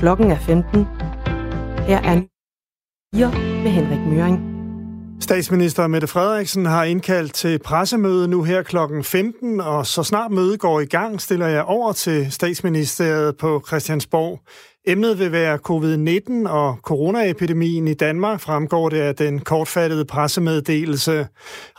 Klokken 0.00 0.30
er 0.30 0.38
15. 0.38 0.86
Her 1.86 1.98
er 1.98 2.22
4 3.16 3.30
med 3.62 3.70
Henrik 3.70 3.98
Møring. 4.06 4.50
Statsminister 5.20 5.86
Mette 5.86 6.06
Frederiksen 6.06 6.66
har 6.66 6.84
indkaldt 6.84 7.34
til 7.34 7.58
pressemøde 7.58 8.28
nu 8.28 8.42
her 8.42 8.62
klokken 8.62 9.04
15, 9.04 9.60
og 9.60 9.86
så 9.86 10.02
snart 10.02 10.30
mødet 10.30 10.60
går 10.60 10.80
i 10.80 10.84
gang, 10.84 11.20
stiller 11.20 11.46
jeg 11.46 11.64
over 11.64 11.92
til 11.92 12.32
statsministeriet 12.32 13.36
på 13.36 13.62
Christiansborg. 13.66 14.40
Emnet 14.86 15.18
vil 15.18 15.32
være 15.32 15.58
covid-19 15.70 16.48
og 16.48 16.76
coronaepidemien 16.82 17.88
i 17.88 17.94
Danmark, 17.94 18.40
fremgår 18.40 18.88
det 18.88 19.00
af 19.00 19.16
den 19.16 19.40
kortfattede 19.40 20.04
pressemeddelelse. 20.04 21.26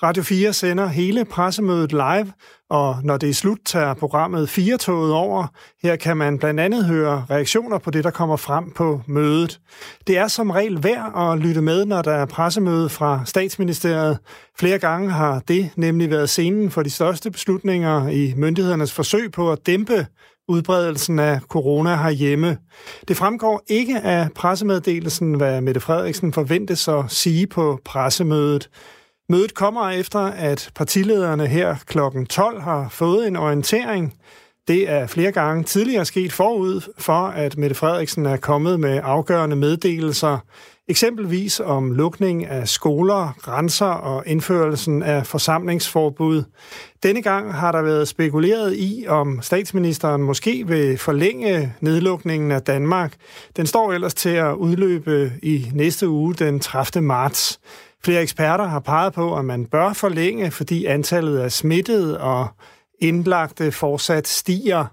Radio 0.03 0.23
4 0.23 0.53
sender 0.53 0.87
hele 0.87 1.25
pressemødet 1.25 1.91
live, 1.91 2.33
og 2.69 2.95
når 3.03 3.17
det 3.17 3.29
er 3.29 3.33
slut, 3.33 3.57
tager 3.65 3.93
programmet 3.93 4.57
4-toget 4.57 5.13
over. 5.13 5.47
Her 5.83 5.95
kan 5.95 6.17
man 6.17 6.39
blandt 6.39 6.59
andet 6.59 6.85
høre 6.85 7.25
reaktioner 7.29 7.77
på 7.77 7.91
det, 7.91 8.03
der 8.03 8.11
kommer 8.11 8.35
frem 8.35 8.71
på 8.71 9.01
mødet. 9.07 9.59
Det 10.07 10.17
er 10.17 10.27
som 10.27 10.49
regel 10.49 10.83
værd 10.83 11.31
at 11.31 11.39
lytte 11.39 11.61
med, 11.61 11.85
når 11.85 12.01
der 12.01 12.13
er 12.13 12.25
pressemøde 12.25 12.89
fra 12.89 13.21
statsministeriet. 13.25 14.17
Flere 14.59 14.79
gange 14.79 15.09
har 15.09 15.41
det 15.47 15.69
nemlig 15.75 16.09
været 16.09 16.29
scenen 16.29 16.71
for 16.71 16.83
de 16.83 16.89
største 16.89 17.31
beslutninger 17.31 18.07
i 18.07 18.33
myndighedernes 18.37 18.93
forsøg 18.93 19.31
på 19.31 19.51
at 19.51 19.65
dæmpe 19.65 20.05
udbredelsen 20.47 21.19
af 21.19 21.39
corona 21.41 21.95
herhjemme. 21.95 22.57
Det 23.07 23.17
fremgår 23.17 23.63
ikke 23.67 23.99
af 23.99 24.27
pressemeddelelsen, 24.35 25.33
hvad 25.33 25.61
Mette 25.61 25.79
Frederiksen 25.81 26.33
forventes 26.33 26.87
at 26.87 27.03
sige 27.07 27.47
på 27.47 27.79
pressemødet. 27.85 28.69
Mødet 29.29 29.53
kommer 29.53 29.89
efter, 29.89 30.19
at 30.19 30.71
partilederne 30.75 31.47
her 31.47 31.75
kl. 31.85 31.97
12 32.29 32.61
har 32.61 32.89
fået 32.89 33.27
en 33.27 33.35
orientering. 33.35 34.13
Det 34.67 34.89
er 34.89 35.07
flere 35.07 35.31
gange 35.31 35.63
tidligere 35.63 36.05
sket 36.05 36.33
forud 36.33 36.81
for, 36.97 37.27
at 37.27 37.57
Mette 37.57 37.75
Frederiksen 37.75 38.25
er 38.25 38.37
kommet 38.37 38.79
med 38.79 38.99
afgørende 39.03 39.55
meddelelser. 39.55 40.37
Eksempelvis 40.91 41.59
om 41.59 41.91
lukning 41.91 42.45
af 42.45 42.67
skoler, 42.67 43.35
grænser 43.41 43.85
og 43.85 44.23
indførelsen 44.25 45.03
af 45.03 45.27
forsamlingsforbud. 45.27 46.43
Denne 47.03 47.21
gang 47.21 47.53
har 47.53 47.71
der 47.71 47.81
været 47.81 48.07
spekuleret 48.07 48.75
i, 48.77 49.05
om 49.07 49.41
statsministeren 49.41 50.21
måske 50.21 50.67
vil 50.67 50.97
forlænge 50.97 51.73
nedlukningen 51.81 52.51
af 52.51 52.61
Danmark. 52.61 53.13
Den 53.57 53.65
står 53.65 53.93
ellers 53.93 54.13
til 54.13 54.29
at 54.29 54.53
udløbe 54.53 55.31
i 55.43 55.71
næste 55.73 56.09
uge 56.09 56.33
den 56.33 56.59
30. 56.59 57.01
marts. 57.05 57.59
Flere 58.03 58.21
eksperter 58.21 58.65
har 58.65 58.79
peget 58.79 59.13
på, 59.13 59.37
at 59.37 59.45
man 59.45 59.65
bør 59.65 59.93
forlænge, 59.93 60.51
fordi 60.51 60.85
antallet 60.85 61.39
af 61.39 61.51
smittede 61.51 62.19
og 62.19 62.47
indlagte 62.99 63.71
fortsat 63.71 64.27
stiger. 64.27 64.85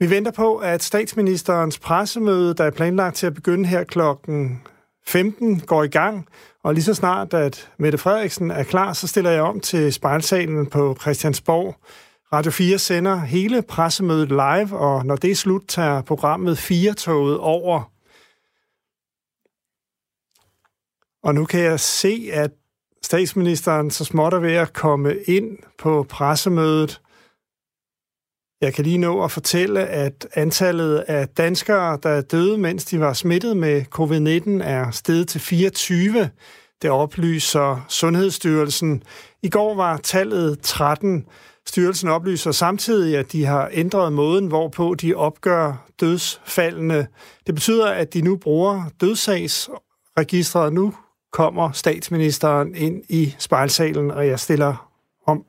Vi 0.00 0.10
venter 0.10 0.32
på, 0.32 0.56
at 0.56 0.82
statsministerens 0.82 1.78
pressemøde, 1.78 2.54
der 2.54 2.64
er 2.64 2.70
planlagt 2.70 3.16
til 3.16 3.26
at 3.26 3.34
begynde 3.34 3.66
her 3.68 3.84
klokken 3.84 4.60
15, 5.08 5.60
går 5.60 5.82
i 5.82 5.88
gang. 5.88 6.28
Og 6.62 6.74
lige 6.74 6.84
så 6.84 6.94
snart, 6.94 7.34
at 7.34 7.70
Mette 7.78 7.98
Frederiksen 7.98 8.50
er 8.50 8.62
klar, 8.62 8.92
så 8.92 9.06
stiller 9.06 9.30
jeg 9.30 9.42
om 9.42 9.60
til 9.60 9.92
spejlsalen 9.92 10.66
på 10.66 10.96
Christiansborg. 11.00 11.76
Radio 12.32 12.50
4 12.50 12.78
sender 12.78 13.16
hele 13.16 13.62
pressemødet 13.62 14.28
live, 14.28 14.78
og 14.78 15.06
når 15.06 15.16
det 15.16 15.30
er 15.30 15.34
slut, 15.34 15.62
tager 15.68 16.02
programmet 16.02 16.70
4-toget 16.70 17.38
over. 17.38 17.92
Og 21.22 21.34
nu 21.34 21.44
kan 21.44 21.60
jeg 21.60 21.80
se, 21.80 22.30
at 22.32 22.50
statsministeren 23.02 23.90
så 23.90 24.04
småt 24.04 24.34
er 24.34 24.38
ved 24.38 24.52
at 24.52 24.72
komme 24.72 25.14
ind 25.26 25.58
på 25.78 26.06
pressemødet. 26.08 27.00
Jeg 28.60 28.74
kan 28.74 28.84
lige 28.84 28.98
nå 28.98 29.24
at 29.24 29.30
fortælle, 29.30 29.86
at 29.86 30.28
antallet 30.34 30.96
af 30.98 31.28
danskere, 31.28 31.98
der 32.02 32.08
er 32.08 32.20
døde, 32.20 32.58
mens 32.58 32.84
de 32.84 33.00
var 33.00 33.12
smittet 33.12 33.56
med 33.56 33.84
covid-19, 33.98 34.68
er 34.68 34.90
steget 34.90 35.28
til 35.28 35.40
24. 35.40 36.30
Det 36.82 36.90
oplyser 36.90 37.84
Sundhedsstyrelsen. 37.88 39.02
I 39.42 39.48
går 39.48 39.74
var 39.74 39.96
tallet 39.96 40.60
13. 40.60 41.26
Styrelsen 41.66 42.08
oplyser 42.08 42.52
samtidig, 42.52 43.16
at 43.18 43.32
de 43.32 43.44
har 43.44 43.70
ændret 43.72 44.12
måden, 44.12 44.46
hvorpå 44.46 44.94
de 44.94 45.14
opgør 45.14 45.86
dødsfaldene. 46.00 47.06
Det 47.46 47.54
betyder, 47.54 47.86
at 47.86 48.14
de 48.14 48.20
nu 48.22 48.36
bruger 48.36 48.84
dødssagsregistret. 49.00 50.72
Nu 50.72 50.94
kommer 51.32 51.72
statsministeren 51.72 52.74
ind 52.74 53.02
i 53.08 53.34
spejlsalen, 53.38 54.10
og 54.10 54.26
jeg 54.26 54.40
stiller 54.40 54.90
om. 55.26 55.44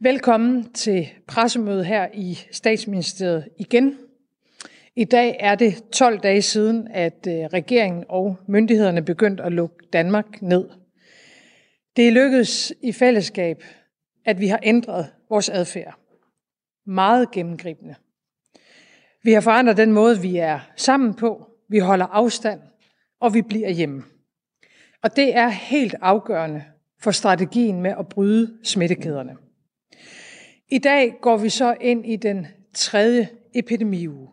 Velkommen 0.00 0.72
til 0.72 1.08
pressemødet 1.26 1.86
her 1.86 2.08
i 2.14 2.38
statsministeriet 2.50 3.48
igen. 3.56 3.98
I 4.96 5.04
dag 5.04 5.36
er 5.40 5.54
det 5.54 5.84
12 5.92 6.18
dage 6.18 6.42
siden, 6.42 6.88
at 6.90 7.26
øh, 7.28 7.34
regeringen 7.34 8.04
og 8.08 8.36
myndighederne 8.48 9.02
begyndte 9.02 9.42
at 9.42 9.52
lukke 9.52 9.76
Danmark 9.92 10.42
ned. 10.42 10.68
Det 11.96 12.08
er 12.08 12.12
lykkedes 12.12 12.72
i 12.82 12.92
fællesskab, 12.92 13.64
at 14.24 14.40
vi 14.40 14.46
har 14.46 14.60
ændret 14.62 15.12
vores 15.30 15.48
adfærd. 15.48 15.98
Meget 16.86 17.30
gennemgribende. 17.30 17.94
Vi 19.22 19.32
har 19.32 19.40
forandret 19.40 19.76
den 19.76 19.92
måde, 19.92 20.20
vi 20.20 20.36
er 20.36 20.60
sammen 20.76 21.14
på, 21.14 21.46
vi 21.68 21.78
holder 21.78 22.06
afstand, 22.06 22.60
og 23.20 23.34
vi 23.34 23.42
bliver 23.42 23.70
hjemme. 23.70 24.04
Og 25.02 25.16
det 25.16 25.36
er 25.36 25.48
helt 25.48 25.94
afgørende 26.00 26.64
for 27.00 27.10
strategien 27.10 27.82
med 27.82 27.94
at 27.98 28.08
bryde 28.08 28.58
smittekæderne. 28.64 29.47
I 30.70 30.78
dag 30.78 31.14
går 31.20 31.36
vi 31.36 31.48
så 31.48 31.76
ind 31.80 32.06
i 32.06 32.16
den 32.16 32.46
tredje 32.74 33.28
epidemiuge. 33.54 34.28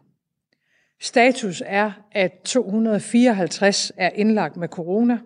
Status 1.01 1.63
er, 1.65 1.91
at 2.11 2.31
254 2.45 3.91
er 3.97 4.09
indlagt 4.09 4.57
med 4.57 4.67
corona. 4.67 5.19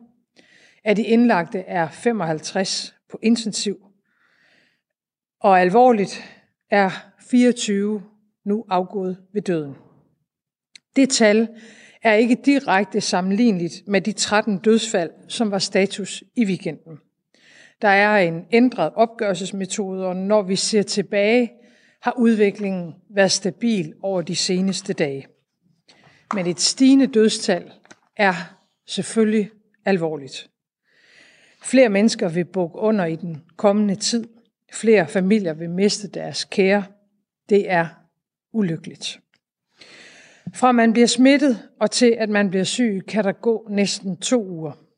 Af 0.83 0.95
de 0.95 1.03
indlagte 1.03 1.59
er 1.59 1.89
55 1.89 2.95
på 3.11 3.19
intensiv. 3.21 3.77
Og 5.39 5.59
alvorligt 5.59 6.23
er 6.69 6.89
24 7.29 8.03
nu 8.45 8.65
afgået 8.69 9.17
ved 9.33 9.41
døden. 9.41 9.75
Det 10.95 11.09
tal 11.09 11.47
er 12.03 12.13
ikke 12.13 12.35
direkte 12.45 13.01
sammenligneligt 13.01 13.87
med 13.87 14.01
de 14.01 14.11
13 14.11 14.57
dødsfald, 14.57 15.11
som 15.27 15.51
var 15.51 15.59
status 15.59 16.23
i 16.35 16.45
weekenden. 16.45 16.99
Der 17.81 17.87
er 17.87 18.17
en 18.17 18.45
ændret 18.51 18.93
opgørelsesmetode, 18.95 20.05
og 20.05 20.15
når 20.15 20.41
vi 20.41 20.55
ser 20.55 20.81
tilbage, 20.81 21.51
har 22.01 22.13
udviklingen 22.17 22.95
været 23.09 23.31
stabil 23.31 23.93
over 24.01 24.21
de 24.21 24.35
seneste 24.35 24.93
dage. 24.93 25.27
Men 26.33 26.47
et 26.47 26.59
stigende 26.59 27.07
dødstal 27.07 27.71
er 28.17 28.33
selvfølgelig 28.87 29.49
alvorligt. 29.85 30.49
Flere 31.63 31.89
mennesker 31.89 32.29
vil 32.29 32.45
bukke 32.45 32.79
under 32.79 33.05
i 33.05 33.15
den 33.15 33.43
kommende 33.57 33.95
tid. 33.95 34.27
Flere 34.73 35.07
familier 35.07 35.53
vil 35.53 35.69
miste 35.69 36.07
deres 36.07 36.45
kære. 36.45 36.83
Det 37.49 37.71
er 37.71 37.87
ulykkeligt. 38.53 39.19
Fra 40.53 40.71
man 40.71 40.93
bliver 40.93 41.07
smittet 41.07 41.69
og 41.79 41.91
til 41.91 42.15
at 42.19 42.29
man 42.29 42.49
bliver 42.49 42.63
syg, 42.63 43.01
kan 43.07 43.23
der 43.23 43.31
gå 43.31 43.67
næsten 43.69 44.17
to 44.17 44.45
uger. 44.45 44.88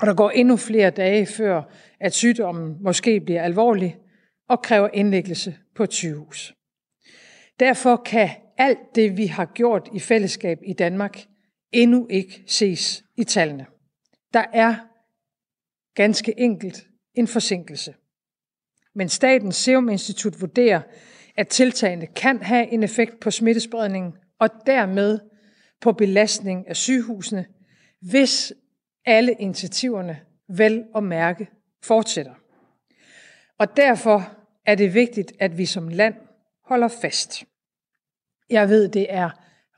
Og 0.00 0.06
der 0.06 0.14
går 0.14 0.30
endnu 0.30 0.56
flere 0.56 0.90
dage 0.90 1.26
før, 1.26 1.62
at 2.00 2.14
sygdommen 2.14 2.76
måske 2.80 3.20
bliver 3.20 3.42
alvorlig 3.42 3.96
og 4.48 4.62
kræver 4.62 4.88
indlæggelse 4.92 5.56
på 5.74 5.82
et 5.82 5.92
sygehus. 5.92 6.54
Derfor 7.60 7.96
kan 7.96 8.30
alt 8.58 8.94
det, 8.94 9.16
vi 9.16 9.26
har 9.26 9.44
gjort 9.44 9.88
i 9.94 10.00
fællesskab 10.00 10.58
i 10.66 10.72
Danmark, 10.72 11.24
endnu 11.72 12.06
ikke 12.10 12.44
ses 12.46 13.04
i 13.16 13.24
tallene. 13.24 13.66
Der 14.34 14.44
er 14.52 14.74
ganske 15.94 16.40
enkelt 16.40 16.86
en 17.14 17.26
forsinkelse. 17.26 17.94
Men 18.94 19.08
Statens 19.08 19.56
Serum 19.56 19.88
Institut 19.88 20.40
vurderer, 20.40 20.80
at 21.36 21.48
tiltagene 21.48 22.06
kan 22.06 22.42
have 22.42 22.72
en 22.72 22.82
effekt 22.82 23.20
på 23.20 23.30
smittespredningen 23.30 24.12
og 24.38 24.50
dermed 24.66 25.18
på 25.80 25.92
belastning 25.92 26.68
af 26.68 26.76
sygehusene, 26.76 27.46
hvis 28.00 28.52
alle 29.06 29.32
initiativerne 29.32 30.20
vel 30.48 30.84
og 30.94 31.04
mærke 31.04 31.48
fortsætter. 31.82 32.34
Og 33.58 33.76
derfor 33.76 34.36
er 34.66 34.74
det 34.74 34.94
vigtigt, 34.94 35.32
at 35.38 35.58
vi 35.58 35.66
som 35.66 35.88
land 35.88 36.14
holder 36.64 36.88
fast. 36.88 37.44
Jeg 38.50 38.68
ved, 38.68 38.88
det 38.88 39.06
er 39.08 39.30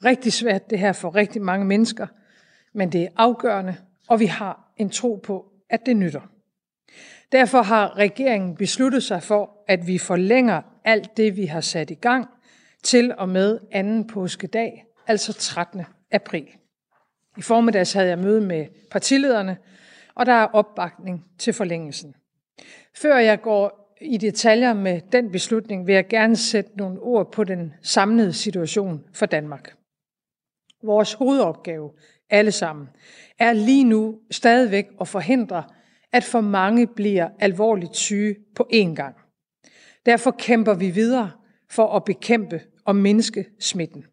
rigtig 0.05 0.33
svært 0.33 0.71
det 0.71 0.79
her 0.79 0.93
for 0.93 1.15
rigtig 1.15 1.43
mange 1.43 1.67
mennesker, 1.67 2.07
men 2.75 2.93
det 2.93 3.03
er 3.03 3.09
afgørende, 3.17 3.77
og 4.09 4.21
vi 4.21 4.27
har 4.27 4.73
en 4.77 4.91
tro 4.91 5.15
på, 5.15 5.53
at 5.71 5.87
det 5.87 5.97
nytter. 5.97 6.21
Derfor 7.33 7.63
har 7.63 7.97
regeringen 7.97 8.57
besluttet 8.57 9.03
sig 9.03 9.23
for, 9.23 9.65
at 9.69 9.87
vi 9.87 9.99
forlænger 9.99 10.63
alt 10.85 11.17
det, 11.17 11.37
vi 11.37 11.47
har 11.47 11.61
sat 11.61 11.91
i 11.91 11.95
gang, 11.95 12.27
til 12.83 13.15
og 13.19 13.29
med 13.29 13.59
anden 13.73 14.07
påskedag, 14.07 14.85
altså 15.07 15.33
13. 15.33 15.83
april. 16.13 16.47
I 17.39 17.43
formiddags 17.43 17.93
havde 17.93 18.09
jeg 18.09 18.19
møde 18.19 18.41
med 18.41 18.67
partilederne, 18.91 19.57
og 20.15 20.27
der 20.27 20.33
er 20.33 20.47
opbakning 20.47 21.25
til 21.39 21.53
forlængelsen. 21.53 22.15
Før 22.95 23.17
jeg 23.17 23.41
går 23.43 23.97
i 24.01 24.17
detaljer 24.17 24.75
med 24.75 25.01
den 25.13 25.33
beslutning, 25.33 25.87
vil 25.87 25.95
jeg 25.95 26.09
gerne 26.09 26.37
sætte 26.37 26.71
nogle 26.77 27.01
ord 27.01 27.33
på 27.33 27.45
den 27.45 27.73
samlede 27.83 28.33
situation 28.33 29.05
for 29.15 29.27
Danmark. 29.27 29.77
Vores 30.83 31.13
hovedopgave, 31.13 31.91
alle 32.31 32.53
sammen, 32.53 32.89
er 33.39 33.53
lige 33.53 33.85
nu 33.85 34.19
stadigvæk 34.31 34.87
at 35.01 35.09
forhindre, 35.09 35.65
at 36.13 36.25
for 36.25 36.41
mange 36.41 36.87
bliver 36.87 37.29
alvorligt 37.39 37.97
syge 37.97 38.37
på 38.55 38.69
én 38.73 38.95
gang. 38.95 39.17
Derfor 40.07 40.31
kæmper 40.31 40.75
vi 40.75 40.91
videre 40.91 41.31
for 41.71 41.97
at 41.97 42.05
bekæmpe 42.05 42.61
og 42.85 42.97
mindske 42.97 43.47
smitten. 43.61 44.05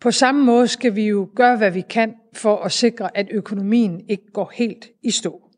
På 0.00 0.10
samme 0.10 0.44
måde 0.44 0.68
skal 0.68 0.96
vi 0.96 1.08
jo 1.08 1.28
gøre, 1.36 1.56
hvad 1.56 1.70
vi 1.70 1.80
kan 1.80 2.14
for 2.32 2.56
at 2.56 2.72
sikre, 2.72 3.16
at 3.16 3.28
økonomien 3.30 4.10
ikke 4.10 4.32
går 4.32 4.52
helt 4.54 4.90
i 5.02 5.10
stå. 5.10 5.50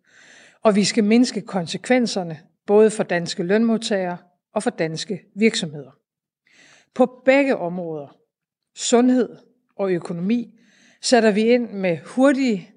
Og 0.62 0.76
vi 0.76 0.84
skal 0.84 1.04
mindske 1.04 1.40
konsekvenserne 1.40 2.40
både 2.66 2.90
for 2.90 3.02
danske 3.02 3.42
lønmodtagere 3.42 4.18
og 4.54 4.62
for 4.62 4.70
danske 4.70 5.20
virksomheder. 5.36 5.90
På 6.94 7.22
begge 7.24 7.56
områder, 7.56 8.16
sundhed 8.74 9.28
og 9.76 9.92
økonomi, 9.92 10.54
sætter 11.02 11.30
vi 11.30 11.42
ind 11.42 11.70
med 11.70 11.98
hurtige, 11.98 12.70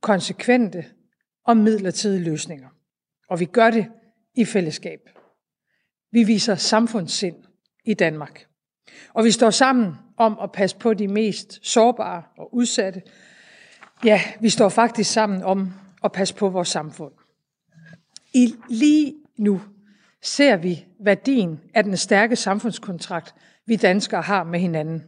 konsekvente 0.00 0.84
og 1.44 1.56
midlertidige 1.56 2.24
løsninger. 2.24 2.68
Og 3.28 3.40
vi 3.40 3.44
gør 3.44 3.70
det 3.70 3.86
i 4.34 4.44
fællesskab. 4.44 5.00
Vi 6.12 6.24
viser 6.24 6.54
samfundssind 6.54 7.36
i 7.84 7.94
Danmark. 7.94 8.49
Og 9.14 9.24
vi 9.24 9.30
står 9.30 9.50
sammen 9.50 9.94
om 10.16 10.38
at 10.42 10.52
passe 10.52 10.76
på 10.76 10.94
de 10.94 11.08
mest 11.08 11.66
sårbare 11.66 12.22
og 12.36 12.54
udsatte. 12.54 13.02
Ja, 14.04 14.20
vi 14.40 14.48
står 14.48 14.68
faktisk 14.68 15.12
sammen 15.12 15.42
om 15.42 15.72
at 16.04 16.12
passe 16.12 16.34
på 16.34 16.48
vores 16.48 16.68
samfund. 16.68 17.12
I 18.34 18.54
lige 18.68 19.14
nu 19.38 19.60
ser 20.22 20.56
vi 20.56 20.86
værdien 21.00 21.60
af 21.74 21.84
den 21.84 21.96
stærke 21.96 22.36
samfundskontrakt, 22.36 23.34
vi 23.66 23.76
danskere 23.76 24.22
har 24.22 24.44
med 24.44 24.60
hinanden. 24.60 25.02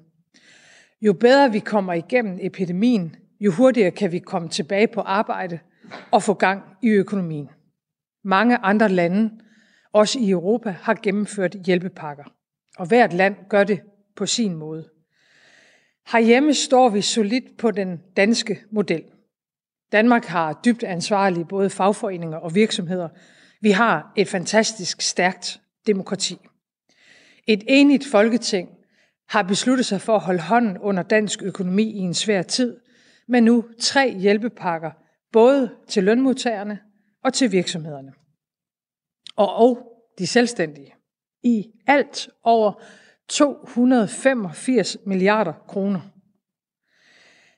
Jo 1.03 1.13
bedre 1.13 1.53
vi 1.53 1.59
kommer 1.59 1.93
igennem 1.93 2.39
epidemien, 2.41 3.17
jo 3.41 3.53
hurtigere 3.53 3.91
kan 3.91 4.13
vi 4.13 4.19
komme 4.19 4.49
tilbage 4.49 4.89
på 4.89 5.01
arbejde 5.01 5.59
og 6.11 6.23
få 6.23 6.35
gang 6.35 6.63
i 6.83 6.89
økonomien. 6.89 7.49
Mange 8.25 8.57
andre 8.57 8.89
lande, 8.89 9.31
også 9.93 10.19
i 10.19 10.31
Europa, 10.31 10.77
har 10.81 10.95
gennemført 11.03 11.57
hjælpepakker, 11.67 12.25
og 12.79 12.87
hvert 12.87 13.13
land 13.13 13.37
gør 13.49 13.65
det 13.65 13.81
på 14.17 14.27
sin 14.27 14.55
måde. 14.55 14.89
Herhjemme 16.13 16.55
står 16.55 16.89
vi 16.89 17.01
solidt 17.01 17.57
på 17.59 17.71
den 17.71 18.01
danske 18.17 18.61
model. 18.71 19.05
Danmark 19.93 20.25
har 20.25 20.61
dybt 20.65 20.83
ansvarlige 20.83 21.45
både 21.45 21.71
fagforeninger 21.71 22.39
og 22.39 22.55
virksomheder. 22.55 23.09
Vi 23.61 23.71
har 23.71 24.13
et 24.17 24.29
fantastisk 24.29 25.01
stærkt 25.01 25.61
demokrati. 25.87 26.39
Et 27.47 27.65
enigt 27.69 28.07
folketing 28.11 28.69
har 29.29 29.43
besluttet 29.43 29.87
sig 29.87 30.01
for 30.01 30.15
at 30.15 30.21
holde 30.21 30.43
hånden 30.43 30.79
under 30.79 31.03
dansk 31.03 31.43
økonomi 31.43 31.83
i 31.83 31.99
en 31.99 32.15
svær 32.15 32.43
tid, 32.43 32.81
med 33.29 33.41
nu 33.41 33.65
tre 33.81 34.19
hjælpepakker, 34.19 34.91
både 35.33 35.71
til 35.89 36.05
lønmodtagerne 36.05 36.79
og 37.25 37.33
til 37.33 37.53
virksomhederne. 37.53 38.13
Og, 39.37 39.55
og 39.55 39.93
de 40.19 40.27
selvstændige. 40.27 40.95
I 41.43 41.67
alt 41.87 42.29
over 42.43 42.83
285 43.29 44.97
milliarder 45.07 45.53
kroner. 45.69 46.01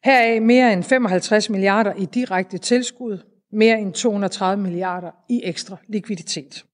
Heraf 0.05 0.43
mere 0.43 0.73
end 0.73 0.83
55 0.83 1.51
milliarder 1.51 1.95
i 1.95 2.05
direkte 2.05 2.59
tilskud, 2.59 3.19
mere 3.53 3.79
end 3.79 3.93
230 3.93 4.63
milliarder 4.63 5.11
i 5.29 5.41
ekstra 5.45 5.77
likviditet. 5.89 6.65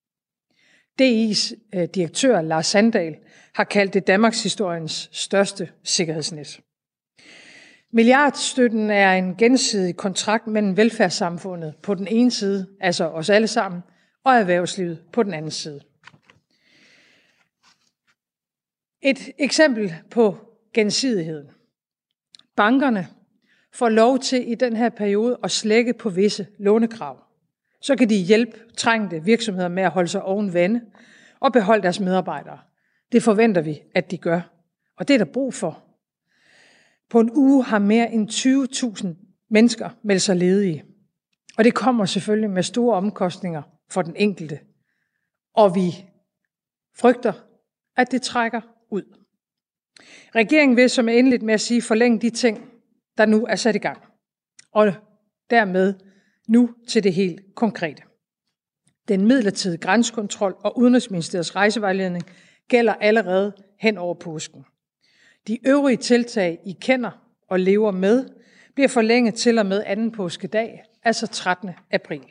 DI's 1.03 1.55
øh, 1.75 1.89
direktør 1.95 2.41
Lars 2.41 2.67
Sandal 2.67 3.17
har 3.55 3.65
kaldt 3.65 3.95
det 3.95 4.07
Danmarks 4.07 4.43
historiens 4.43 5.09
største 5.13 5.69
sikkerhedsnet. 5.85 6.61
Milliardstøtten 7.93 8.91
er 8.91 9.13
en 9.13 9.35
gensidig 9.37 9.97
kontrakt 9.97 10.47
mellem 10.47 10.77
velfærdssamfundet 10.77 11.75
på 11.83 11.95
den 11.95 12.07
ene 12.07 12.31
side, 12.31 12.67
altså 12.81 13.09
os 13.09 13.31
alle 13.31 13.49
sammen, 13.49 13.83
og 14.25 14.33
erhvervslivet 14.33 15.03
på 15.13 15.23
den 15.23 15.35
anden 15.35 15.51
side. 15.51 15.81
Et 19.03 19.31
eksempel 19.39 19.95
på 20.11 20.37
gensidigheden. 20.75 21.51
Bankerne 22.57 23.09
får 23.73 23.89
lov 23.89 24.19
til 24.19 24.51
i 24.51 24.55
den 24.55 24.77
her 24.77 24.89
periode 24.89 25.39
at 25.43 25.51
slække 25.51 25.93
på 25.93 26.11
visse 26.11 26.47
lånekrav. 26.59 27.25
Så 27.81 27.97
kan 27.97 28.09
de 28.09 28.17
hjælpe 28.17 28.59
trængte 28.77 29.25
virksomheder 29.25 29.69
med 29.69 29.83
at 29.83 29.91
holde 29.91 30.09
sig 30.09 30.23
oven 30.23 30.55
vande 30.55 30.81
og 31.41 31.53
beholde 31.53 31.83
deres 31.83 32.01
medarbejdere. 32.01 32.59
Det 33.13 33.23
forventer 33.23 33.63
vi, 33.63 33.83
at 33.95 34.11
de 34.11 34.19
gør. 34.19 34.41
Og 34.97 35.09
det 35.09 35.15
er 35.15 35.19
der 35.19 35.33
brug 35.33 35.55
for. 35.55 35.85
På 37.11 37.21
en 37.21 37.31
uge 37.31 37.65
har 37.65 37.79
mere 37.79 38.13
end 38.13 38.31
20.000 38.31 39.09
mennesker 39.51 39.91
meldt 40.03 40.23
sig 40.23 40.37
ledige. 40.37 40.85
Og 41.59 41.65
det 41.65 41.75
kommer 41.75 42.05
selvfølgelig 42.05 42.51
med 42.51 42.63
store 42.63 42.97
omkostninger 42.97 43.63
for 43.91 44.03
den 44.03 44.17
enkelte. 44.17 44.61
Og 45.55 45.75
vi 45.75 46.05
frygter, 46.97 47.33
at 47.97 48.11
det 48.11 48.23
trækker 48.23 48.61
ud. 48.91 49.03
Regeringen 50.35 50.77
vil, 50.77 50.91
som 50.91 51.09
endeligt 51.09 51.43
med 51.43 51.55
at 51.55 51.61
sige, 51.61 51.83
forlænge 51.83 52.21
de 52.21 52.31
ting, 52.31 52.71
der 53.19 53.27
nu 53.27 53.47
er 53.47 53.57
sat 53.57 53.75
i 53.75 53.79
gang. 53.79 53.99
Og 54.73 54.93
dermed 55.51 55.95
nu 56.49 56.71
til 56.89 57.05
det 57.05 57.15
helt 57.15 57.55
konkrete. 57.55 58.03
Den 59.09 59.27
midlertidige 59.27 59.81
grænsekontrol 59.81 60.57
og 60.61 60.79
Udenrigsministeriets 60.79 61.57
rejsevejledning 61.57 62.25
gælder 62.69 62.95
allerede 62.95 63.53
hen 63.81 63.99
over 63.99 64.15
påsken. 64.15 64.65
De 65.47 65.59
øvrige 65.67 65.97
tiltag, 65.97 66.59
I 66.67 66.77
kender 66.81 67.11
og 67.49 67.61
lever 67.61 67.91
med, 67.91 68.29
bliver 68.75 68.89
forlænget 68.89 69.35
til 69.35 69.59
og 69.59 69.67
med 69.67 69.83
anden 69.87 70.13
påskedag, 70.13 70.83
altså 71.03 71.27
13. 71.27 71.71
april. 71.91 72.23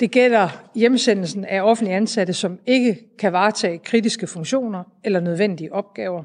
Det 0.00 0.10
gælder 0.10 0.48
hjemsendelsen 0.74 1.44
af 1.44 1.62
offentlige 1.62 1.96
ansatte, 1.96 2.32
som 2.32 2.58
ikke 2.66 3.16
kan 3.18 3.32
varetage 3.32 3.78
kritiske 3.78 4.26
funktioner 4.26 4.84
eller 5.04 5.20
nødvendige 5.20 5.72
opgaver. 5.72 6.22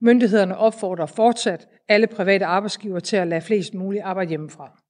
Myndighederne 0.00 0.56
opfordrer 0.56 1.06
fortsat 1.06 1.68
alle 1.88 2.06
private 2.06 2.44
arbejdsgiver 2.44 3.00
til 3.00 3.16
at 3.16 3.28
lade 3.28 3.40
flest 3.40 3.74
muligt 3.74 4.04
arbejde 4.04 4.28
hjemmefra. 4.28 4.80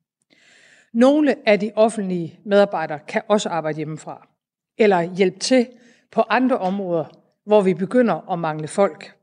Nogle 0.92 1.48
af 1.48 1.60
de 1.60 1.72
offentlige 1.74 2.40
medarbejdere 2.44 2.98
kan 2.98 3.22
også 3.28 3.48
arbejde 3.48 3.76
hjemmefra, 3.76 4.28
eller 4.78 5.02
hjælpe 5.02 5.38
til 5.38 5.68
på 6.10 6.20
andre 6.20 6.58
områder, 6.58 7.04
hvor 7.46 7.60
vi 7.60 7.74
begynder 7.74 8.32
at 8.32 8.38
mangle 8.38 8.68
folk. 8.68 9.16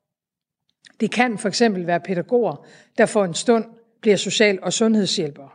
Det 1.00 1.12
kan 1.12 1.38
for 1.38 1.48
eksempel 1.48 1.88
være 1.88 2.00
pædagoger, 2.00 2.66
der 2.98 3.06
for 3.06 3.25
en 3.25 3.34
stund 3.34 3.66
bliver 4.02 4.18
social- 4.18 4.63
og 4.63 4.74
sundhedshjælpere 4.74 5.50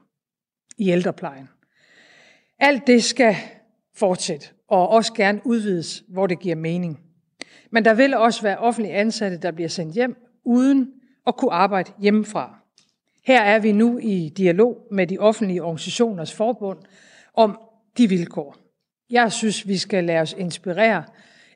i 0.79 0.91
ældreplejen. 0.91 1.49
Alt 2.65 2.87
det 2.87 3.05
skal 3.05 3.37
fortsætte 3.95 4.47
og 4.69 4.89
også 4.89 5.13
gerne 5.15 5.41
udvides, 5.45 6.05
hvor 6.09 6.27
det 6.27 6.41
giver 6.41 6.57
mening. 6.57 7.01
Men 7.71 7.85
der 7.85 7.95
vil 7.95 8.15
også 8.15 8.43
være 8.43 8.59
offentlige 8.59 8.95
ansatte, 8.95 9.37
der 9.37 9.51
bliver 9.51 9.69
sendt 9.69 9.95
hjem 9.95 10.17
uden 10.45 10.91
at 11.27 11.37
kunne 11.37 11.53
arbejde 11.53 11.93
hjemmefra. 11.99 12.59
Her 13.25 13.43
er 13.43 13.59
vi 13.59 13.73
nu 13.73 13.99
i 13.99 14.29
dialog 14.29 14.87
med 14.91 15.07
de 15.07 15.19
offentlige 15.19 15.63
organisationers 15.63 16.35
forbund 16.35 16.79
om 17.35 17.59
de 17.99 18.09
vilkår. 18.09 18.57
Jeg 19.11 19.33
synes, 19.33 19.69
vi 19.69 19.77
skal 19.77 20.05
lade 20.05 20.21
os 20.21 20.35
inspirere 20.39 21.05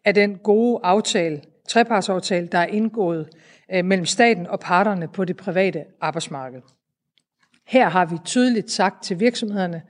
af 0.05 0.15
den 0.15 0.39
gode 0.39 0.81
aftale, 0.83 1.43
trepartsaftale, 1.69 2.47
der 2.47 2.59
er 2.59 2.67
indgået 2.67 3.29
øh, 3.73 3.85
mellem 3.85 4.07
staten 4.07 4.47
og 4.47 4.61
parterne 4.61 5.09
på 5.09 5.25
det 5.25 5.37
private 5.37 5.85
arbejdsmarked. 6.01 6.61
Her 7.67 7.89
har 7.89 8.05
vi 8.05 8.17
tydeligt 8.25 8.71
sagt 8.71 9.05
til 9.05 9.21
virksomhederne, 9.21 9.83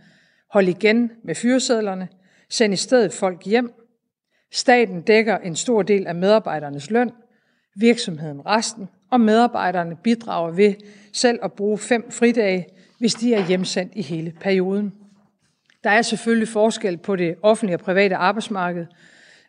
hold 0.53 0.69
igen 0.69 1.11
med 1.25 1.35
fyresedlerne, 1.35 2.09
send 2.51 2.73
i 2.73 2.77
stedet 2.77 3.13
folk 3.13 3.45
hjem. 3.45 3.73
Staten 4.53 5.03
dækker 5.03 5.39
en 5.39 5.57
stor 5.57 5.83
del 5.83 6.07
af 6.07 6.15
medarbejdernes 6.15 6.91
løn, 6.91 7.11
virksomheden 7.77 8.47
resten, 8.47 8.89
og 9.11 9.21
medarbejderne 9.21 9.97
bidrager 9.97 10.51
ved 10.51 10.75
selv 11.13 11.39
at 11.43 11.53
bruge 11.53 11.79
fem 11.79 12.11
fridage, 12.11 12.67
hvis 12.99 13.15
de 13.15 13.35
er 13.35 13.47
hjemsendt 13.47 13.93
i 13.97 14.03
hele 14.03 14.33
perioden. 14.41 14.93
Der 15.85 15.91
er 15.91 16.03
selvfølgelig 16.03 16.49
forskel 16.49 16.97
på 16.97 17.17
det 17.17 17.35
offentlige 17.43 17.77
og 17.77 17.81
private 17.81 18.17
arbejdsmarked, 18.17 18.87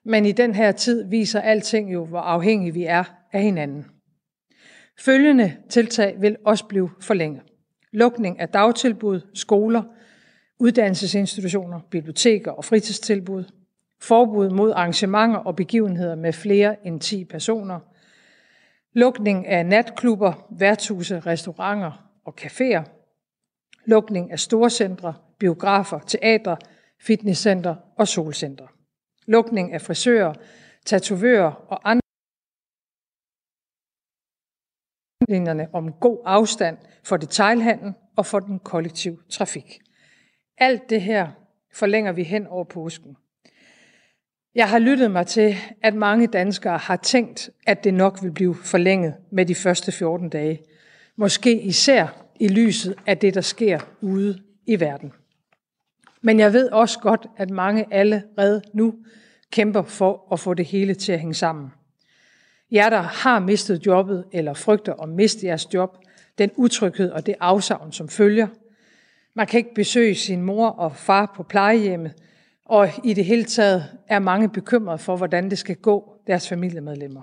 men 0.04 0.26
i 0.26 0.32
den 0.32 0.56
her 0.56 0.72
tid 0.72 1.10
viser 1.10 1.42
alting 1.42 1.94
jo, 1.94 2.06
hvor 2.06 2.20
afhængige 2.20 2.74
vi 2.74 2.84
er 2.84 3.04
af 3.34 3.42
hinanden. 3.42 3.86
Følgende 5.00 5.54
tiltag 5.70 6.16
vil 6.20 6.38
også 6.46 6.66
blive 6.66 6.90
forlænget. 7.02 7.42
Lukning 7.92 8.40
af 8.40 8.50
dagtilbud, 8.50 9.22
skoler, 9.34 9.84
uddannelsesinstitutioner, 10.60 11.80
biblioteker 11.90 12.52
og 12.52 12.66
fritidstilbud. 12.66 13.44
Forbud 14.02 14.50
mod 14.50 14.72
arrangementer 14.72 15.40
og 15.40 15.56
begivenheder 15.56 16.16
med 16.16 16.34
flere 16.34 16.88
end 16.88 17.00
10 17.00 17.26
personer. 17.26 17.80
Lukning 18.94 19.48
af 19.48 19.66
natklubber, 19.66 20.48
værtshuse, 20.50 21.20
restauranter 21.20 22.10
og 22.26 22.34
caféer, 22.42 22.84
lukning 23.86 24.32
af 24.32 24.40
storcentre, 24.40 25.14
biografer, 25.40 26.00
teatre, 26.00 26.58
fitnesscenter 27.00 27.76
og 27.98 28.08
solcenter, 28.08 28.68
lukning 29.26 29.74
af 29.74 29.82
frisører, 29.82 30.34
tatovører 30.86 31.52
og 31.52 31.90
andre 31.90 32.02
linjerne 35.30 35.68
om 35.74 35.94
god 35.94 36.22
afstand 36.26 36.78
for 37.04 37.18
detailhandel 37.18 37.94
og 38.16 38.26
for 38.26 38.40
den 38.40 38.60
kollektive 38.60 39.18
trafik. 39.30 39.80
Alt 40.58 40.90
det 40.90 41.02
her 41.02 41.28
forlænger 41.74 42.12
vi 42.12 42.24
hen 42.24 42.48
over 42.48 42.64
påsken. 42.64 43.18
Jeg 44.56 44.70
har 44.70 44.80
lyttet 44.80 45.12
mig 45.12 45.28
til, 45.28 45.56
at 45.82 45.94
mange 45.96 46.28
danskere 46.28 46.78
har 46.78 46.96
tænkt, 46.96 47.50
at 47.68 47.84
det 47.84 47.94
nok 47.94 48.20
vil 48.24 48.32
blive 48.32 48.56
forlænget 48.56 49.14
med 49.32 49.46
de 49.46 49.56
første 49.56 49.92
14 49.92 50.30
dage. 50.30 50.62
Måske 51.16 51.62
især 51.62 52.08
i 52.40 52.48
lyset 52.48 52.96
af 53.06 53.18
det, 53.18 53.34
der 53.34 53.42
sker 53.42 53.80
ude 54.02 54.40
i 54.66 54.80
verden. 54.80 55.14
Men 56.22 56.40
jeg 56.40 56.54
ved 56.54 56.70
også 56.70 57.00
godt, 57.00 57.28
at 57.38 57.50
mange 57.50 57.86
allerede 57.92 58.62
nu 58.74 58.96
kæmper 59.52 59.82
for 59.84 60.28
at 60.32 60.40
få 60.40 60.54
det 60.54 60.66
hele 60.66 60.94
til 60.94 61.12
at 61.12 61.20
hænge 61.20 61.34
sammen. 61.34 61.72
Jer, 62.72 62.90
der 62.90 63.02
har 63.02 63.40
mistet 63.40 63.86
jobbet 63.86 64.26
eller 64.32 64.54
frygter 64.54 64.94
at 64.94 65.10
miste 65.10 65.48
jeres 65.48 65.74
job, 65.74 65.98
den 66.38 66.52
utryghed 66.56 67.12
og 67.12 67.26
det 67.26 67.36
afsavn, 67.40 67.92
som 67.92 68.10
følger. 68.10 68.48
Man 69.38 69.48
kan 69.48 69.58
ikke 69.58 69.74
besøge 69.74 70.16
sin 70.16 70.42
mor 70.42 70.68
og 70.68 70.96
far 70.96 71.34
på 71.36 71.44
plejehjemmet, 71.44 72.14
og 72.66 72.90
i 73.04 73.14
det 73.14 73.26
hele 73.26 73.44
taget 73.44 73.86
er 74.08 74.20
mange 74.20 74.50
bekymrede 74.50 74.98
for, 74.98 75.18
hvordan 75.18 75.50
det 75.50 75.58
skal 75.58 75.76
gå 75.76 76.14
deres 76.28 76.50
familiemedlemmer. 76.50 77.22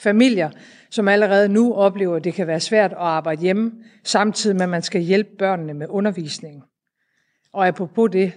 Familier, 0.00 0.50
som 0.90 1.08
allerede 1.08 1.48
nu 1.48 1.74
oplever, 1.74 2.16
at 2.16 2.24
det 2.24 2.34
kan 2.34 2.46
være 2.46 2.60
svært 2.60 2.92
at 2.92 2.98
arbejde 2.98 3.42
hjemme, 3.42 3.72
samtidig 4.04 4.56
med, 4.56 4.62
at 4.62 4.68
man 4.68 4.82
skal 4.82 5.00
hjælpe 5.00 5.30
børnene 5.38 5.74
med 5.74 5.86
undervisning. 5.90 6.62
Og 7.52 7.66
apropos 7.66 8.10
det, 8.10 8.32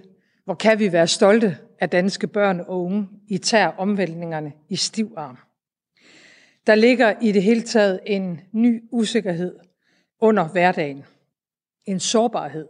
hvor 0.46 0.56
kan 0.56 0.80
vi 0.80 0.92
være 0.92 1.08
stolte 1.08 1.58
af 1.80 1.90
danske 1.90 2.28
børn 2.28 2.60
og 2.60 2.84
unge 2.84 3.08
i 3.28 3.38
tær 3.38 3.68
omvæltningerne 3.68 4.54
i 4.70 4.76
stiv 4.76 5.14
arm. 5.18 5.38
Der 6.68 6.76
ligger 6.76 7.14
i 7.22 7.32
det 7.32 7.44
hele 7.44 7.62
taget 7.62 8.00
en 8.06 8.42
ny 8.52 8.84
usikkerhed 8.92 9.56
under 10.22 10.48
hverdagen. 10.48 11.04
En 11.86 12.00
sårbarhed. 12.00 12.68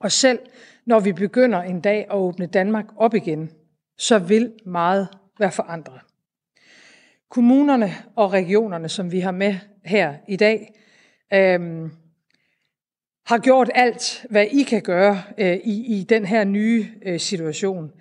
Og 0.00 0.12
selv 0.12 0.38
når 0.86 1.00
vi 1.00 1.12
begynder 1.12 1.62
en 1.62 1.80
dag 1.80 2.06
at 2.10 2.16
åbne 2.16 2.46
Danmark 2.46 2.86
op 2.96 3.14
igen, 3.14 3.50
så 3.98 4.18
vil 4.18 4.52
meget 4.66 5.08
være 5.38 5.52
forandret. 5.52 6.00
Kommunerne 7.30 7.90
og 8.16 8.32
regionerne, 8.32 8.88
som 8.88 9.12
vi 9.12 9.20
har 9.20 9.30
med 9.30 9.54
her 9.84 10.14
i 10.28 10.36
dag, 10.36 10.72
øhm, 11.32 11.90
har 13.26 13.38
gjort 13.38 13.70
alt, 13.74 14.26
hvad 14.30 14.46
I 14.52 14.62
kan 14.62 14.82
gøre 14.82 15.22
øh, 15.38 15.56
i, 15.56 15.98
i 15.98 16.02
den 16.02 16.24
her 16.24 16.44
nye 16.44 16.86
øh, 17.02 17.20
situation. 17.20 17.92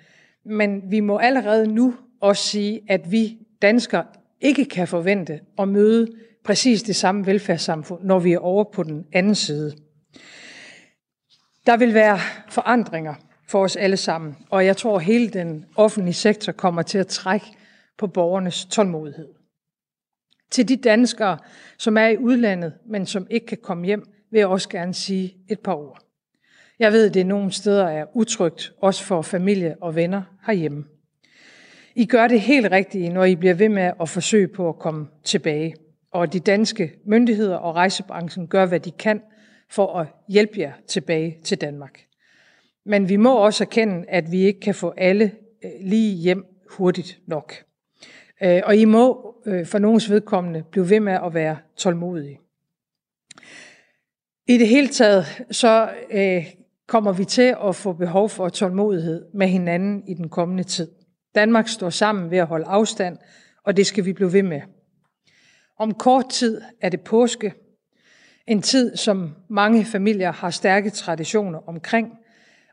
Men 0.45 0.91
vi 0.91 0.99
må 0.99 1.17
allerede 1.17 1.67
nu 1.67 1.95
også 2.21 2.43
sige, 2.43 2.81
at 2.87 3.11
vi 3.11 3.37
danskere 3.61 4.05
ikke 4.41 4.65
kan 4.65 4.87
forvente 4.87 5.39
at 5.59 5.67
møde 5.67 6.07
præcis 6.43 6.83
det 6.83 6.95
samme 6.95 7.25
velfærdssamfund, 7.25 8.03
når 8.03 8.19
vi 8.19 8.33
er 8.33 8.39
over 8.39 8.63
på 8.63 8.83
den 8.83 9.05
anden 9.13 9.35
side. 9.35 9.84
Der 11.65 11.77
vil 11.77 11.93
være 11.93 12.19
forandringer 12.49 13.13
for 13.47 13.63
os 13.63 13.75
alle 13.75 13.97
sammen, 13.97 14.37
og 14.49 14.65
jeg 14.65 14.77
tror, 14.77 14.95
at 14.95 15.03
hele 15.03 15.29
den 15.29 15.65
offentlige 15.75 16.13
sektor 16.13 16.51
kommer 16.51 16.81
til 16.81 16.97
at 16.97 17.07
trække 17.07 17.45
på 17.97 18.07
borgernes 18.07 18.65
tålmodighed. 18.65 19.27
Til 20.51 20.69
de 20.69 20.75
danskere, 20.75 21.37
som 21.77 21.97
er 21.97 22.07
i 22.07 22.17
udlandet, 22.17 22.73
men 22.85 23.05
som 23.05 23.27
ikke 23.29 23.45
kan 23.45 23.57
komme 23.63 23.85
hjem, 23.85 24.05
vil 24.31 24.39
jeg 24.39 24.47
også 24.47 24.69
gerne 24.69 24.93
sige 24.93 25.35
et 25.49 25.59
par 25.59 25.73
ord. 25.73 26.01
Jeg 26.79 26.91
ved, 26.91 27.07
at 27.07 27.13
det 27.13 27.25
nogle 27.25 27.51
steder 27.51 27.87
er 27.87 28.05
utrygt, 28.13 28.73
også 28.81 29.03
for 29.03 29.21
familie 29.21 29.75
og 29.81 29.95
venner 29.95 30.21
herhjemme. 30.45 30.83
I 31.95 32.05
gør 32.05 32.27
det 32.27 32.41
helt 32.41 32.71
rigtige, 32.71 33.09
når 33.09 33.23
I 33.23 33.35
bliver 33.35 33.53
ved 33.53 33.69
med 33.69 33.91
at 34.01 34.09
forsøge 34.09 34.47
på 34.47 34.69
at 34.69 34.79
komme 34.79 35.07
tilbage. 35.23 35.75
Og 36.11 36.33
de 36.33 36.39
danske 36.39 36.93
myndigheder 37.05 37.57
og 37.57 37.75
rejsebranchen 37.75 38.47
gør, 38.47 38.65
hvad 38.65 38.79
de 38.79 38.91
kan 38.91 39.21
for 39.69 39.99
at 39.99 40.07
hjælpe 40.29 40.59
jer 40.59 40.73
tilbage 40.87 41.37
til 41.43 41.61
Danmark. 41.61 42.05
Men 42.85 43.09
vi 43.09 43.15
må 43.15 43.35
også 43.35 43.63
erkende, 43.63 44.05
at 44.07 44.31
vi 44.31 44.41
ikke 44.41 44.59
kan 44.59 44.75
få 44.75 44.93
alle 44.97 45.31
øh, 45.65 45.71
lige 45.81 46.15
hjem 46.15 46.45
hurtigt 46.69 47.19
nok. 47.27 47.53
Øh, 48.43 48.61
og 48.65 48.75
I 48.75 48.85
må 48.85 49.35
øh, 49.45 49.65
for 49.65 49.79
nogens 49.79 50.09
vedkommende 50.09 50.63
blive 50.71 50.89
ved 50.89 50.99
med 50.99 51.13
at 51.13 51.33
være 51.33 51.57
tålmodige. 51.77 52.39
I 54.47 54.57
det 54.57 54.67
hele 54.67 54.87
taget 54.87 55.25
så 55.51 55.89
kommer 56.87 57.13
vi 57.13 57.25
til 57.25 57.55
at 57.67 57.75
få 57.75 57.93
behov 57.93 58.29
for 58.29 58.49
tålmodighed 58.49 59.25
med 59.33 59.47
hinanden 59.47 60.07
i 60.07 60.13
den 60.13 60.29
kommende 60.29 60.63
tid. 60.63 60.91
Danmark 61.35 61.67
står 61.67 61.89
sammen 61.89 62.31
ved 62.31 62.37
at 62.37 62.47
holde 62.47 62.65
afstand, 62.65 63.17
og 63.63 63.77
det 63.77 63.85
skal 63.85 64.05
vi 64.05 64.13
blive 64.13 64.33
ved 64.33 64.43
med. 64.43 64.61
Om 65.79 65.93
kort 65.93 66.29
tid 66.29 66.61
er 66.81 66.89
det 66.89 67.01
påske, 67.01 67.53
en 68.47 68.61
tid, 68.61 68.95
som 68.95 69.35
mange 69.49 69.85
familier 69.85 70.31
har 70.31 70.49
stærke 70.49 70.89
traditioner 70.89 71.69
omkring, 71.69 72.11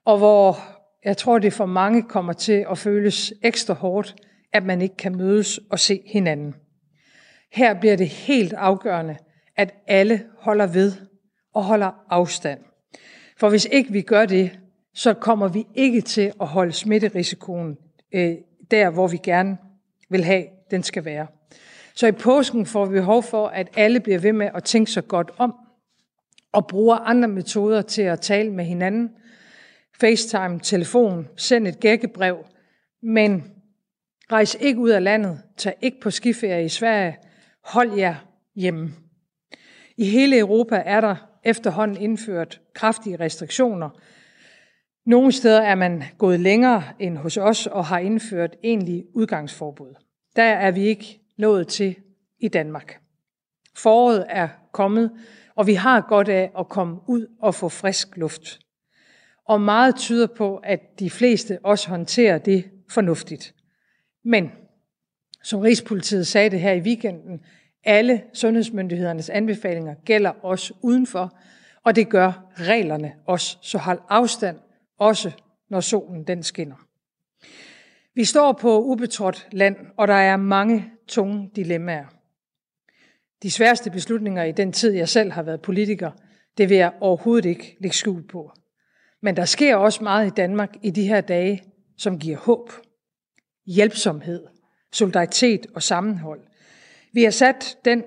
og 0.04 0.18
hvor 0.18 0.58
jeg 1.04 1.16
tror, 1.16 1.38
det 1.38 1.52
for 1.52 1.66
mange 1.66 2.02
kommer 2.02 2.32
til 2.32 2.66
at 2.70 2.78
føles 2.78 3.34
ekstra 3.42 3.74
hårdt, 3.74 4.14
at 4.52 4.64
man 4.64 4.82
ikke 4.82 4.96
kan 4.96 5.16
mødes 5.16 5.60
og 5.70 5.78
se 5.78 6.02
hinanden. 6.06 6.54
Her 7.52 7.80
bliver 7.80 7.96
det 7.96 8.08
helt 8.08 8.52
afgørende, 8.52 9.16
at 9.56 9.74
alle 9.86 10.22
holder 10.38 10.66
ved 10.66 10.92
og 11.54 11.64
holder 11.64 11.90
afstand. 12.08 12.60
For 13.36 13.48
hvis 13.48 13.68
ikke 13.72 13.92
vi 13.92 14.02
gør 14.02 14.26
det, 14.26 14.58
så 14.94 15.14
kommer 15.14 15.48
vi 15.48 15.66
ikke 15.74 16.00
til 16.00 16.32
at 16.40 16.46
holde 16.46 16.72
smitterisikoen 16.72 17.76
øh, 18.14 18.34
der, 18.70 18.90
hvor 18.90 19.08
vi 19.08 19.16
gerne 19.16 19.56
vil 20.10 20.24
have, 20.24 20.44
den 20.70 20.82
skal 20.82 21.04
være. 21.04 21.26
Så 21.94 22.06
i 22.06 22.12
påsken 22.12 22.66
får 22.66 22.84
vi 22.84 22.92
behov 22.92 23.22
for, 23.22 23.46
at 23.46 23.68
alle 23.76 24.00
bliver 24.00 24.18
ved 24.18 24.32
med 24.32 24.50
at 24.54 24.64
tænke 24.64 24.90
sig 24.90 25.08
godt 25.08 25.30
om, 25.38 25.54
og 26.52 26.66
bruger 26.66 26.96
andre 26.96 27.28
metoder 27.28 27.82
til 27.82 28.02
at 28.02 28.20
tale 28.20 28.52
med 28.52 28.64
hinanden. 28.64 29.10
FaceTime, 30.00 30.60
telefon, 30.60 31.28
send 31.36 31.66
et 31.66 31.80
gækkebrev, 31.80 32.44
men 33.02 33.44
rejs 34.32 34.56
ikke 34.60 34.80
ud 34.80 34.90
af 34.90 35.04
landet, 35.04 35.42
tag 35.56 35.74
ikke 35.80 36.00
på 36.00 36.10
skiferie 36.10 36.64
i 36.64 36.68
Sverige, 36.68 37.16
hold 37.64 37.92
jer 37.92 38.14
hjemme. 38.54 38.90
I 39.96 40.04
hele 40.04 40.38
Europa 40.38 40.82
er 40.86 41.00
der 41.00 41.16
efterhånden 41.44 41.96
indført 41.96 42.60
kraftige 42.74 43.16
restriktioner, 43.20 43.90
nogle 45.06 45.32
steder 45.32 45.60
er 45.60 45.74
man 45.74 46.02
gået 46.18 46.40
længere 46.40 46.82
end 46.98 47.16
hos 47.16 47.36
os 47.36 47.66
og 47.66 47.84
har 47.84 47.98
indført 47.98 48.56
egentlig 48.64 49.04
udgangsforbud. 49.14 49.94
Der 50.36 50.42
er 50.42 50.70
vi 50.70 50.82
ikke 50.82 51.20
nået 51.38 51.68
til 51.68 51.96
i 52.40 52.48
Danmark. 52.48 53.00
Foråret 53.76 54.26
er 54.28 54.48
kommet, 54.72 55.10
og 55.62 55.66
vi 55.66 55.74
har 55.74 56.00
godt 56.00 56.28
af 56.28 56.50
at 56.58 56.68
komme 56.68 57.00
ud 57.06 57.26
og 57.40 57.54
få 57.54 57.68
frisk 57.68 58.16
luft. 58.16 58.60
Og 59.48 59.60
meget 59.60 59.96
tyder 59.96 60.26
på, 60.26 60.56
at 60.56 60.80
de 60.98 61.10
fleste 61.10 61.58
også 61.64 61.88
håndterer 61.88 62.38
det 62.38 62.70
fornuftigt. 62.90 63.54
Men, 64.24 64.52
som 65.42 65.60
Rigspolitiet 65.60 66.26
sagde 66.26 66.50
det 66.50 66.60
her 66.60 66.72
i 66.72 66.80
weekenden, 66.80 67.40
alle 67.84 68.22
sundhedsmyndighedernes 68.34 69.30
anbefalinger 69.30 69.94
gælder 70.04 70.30
også 70.30 70.74
udenfor, 70.80 71.38
og 71.84 71.96
det 71.96 72.08
gør 72.08 72.46
reglerne 72.54 73.12
også. 73.26 73.58
Så 73.60 73.78
hold 73.78 74.00
afstand 74.08 74.58
også 74.98 75.30
når 75.70 75.80
solen 75.80 76.24
den 76.24 76.42
skinner. 76.42 76.86
Vi 78.14 78.24
står 78.24 78.52
på 78.52 78.82
ubetrådt 78.82 79.48
land, 79.52 79.76
og 79.96 80.08
der 80.08 80.14
er 80.14 80.36
mange 80.36 80.92
tunge 81.08 81.50
dilemmaer. 81.56 82.21
De 83.42 83.50
sværeste 83.50 83.90
beslutninger 83.90 84.44
i 84.44 84.52
den 84.52 84.72
tid, 84.72 84.92
jeg 84.92 85.08
selv 85.08 85.32
har 85.32 85.42
været 85.42 85.62
politiker, 85.62 86.10
det 86.58 86.68
vil 86.68 86.76
jeg 86.76 86.92
overhovedet 87.00 87.48
ikke 87.48 87.76
lægge 87.80 87.96
skjul 87.96 88.26
på. 88.26 88.52
Men 89.22 89.36
der 89.36 89.44
sker 89.44 89.76
også 89.76 90.02
meget 90.02 90.26
i 90.26 90.30
Danmark 90.30 90.76
i 90.82 90.90
de 90.90 91.08
her 91.08 91.20
dage, 91.20 91.62
som 91.98 92.18
giver 92.18 92.36
håb, 92.36 92.70
hjælpsomhed, 93.66 94.42
solidaritet 94.92 95.66
og 95.74 95.82
sammenhold. 95.82 96.40
Vi 97.12 97.24
har 97.24 97.30
sat 97.30 97.78
den 97.84 98.04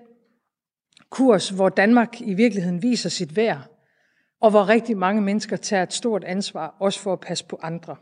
kurs, 1.09 1.49
hvor 1.49 1.69
Danmark 1.69 2.21
i 2.21 2.33
virkeligheden 2.33 2.83
viser 2.83 3.09
sit 3.09 3.35
værd, 3.35 3.61
og 4.41 4.49
hvor 4.49 4.69
rigtig 4.69 4.97
mange 4.97 5.21
mennesker 5.21 5.55
tager 5.55 5.83
et 5.83 5.93
stort 5.93 6.23
ansvar, 6.23 6.75
også 6.79 6.99
for 6.99 7.13
at 7.13 7.19
passe 7.19 7.45
på 7.45 7.59
andre. 7.61 7.95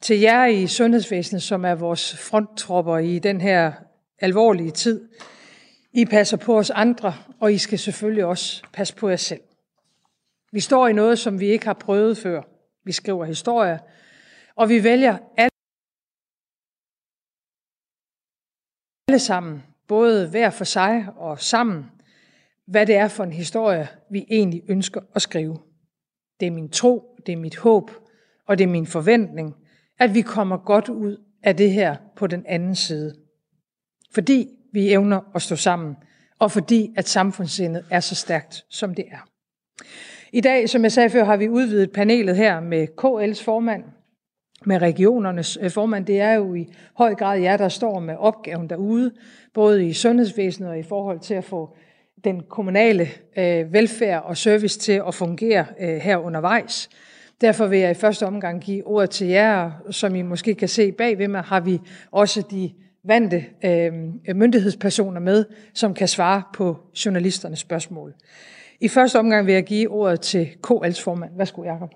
Til 0.00 0.20
jer 0.20 0.46
i 0.46 0.66
sundhedsvæsenet, 0.66 1.42
som 1.42 1.64
er 1.64 1.74
vores 1.74 2.16
fronttropper 2.16 2.98
i 2.98 3.18
den 3.18 3.40
her 3.40 3.72
alvorlige 4.18 4.70
tid, 4.70 5.08
i 5.98 6.04
passer 6.04 6.36
på 6.36 6.58
os 6.58 6.70
andre, 6.70 7.14
og 7.40 7.52
I 7.52 7.58
skal 7.58 7.78
selvfølgelig 7.78 8.24
også 8.24 8.62
passe 8.72 8.94
på 8.96 9.08
jer 9.08 9.16
selv. 9.16 9.40
Vi 10.52 10.60
står 10.60 10.88
i 10.88 10.92
noget, 10.92 11.18
som 11.18 11.40
vi 11.40 11.46
ikke 11.46 11.66
har 11.66 11.74
prøvet 11.74 12.18
før. 12.18 12.42
Vi 12.84 12.92
skriver 12.92 13.24
historier, 13.24 13.78
og 14.54 14.68
vi 14.68 14.84
vælger 14.84 15.18
alle 19.08 19.18
sammen, 19.18 19.62
både 19.88 20.28
hver 20.28 20.50
for 20.50 20.64
sig 20.64 21.06
og 21.16 21.40
sammen, 21.40 21.90
hvad 22.66 22.86
det 22.86 22.96
er 22.96 23.08
for 23.08 23.24
en 23.24 23.32
historie, 23.32 23.88
vi 24.10 24.26
egentlig 24.30 24.62
ønsker 24.68 25.00
at 25.14 25.22
skrive. 25.22 25.58
Det 26.40 26.46
er 26.46 26.50
min 26.50 26.70
tro, 26.70 27.16
det 27.26 27.32
er 27.32 27.36
mit 27.36 27.56
håb, 27.56 27.90
og 28.46 28.58
det 28.58 28.64
er 28.64 28.68
min 28.68 28.86
forventning, 28.86 29.56
at 29.98 30.14
vi 30.14 30.22
kommer 30.22 30.56
godt 30.56 30.88
ud 30.88 31.24
af 31.42 31.56
det 31.56 31.72
her 31.72 31.96
på 32.16 32.26
den 32.26 32.46
anden 32.46 32.74
side. 32.74 33.14
Fordi 34.14 34.57
vi 34.78 34.92
evner 34.92 35.20
at 35.34 35.42
stå 35.42 35.56
sammen, 35.56 35.96
og 36.38 36.50
fordi 36.50 36.94
at 36.96 37.08
samfundssindet 37.08 37.84
er 37.90 38.00
så 38.00 38.14
stærkt, 38.14 38.64
som 38.70 38.94
det 38.94 39.04
er. 39.10 39.28
I 40.32 40.40
dag, 40.40 40.68
som 40.68 40.82
jeg 40.82 40.92
sagde 40.92 41.10
før, 41.10 41.24
har 41.24 41.36
vi 41.36 41.48
udvidet 41.48 41.92
panelet 41.92 42.36
her 42.36 42.60
med 42.60 42.88
KL's 43.00 43.44
formand, 43.44 43.84
med 44.66 44.82
regionernes 44.82 45.58
øh, 45.60 45.70
formand. 45.70 46.06
Det 46.06 46.20
er 46.20 46.32
jo 46.32 46.54
i 46.54 46.66
høj 46.94 47.14
grad 47.14 47.40
jer, 47.40 47.56
der 47.56 47.68
står 47.68 48.00
med 48.00 48.16
opgaven 48.16 48.70
derude, 48.70 49.12
både 49.54 49.86
i 49.86 49.92
sundhedsvæsenet 49.92 50.70
og 50.70 50.78
i 50.78 50.82
forhold 50.82 51.20
til 51.20 51.34
at 51.34 51.44
få 51.44 51.76
den 52.24 52.42
kommunale 52.48 53.08
øh, 53.38 53.72
velfærd 53.72 54.22
og 54.24 54.36
service 54.36 54.78
til 54.78 55.02
at 55.06 55.14
fungere 55.14 55.66
øh, 55.80 55.96
her 55.96 56.16
undervejs. 56.16 56.90
Derfor 57.40 57.66
vil 57.66 57.78
jeg 57.78 57.90
i 57.90 57.94
første 57.94 58.26
omgang 58.26 58.60
give 58.60 58.86
ordet 58.86 59.10
til 59.10 59.26
jer, 59.26 59.70
som 59.90 60.14
I 60.14 60.22
måske 60.22 60.54
kan 60.54 60.68
se 60.68 60.92
bagved 60.92 61.28
mig, 61.28 61.42
har 61.42 61.60
vi 61.60 61.80
også 62.10 62.42
de 62.50 62.70
vante 63.04 63.44
øh, 63.64 63.92
myndighedspersoner 64.36 65.20
med, 65.20 65.44
som 65.74 65.94
kan 65.94 66.08
svare 66.08 66.42
på 66.54 66.76
journalisternes 67.04 67.58
spørgsmål. 67.58 68.14
I 68.80 68.88
første 68.88 69.18
omgang 69.18 69.46
vil 69.46 69.54
jeg 69.54 69.64
give 69.64 69.90
ordet 69.90 70.20
til 70.20 70.48
KL's 70.66 71.02
formand. 71.02 71.30
Værsgo, 71.36 71.64
Jacob. 71.64 71.90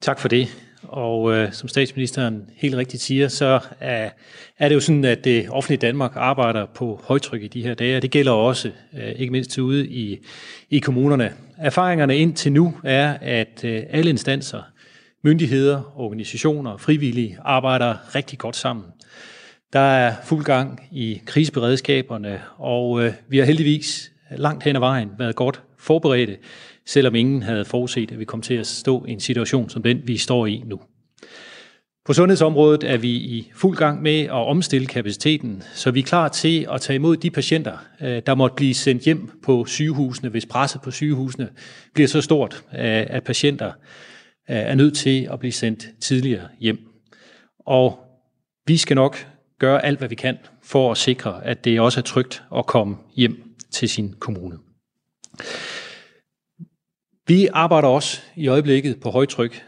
Tak 0.00 0.18
for 0.18 0.28
det. 0.28 0.48
Og 0.82 1.32
øh, 1.32 1.52
som 1.52 1.68
statsministeren 1.68 2.50
helt 2.56 2.74
rigtigt 2.74 3.02
siger, 3.02 3.28
så 3.28 3.60
er, 3.80 4.10
er 4.58 4.68
det 4.68 4.74
jo 4.74 4.80
sådan, 4.80 5.04
at 5.04 5.24
det 5.24 5.50
offentlige 5.50 5.80
Danmark 5.80 6.12
arbejder 6.14 6.66
på 6.74 7.00
højtryk 7.04 7.42
i 7.42 7.48
de 7.48 7.62
her 7.62 7.74
dage, 7.74 7.96
og 7.96 8.02
det 8.02 8.10
gælder 8.10 8.32
også 8.32 8.70
øh, 8.98 9.12
ikke 9.16 9.32
mindst 9.32 9.58
ude 9.58 9.88
i, 9.88 10.18
i 10.70 10.78
kommunerne. 10.78 11.32
Erfaringerne 11.58 12.16
indtil 12.16 12.52
nu 12.52 12.74
er, 12.84 13.18
at 13.20 13.64
øh, 13.64 13.82
alle 13.90 14.10
instanser, 14.10 14.62
myndigheder, 15.24 15.92
organisationer 15.96 16.70
og 16.70 16.80
frivillige 16.80 17.38
arbejder 17.42 18.14
rigtig 18.14 18.38
godt 18.38 18.56
sammen. 18.56 18.84
Der 19.76 19.82
er 19.82 20.14
fuld 20.24 20.44
gang 20.44 20.80
i 20.92 21.20
kriseberedskaberne, 21.26 22.42
og 22.58 23.04
øh, 23.04 23.12
vi 23.28 23.38
har 23.38 23.44
heldigvis 23.44 24.12
langt 24.36 24.64
hen 24.64 24.76
ad 24.76 24.80
vejen 24.80 25.10
været 25.18 25.36
godt 25.36 25.62
forberedte, 25.78 26.36
selvom 26.86 27.14
ingen 27.14 27.42
havde 27.42 27.64
forudset, 27.64 28.12
at 28.12 28.18
vi 28.18 28.24
kom 28.24 28.42
til 28.42 28.54
at 28.54 28.66
stå 28.66 29.04
i 29.04 29.10
en 29.10 29.20
situation 29.20 29.68
som 29.68 29.82
den, 29.82 30.00
vi 30.04 30.16
står 30.16 30.46
i 30.46 30.62
nu. 30.66 30.80
På 32.04 32.12
sundhedsområdet 32.12 32.84
er 32.84 32.96
vi 32.96 33.08
i 33.08 33.52
fuld 33.54 33.76
gang 33.76 34.02
med 34.02 34.20
at 34.20 34.30
omstille 34.30 34.86
kapaciteten, 34.86 35.62
så 35.74 35.90
vi 35.90 36.00
er 36.00 36.04
klar 36.04 36.28
til 36.28 36.66
at 36.72 36.80
tage 36.80 36.94
imod 36.94 37.16
de 37.16 37.30
patienter, 37.30 37.76
øh, 38.00 38.22
der 38.26 38.34
måtte 38.34 38.56
blive 38.56 38.74
sendt 38.74 39.02
hjem 39.02 39.40
på 39.44 39.64
sygehusene, 39.64 40.28
hvis 40.28 40.46
presset 40.46 40.80
på 40.82 40.90
sygehusene 40.90 41.48
bliver 41.94 42.08
så 42.08 42.20
stort, 42.20 42.54
øh, 42.72 43.06
at 43.10 43.24
patienter 43.24 43.72
øh, 44.50 44.56
er 44.56 44.74
nødt 44.74 44.96
til 44.96 45.28
at 45.32 45.38
blive 45.38 45.52
sendt 45.52 45.86
tidligere 46.00 46.48
hjem. 46.60 46.78
Og 47.66 47.98
vi 48.66 48.76
skal 48.76 48.94
nok 48.94 49.35
gøre 49.58 49.84
alt, 49.84 49.98
hvad 49.98 50.08
vi 50.08 50.14
kan 50.14 50.38
for 50.62 50.90
at 50.90 50.98
sikre, 50.98 51.44
at 51.44 51.64
det 51.64 51.80
også 51.80 52.00
er 52.00 52.04
trygt 52.04 52.42
at 52.56 52.66
komme 52.66 52.96
hjem 53.14 53.54
til 53.70 53.88
sin 53.88 54.14
kommune. 54.18 54.58
Vi 57.26 57.48
arbejder 57.52 57.88
også 57.88 58.20
i 58.36 58.48
øjeblikket 58.48 59.00
på 59.00 59.10
højtryk 59.10 59.64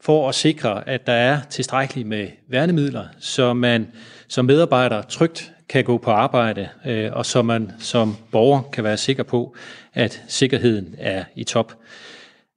for 0.00 0.28
at 0.28 0.34
sikre, 0.34 0.88
at 0.88 1.06
der 1.06 1.12
er 1.12 1.40
tilstrækkeligt 1.50 2.08
med 2.08 2.28
værnemidler, 2.48 3.06
så 3.18 3.52
man 3.52 3.92
som 4.28 4.44
medarbejder 4.44 5.02
trygt 5.02 5.52
kan 5.68 5.84
gå 5.84 5.98
på 5.98 6.10
arbejde, 6.10 6.68
øh, 6.86 7.12
og 7.12 7.26
så 7.26 7.42
man 7.42 7.72
som 7.78 8.16
borger 8.30 8.62
kan 8.62 8.84
være 8.84 8.96
sikker 8.96 9.22
på, 9.22 9.54
at 9.94 10.22
sikkerheden 10.28 10.94
er 10.98 11.24
i 11.36 11.44
top. 11.44 11.74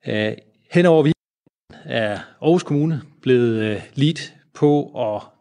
Øh, 0.08 0.34
henover 0.72 1.04
vi 1.04 1.12
er 1.86 2.20
Aarhus 2.42 2.64
Kommune 2.64 3.02
blevet 3.22 3.60
lead 3.60 3.82
lidt 3.96 4.34
på 4.54 4.92
at 5.14 5.35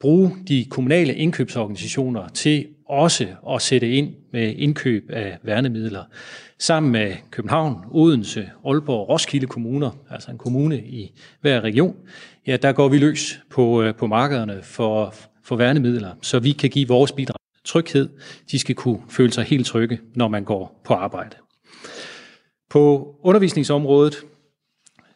bruge 0.00 0.32
de 0.48 0.66
kommunale 0.70 1.14
indkøbsorganisationer 1.14 2.28
til 2.28 2.66
også 2.88 3.26
at 3.50 3.62
sætte 3.62 3.90
ind 3.90 4.14
med 4.32 4.54
indkøb 4.56 5.10
af 5.10 5.38
værnemidler. 5.42 6.04
Sammen 6.58 6.92
med 6.92 7.14
København, 7.30 7.76
Odense, 7.90 8.50
Aalborg 8.66 9.00
og 9.00 9.08
Roskilde 9.08 9.46
kommuner, 9.46 9.90
altså 10.10 10.30
en 10.30 10.38
kommune 10.38 10.78
i 10.78 11.20
hver 11.40 11.60
region, 11.60 11.96
ja, 12.46 12.56
der 12.56 12.72
går 12.72 12.88
vi 12.88 12.98
løs 12.98 13.40
på, 13.50 13.82
øh, 13.82 13.94
på 13.94 14.06
markederne 14.06 14.62
for, 14.62 15.14
for 15.44 15.56
værnemidler, 15.56 16.10
så 16.22 16.38
vi 16.38 16.52
kan 16.52 16.70
give 16.70 16.88
vores 16.88 17.12
bidrag 17.12 17.36
tryghed. 17.64 18.08
De 18.50 18.58
skal 18.58 18.74
kunne 18.74 19.00
føle 19.08 19.32
sig 19.32 19.44
helt 19.44 19.66
trygge, 19.66 20.00
når 20.14 20.28
man 20.28 20.44
går 20.44 20.80
på 20.84 20.94
arbejde. 20.94 21.36
På 22.70 23.14
undervisningsområdet 23.22 24.16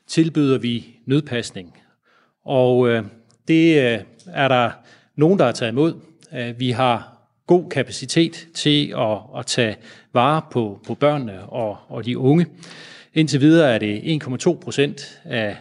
tilbyder 0.07 0.59
vi 0.59 0.87
nødpasning, 1.07 1.77
og 2.45 2.89
øh, 2.89 3.05
det 3.49 3.93
øh, 3.93 3.99
er 4.27 4.49
der 4.49 4.71
nogen, 5.17 5.39
der 5.39 5.45
har 5.45 5.53
taget 5.53 5.73
imod. 5.73 5.95
Øh, 6.35 6.61
vi 6.61 6.71
har 6.71 7.17
god 7.47 7.71
kapacitet 7.71 8.47
til 8.55 8.95
at, 8.99 9.19
at 9.39 9.47
tage 9.47 9.77
vare 10.15 10.43
på, 10.51 10.81
på 10.87 10.95
børnene 10.95 11.43
og, 11.43 11.77
og 11.89 12.05
de 12.05 12.19
unge. 12.19 12.47
Indtil 13.15 13.41
videre 13.41 13.75
er 13.75 13.79
det 13.79 14.23
1,2 14.23 14.61
procent 14.61 15.21
af 15.25 15.57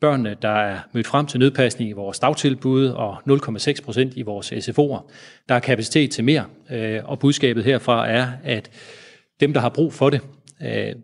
børnene, 0.00 0.36
der 0.42 0.48
er 0.48 0.78
mødt 0.92 1.06
frem 1.06 1.26
til 1.26 1.40
nødpasning 1.40 1.90
i 1.90 1.92
vores 1.92 2.18
dagtilbud, 2.18 2.86
og 2.86 3.16
0,6 3.16 3.84
procent 3.84 4.16
i 4.16 4.22
vores 4.22 4.52
SFO'er. 4.52 5.10
Der 5.48 5.54
er 5.54 5.58
kapacitet 5.58 6.10
til 6.10 6.24
mere, 6.24 6.44
øh, 6.70 7.00
og 7.04 7.18
budskabet 7.18 7.64
herfra 7.64 8.08
er, 8.08 8.32
at 8.44 8.70
dem, 9.40 9.52
der 9.52 9.60
har 9.60 9.68
brug 9.68 9.92
for 9.92 10.10
det, 10.10 10.20
øh, 10.62 10.94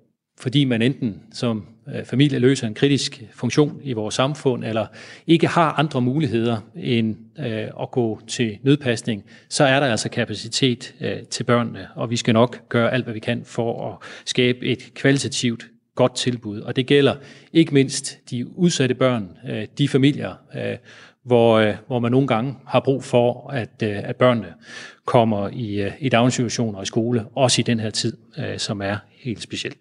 fordi 0.40 0.64
man 0.64 0.82
enten 0.82 1.22
som 1.32 1.66
øh, 1.94 2.04
familie 2.04 2.38
løser 2.38 2.66
en 2.66 2.74
kritisk 2.74 3.22
funktion 3.32 3.80
i 3.82 3.92
vores 3.92 4.14
samfund, 4.14 4.64
eller 4.64 4.86
ikke 5.26 5.46
har 5.46 5.72
andre 5.72 6.00
muligheder 6.00 6.60
end 6.76 7.16
øh, 7.38 7.68
at 7.82 7.90
gå 7.90 8.20
til 8.26 8.58
nødpasning, 8.62 9.24
så 9.48 9.64
er 9.64 9.80
der 9.80 9.86
altså 9.86 10.08
kapacitet 10.08 10.94
øh, 11.00 11.22
til 11.30 11.44
børnene, 11.44 11.88
og 11.94 12.10
vi 12.10 12.16
skal 12.16 12.34
nok 12.34 12.68
gøre 12.68 12.92
alt, 12.92 13.04
hvad 13.04 13.14
vi 13.14 13.20
kan 13.20 13.44
for 13.44 13.92
at 13.92 14.08
skabe 14.24 14.66
et 14.66 14.94
kvalitativt 14.94 15.66
godt 15.94 16.14
tilbud. 16.14 16.60
Og 16.60 16.76
det 16.76 16.86
gælder 16.86 17.14
ikke 17.52 17.74
mindst 17.74 18.18
de 18.30 18.58
udsatte 18.58 18.94
børn, 18.94 19.28
øh, 19.50 19.66
de 19.78 19.88
familier, 19.88 20.34
øh, 20.56 20.76
hvor, 21.24 21.74
hvor 21.86 21.98
man 21.98 22.12
nogle 22.12 22.26
gange 22.26 22.54
har 22.66 22.80
brug 22.80 23.04
for, 23.04 23.50
at, 23.50 23.82
at 23.82 24.16
børnene 24.16 24.54
kommer 25.04 25.48
i, 25.48 25.90
i 25.98 26.08
daginstitutioner 26.08 26.78
og 26.78 26.82
i 26.82 26.86
skole, 26.86 27.24
også 27.34 27.60
i 27.60 27.62
den 27.62 27.80
her 27.80 27.90
tid, 27.90 28.16
som 28.58 28.82
er 28.82 28.96
helt 29.12 29.42
speciel. 29.42 29.74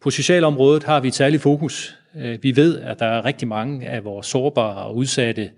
På 0.00 0.10
socialområdet 0.10 0.84
har 0.84 1.00
vi 1.00 1.08
et 1.08 1.14
særligt 1.14 1.42
fokus. 1.42 1.98
Øh, 2.16 2.38
vi 2.42 2.56
ved, 2.56 2.80
at 2.80 2.98
der 2.98 3.06
er 3.06 3.24
rigtig 3.24 3.48
mange 3.48 3.88
af 3.88 4.04
vores 4.04 4.26
sårbare 4.26 4.76
og 4.76 4.96
udsatte 4.96 5.50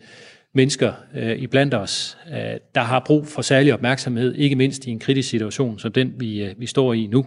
mennesker 0.54 0.92
øh, 1.14 1.37
i 1.37 1.46
blandt 1.46 1.74
os, 1.74 2.18
øh, 2.33 2.57
der 2.74 2.80
har 2.80 3.02
brug 3.07 3.26
for 3.26 3.42
særlig 3.42 3.74
opmærksomhed, 3.74 4.35
ikke 4.35 4.57
mindst 4.57 4.87
i 4.87 4.90
en 4.90 4.98
kritisk 4.98 5.28
situation 5.28 5.78
som 5.78 5.92
den, 5.92 6.12
vi, 6.18 6.42
øh, 6.44 6.54
vi 6.59 6.66
står 6.66 6.92
i 6.92 7.07
nu. 7.07 7.26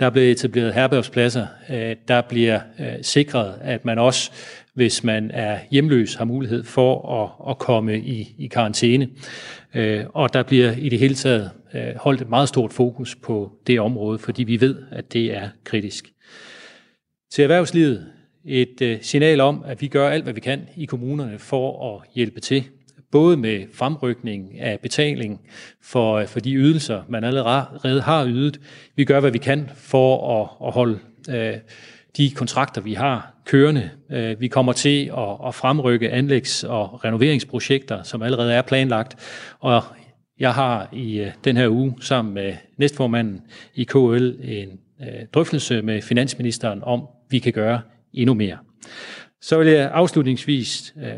Der 0.00 0.10
bliver 0.10 0.30
etableret 0.30 0.74
herbergspladser, 0.74 1.46
øh, 1.70 1.96
der 2.08 2.20
bliver 2.20 2.60
sikret, 3.02 3.54
at 3.60 3.84
man 3.84 3.98
også, 3.98 4.30
hvis 4.74 5.04
man 5.04 5.30
er 5.30 5.58
hjemløs, 5.70 6.14
har 6.14 6.24
mulighed 6.24 6.64
for 6.64 7.22
at, 7.22 7.50
at 7.50 7.58
komme 7.58 7.98
i, 7.98 8.34
i 8.38 8.46
karantæne. 8.46 9.08
Og 10.14 10.32
der 10.32 10.42
bliver 10.42 10.72
i 10.72 10.88
det 10.88 10.98
hele 10.98 11.14
taget 11.14 11.50
Øh, 11.74 11.94
holdt 11.96 12.20
et 12.20 12.28
meget 12.28 12.48
stort 12.48 12.72
fokus 12.72 13.16
på 13.16 13.52
det 13.66 13.80
område, 13.80 14.18
fordi 14.18 14.44
vi 14.44 14.60
ved, 14.60 14.76
at 14.90 15.12
det 15.12 15.36
er 15.36 15.48
kritisk 15.64 16.12
til 17.30 17.42
erhvervslivet 17.42 18.06
et 18.44 18.82
øh, 18.82 18.98
signal 19.02 19.40
om, 19.40 19.64
at 19.66 19.80
vi 19.80 19.88
gør 19.88 20.08
alt, 20.08 20.24
hvad 20.24 20.32
vi 20.32 20.40
kan 20.40 20.68
i 20.76 20.84
kommunerne 20.84 21.38
for 21.38 21.94
at 21.94 22.08
hjælpe 22.14 22.40
til, 22.40 22.64
både 23.10 23.36
med 23.36 23.64
fremrykning 23.74 24.60
af 24.60 24.80
betaling 24.80 25.40
for, 25.82 26.14
øh, 26.14 26.26
for 26.26 26.40
de 26.40 26.54
ydelser, 26.54 27.02
man 27.08 27.24
allerede 27.24 28.00
har 28.00 28.26
ydet. 28.26 28.60
Vi 28.96 29.04
gør, 29.04 29.20
hvad 29.20 29.30
vi 29.30 29.38
kan 29.38 29.70
for 29.74 30.40
at, 30.42 30.66
at 30.66 30.72
holde 30.72 30.98
øh, 31.30 31.54
de 32.16 32.30
kontrakter, 32.30 32.80
vi 32.80 32.94
har 32.94 33.34
kørende. 33.44 33.90
Øh, 34.10 34.40
vi 34.40 34.48
kommer 34.48 34.72
til 34.72 35.06
at, 35.06 35.46
at 35.46 35.54
fremrykke 35.54 36.10
anlægs- 36.10 36.64
og 36.64 37.04
renoveringsprojekter, 37.04 38.02
som 38.02 38.22
allerede 38.22 38.54
er 38.54 38.62
planlagt. 38.62 39.16
Og 39.60 39.82
jeg 40.38 40.54
har 40.54 40.88
i 40.92 41.20
øh, 41.20 41.32
den 41.44 41.56
her 41.56 41.68
uge 41.68 41.94
sammen 42.00 42.34
med 42.34 42.54
næstformanden 42.76 43.40
i 43.74 43.84
KL 43.84 44.30
en 44.42 44.80
øh, 45.00 45.26
drøftelse 45.32 45.82
med 45.82 46.02
finansministeren 46.02 46.82
om, 46.82 47.06
vi 47.30 47.38
kan 47.38 47.52
gøre 47.52 47.80
endnu 48.12 48.34
mere. 48.34 48.58
Så 49.40 49.58
vil 49.58 49.66
jeg 49.66 49.90
afslutningsvis 49.90 50.94
øh, 50.96 51.12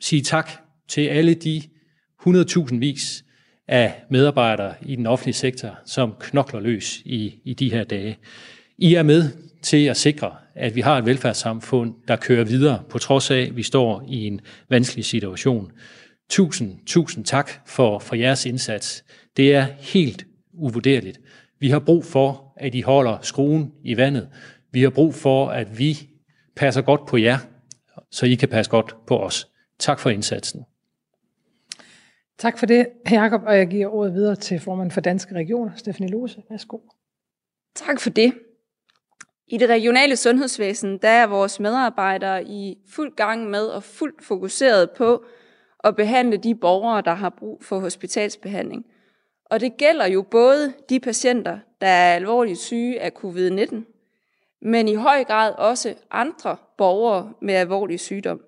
sige 0.00 0.22
tak 0.22 0.50
til 0.88 1.06
alle 1.06 1.34
de 1.34 1.62
100.000 2.26 2.78
vis 2.78 3.24
af 3.68 4.02
medarbejdere 4.10 4.74
i 4.82 4.96
den 4.96 5.06
offentlige 5.06 5.34
sektor, 5.34 5.78
som 5.84 6.14
knokler 6.20 6.60
løs 6.60 7.02
i, 7.04 7.40
i 7.44 7.54
de 7.54 7.70
her 7.70 7.84
dage. 7.84 8.18
I 8.78 8.94
er 8.94 9.02
med 9.02 9.30
til 9.62 9.86
at 9.86 9.96
sikre, 9.96 10.34
at 10.54 10.76
vi 10.76 10.80
har 10.80 10.98
et 10.98 11.06
velfærdssamfund, 11.06 11.94
der 12.08 12.16
kører 12.16 12.44
videre, 12.44 12.82
på 12.88 12.98
trods 12.98 13.30
af, 13.30 13.40
at 13.40 13.56
vi 13.56 13.62
står 13.62 14.04
i 14.08 14.26
en 14.26 14.40
vanskelig 14.68 15.04
situation. 15.04 15.72
Tusind, 16.28 16.86
tusind 16.86 17.24
tak 17.24 17.50
for, 17.66 17.98
for 17.98 18.16
jeres 18.16 18.46
indsats. 18.46 19.04
Det 19.36 19.54
er 19.54 19.62
helt 19.78 20.26
uvurderligt. 20.52 21.20
Vi 21.58 21.70
har 21.70 21.78
brug 21.78 22.04
for 22.04 22.52
at 22.56 22.74
I 22.74 22.80
holder 22.80 23.18
skruen 23.22 23.72
i 23.84 23.96
vandet. 23.96 24.28
Vi 24.72 24.82
har 24.82 24.90
brug 24.90 25.14
for, 25.14 25.48
at 25.48 25.78
vi 25.78 26.08
passer 26.56 26.82
godt 26.82 27.06
på 27.06 27.16
jer, 27.16 27.38
så 28.10 28.26
I 28.26 28.34
kan 28.34 28.48
passe 28.48 28.70
godt 28.70 28.94
på 29.06 29.18
os. 29.18 29.48
Tak 29.78 29.98
for 29.98 30.10
indsatsen. 30.10 30.64
Tak 32.38 32.58
for 32.58 32.66
det, 32.66 32.86
Jakob, 33.10 33.42
og 33.46 33.58
jeg 33.58 33.66
giver 33.66 33.88
ordet 33.88 34.14
videre 34.14 34.36
til 34.36 34.60
formanden 34.60 34.90
for 34.90 35.00
Danske 35.00 35.34
Regioner, 35.34 35.72
Stefanie 35.76 36.10
Lose. 36.10 36.42
Værsgo. 36.50 36.78
Tak 37.74 38.00
for 38.00 38.10
det. 38.10 38.34
I 39.48 39.58
det 39.58 39.68
regionale 39.68 40.16
sundhedsvæsen, 40.16 40.98
der 40.98 41.08
er 41.08 41.26
vores 41.26 41.60
medarbejdere 41.60 42.44
i 42.44 42.76
fuld 42.88 43.16
gang 43.16 43.50
med 43.50 43.66
og 43.66 43.82
fuldt 43.82 44.24
fokuseret 44.24 44.90
på 44.90 45.24
at 45.84 45.96
behandle 45.96 46.36
de 46.36 46.54
borgere, 46.54 47.02
der 47.02 47.14
har 47.14 47.30
brug 47.30 47.64
for 47.64 47.78
hospitalsbehandling. 47.78 48.86
Og 49.50 49.60
det 49.60 49.76
gælder 49.76 50.06
jo 50.06 50.22
både 50.22 50.72
de 50.88 51.00
patienter, 51.00 51.58
der 51.80 51.86
er 51.86 52.14
alvorligt 52.14 52.58
syge 52.58 53.00
af 53.00 53.12
covid-19, 53.24 53.76
men 54.62 54.88
i 54.88 54.94
høj 54.94 55.24
grad 55.24 55.52
også 55.58 55.94
andre 56.10 56.56
borgere 56.78 57.32
med 57.42 57.54
alvorlig 57.54 58.00
sygdom. 58.00 58.40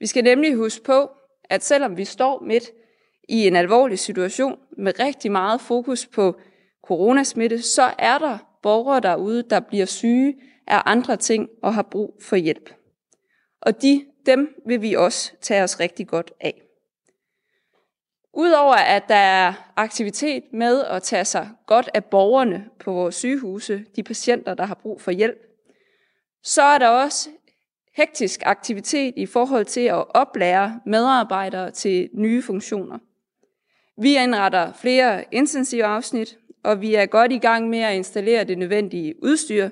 Vi 0.00 0.06
skal 0.06 0.24
nemlig 0.24 0.54
huske 0.54 0.84
på, 0.84 1.10
at 1.44 1.64
selvom 1.64 1.96
vi 1.96 2.04
står 2.04 2.40
midt 2.40 2.70
i 3.28 3.46
en 3.46 3.56
alvorlig 3.56 3.98
situation 3.98 4.58
med 4.78 5.00
rigtig 5.00 5.32
meget 5.32 5.60
fokus 5.60 6.06
på 6.06 6.40
coronasmitte, 6.84 7.62
så 7.62 7.90
er 7.98 8.18
der 8.18 8.38
borgere 8.62 9.00
derude, 9.00 9.42
der 9.50 9.60
bliver 9.60 9.86
syge 9.86 10.34
af 10.66 10.82
andre 10.86 11.16
ting 11.16 11.48
og 11.62 11.74
har 11.74 11.82
brug 11.82 12.14
for 12.22 12.36
hjælp. 12.36 12.74
Og 13.62 13.82
de, 13.82 14.04
dem 14.26 14.62
vil 14.66 14.82
vi 14.82 14.94
også 14.94 15.32
tage 15.40 15.62
os 15.62 15.80
rigtig 15.80 16.08
godt 16.08 16.32
af. 16.40 16.62
Udover 18.34 18.74
at 18.74 19.02
der 19.08 19.14
er 19.14 19.72
aktivitet 19.76 20.44
med 20.52 20.84
at 20.84 21.02
tage 21.02 21.24
sig 21.24 21.50
godt 21.66 21.90
af 21.94 22.04
borgerne 22.04 22.64
på 22.78 22.92
vores 22.92 23.14
sygehuse, 23.14 23.84
de 23.96 24.02
patienter, 24.02 24.54
der 24.54 24.64
har 24.64 24.74
brug 24.74 25.00
for 25.00 25.10
hjælp, 25.10 25.38
så 26.42 26.62
er 26.62 26.78
der 26.78 26.88
også 26.88 27.28
hektisk 27.96 28.40
aktivitet 28.44 29.14
i 29.16 29.26
forhold 29.26 29.64
til 29.64 29.80
at 29.80 30.16
oplære 30.16 30.80
medarbejdere 30.86 31.70
til 31.70 32.10
nye 32.12 32.42
funktioner. 32.42 32.98
Vi 33.98 34.16
indretter 34.16 34.72
flere 34.72 35.24
intensive 35.30 35.84
afsnit, 35.84 36.38
og 36.64 36.80
vi 36.80 36.94
er 36.94 37.06
godt 37.06 37.32
i 37.32 37.38
gang 37.38 37.68
med 37.68 37.78
at 37.78 37.94
installere 37.94 38.44
det 38.44 38.58
nødvendige 38.58 39.24
udstyr 39.24 39.70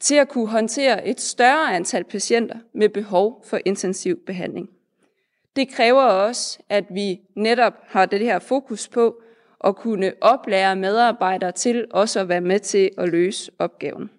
til 0.00 0.14
at 0.14 0.28
kunne 0.28 0.48
håndtere 0.48 1.06
et 1.06 1.20
større 1.20 1.74
antal 1.74 2.04
patienter 2.04 2.58
med 2.74 2.88
behov 2.88 3.44
for 3.46 3.58
intensiv 3.64 4.18
behandling. 4.26 4.68
Det 5.56 5.68
kræver 5.68 6.02
også, 6.02 6.58
at 6.68 6.84
vi 6.90 7.20
netop 7.36 7.72
har 7.86 8.06
det 8.06 8.20
her 8.20 8.38
fokus 8.38 8.88
på 8.88 9.16
at 9.64 9.76
kunne 9.76 10.12
oplære 10.20 10.76
medarbejdere 10.76 11.52
til 11.52 11.86
også 11.90 12.20
at 12.20 12.28
være 12.28 12.40
med 12.40 12.60
til 12.60 12.90
at 12.98 13.08
løse 13.08 13.52
opgaven. 13.58 14.10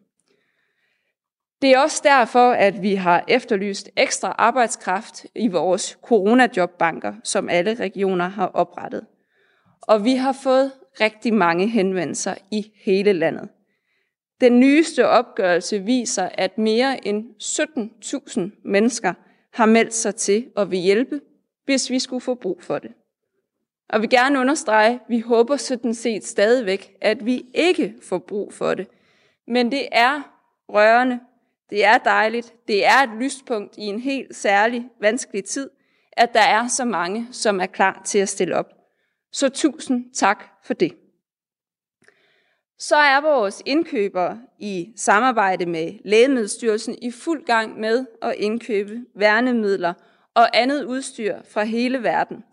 Det 1.61 1.71
er 1.71 1.79
også 1.79 2.01
derfor, 2.03 2.51
at 2.51 2.81
vi 2.81 2.95
har 2.95 3.25
efterlyst 3.27 3.89
ekstra 3.97 4.35
arbejdskraft 4.37 5.25
i 5.35 5.47
vores 5.47 5.97
coronajobbanker, 6.03 7.13
som 7.23 7.49
alle 7.49 7.73
regioner 7.75 8.27
har 8.27 8.47
oprettet. 8.47 9.05
Og 9.81 10.03
vi 10.03 10.15
har 10.15 10.31
fået 10.43 10.71
rigtig 11.01 11.33
mange 11.33 11.67
henvendelser 11.67 12.35
i 12.51 12.71
hele 12.85 13.13
landet. 13.13 13.49
Den 14.41 14.59
nyeste 14.59 15.07
opgørelse 15.07 15.79
viser, 15.79 16.29
at 16.33 16.57
mere 16.57 17.07
end 17.07 17.25
17.000 17.43 18.61
mennesker 18.65 19.13
har 19.53 19.65
meldt 19.65 19.93
sig 19.93 20.15
til 20.15 20.47
at 20.57 20.71
vil 20.71 20.79
hjælpe, 20.79 21.21
hvis 21.65 21.89
vi 21.89 21.99
skulle 21.99 22.21
få 22.21 22.35
brug 22.35 22.63
for 22.63 22.79
det. 22.79 22.91
Og 23.89 24.01
vi 24.01 24.07
gerne 24.07 24.39
understrege, 24.39 24.93
at 24.93 24.99
vi 25.09 25.19
håber 25.19 25.55
sådan 25.55 25.93
set 25.93 26.25
stadigvæk, 26.25 26.93
at 27.01 27.25
vi 27.25 27.45
ikke 27.53 27.93
får 28.03 28.17
brug 28.17 28.53
for 28.53 28.73
det. 28.73 28.87
Men 29.47 29.71
det 29.71 29.87
er 29.91 30.21
rørende, 30.69 31.19
det 31.69 31.85
er 31.85 31.97
dejligt, 31.97 32.53
det 32.67 32.85
er 32.85 33.03
et 33.03 33.19
lyspunkt 33.19 33.77
i 33.77 33.81
en 33.81 33.99
helt 33.99 34.35
særlig 34.35 34.89
vanskelig 35.01 35.45
tid, 35.45 35.69
at 36.11 36.33
der 36.33 36.41
er 36.41 36.67
så 36.67 36.85
mange, 36.85 37.27
som 37.31 37.59
er 37.59 37.65
klar 37.65 38.01
til 38.05 38.19
at 38.19 38.29
stille 38.29 38.55
op. 38.55 38.73
Så 39.31 39.49
tusind 39.49 40.13
tak 40.13 40.43
for 40.63 40.73
det. 40.73 40.95
Så 42.79 42.95
er 42.95 43.21
vores 43.21 43.63
indkøber 43.65 44.37
i 44.59 44.93
samarbejde 44.95 45.65
med 45.65 45.93
Lægemiddelstyrelsen 46.05 46.95
i 47.01 47.11
fuld 47.11 47.45
gang 47.45 47.79
med 47.79 48.05
at 48.21 48.35
indkøbe 48.37 49.01
værnemidler 49.15 49.93
og 50.33 50.57
andet 50.57 50.83
udstyr 50.83 51.37
fra 51.49 51.63
hele 51.63 52.03
verden. 52.03 52.43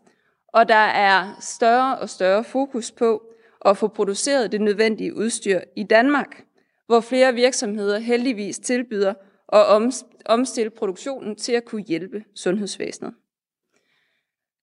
Og 0.49 0.69
der 0.69 0.75
er 0.75 1.37
større 1.41 1.99
og 1.99 2.09
større 2.09 2.45
fokus 2.45 2.91
på 2.91 3.23
at 3.65 3.77
få 3.77 3.89
produceret 3.89 4.53
det 4.53 4.61
nødvendige 4.61 5.17
udstyr 5.17 5.61
i 5.77 5.83
Danmark, 5.83 6.45
hvor 6.87 7.01
flere 7.01 7.35
virksomheder 7.35 7.99
heldigvis 7.99 8.59
tilbyder 8.59 9.15
at 9.53 9.93
omstille 10.27 10.71
produktionen 10.71 11.37
til 11.37 11.53
at 11.53 11.65
kunne 11.65 11.83
hjælpe 11.83 12.25
sundhedsvæsenet. 12.35 13.15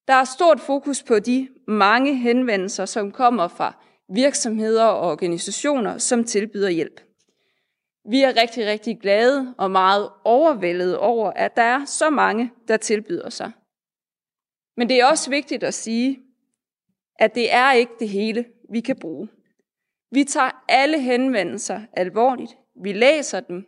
Der 0.08 0.14
er 0.14 0.24
stort 0.24 0.60
fokus 0.60 1.02
på 1.02 1.18
de 1.18 1.48
mange 1.66 2.14
henvendelser, 2.14 2.84
som 2.84 3.12
kommer 3.12 3.48
fra 3.48 3.84
virksomheder 4.14 4.84
og 4.84 5.10
organisationer, 5.10 5.98
som 5.98 6.24
tilbyder 6.24 6.68
hjælp. 6.70 7.00
Vi 8.10 8.22
er 8.22 8.36
rigtig, 8.40 8.66
rigtig 8.66 8.98
glade 9.00 9.54
og 9.58 9.70
meget 9.70 10.10
overvældet 10.24 10.98
over, 10.98 11.30
at 11.30 11.56
der 11.56 11.62
er 11.62 11.84
så 11.84 12.10
mange, 12.10 12.52
der 12.68 12.76
tilbyder 12.76 13.30
sig. 13.30 13.52
Men 14.76 14.88
det 14.88 15.00
er 15.00 15.06
også 15.06 15.30
vigtigt 15.30 15.64
at 15.64 15.74
sige, 15.74 16.18
at 17.18 17.34
det 17.34 17.52
er 17.52 17.72
ikke 17.72 17.92
det 17.98 18.08
hele, 18.08 18.44
vi 18.70 18.80
kan 18.80 18.96
bruge. 18.96 19.28
Vi 20.10 20.24
tager 20.24 20.64
alle 20.68 21.00
henvendelser 21.00 21.80
alvorligt. 21.92 22.56
Vi 22.82 22.92
læser 22.92 23.40
dem. 23.40 23.64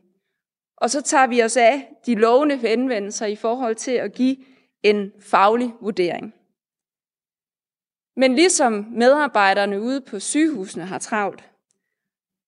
Og 0.76 0.90
så 0.90 1.02
tager 1.02 1.26
vi 1.26 1.42
os 1.42 1.56
af 1.56 1.88
de 2.06 2.14
lovende 2.14 2.56
henvendelser 2.56 3.26
i 3.26 3.36
forhold 3.36 3.74
til 3.74 3.90
at 3.92 4.12
give 4.12 4.36
en 4.82 5.12
faglig 5.20 5.70
vurdering. 5.80 6.34
Men 8.16 8.34
ligesom 8.34 8.86
medarbejderne 8.90 9.80
ude 9.80 10.00
på 10.00 10.18
sygehusene 10.18 10.84
har 10.84 10.98
travlt, 10.98 11.44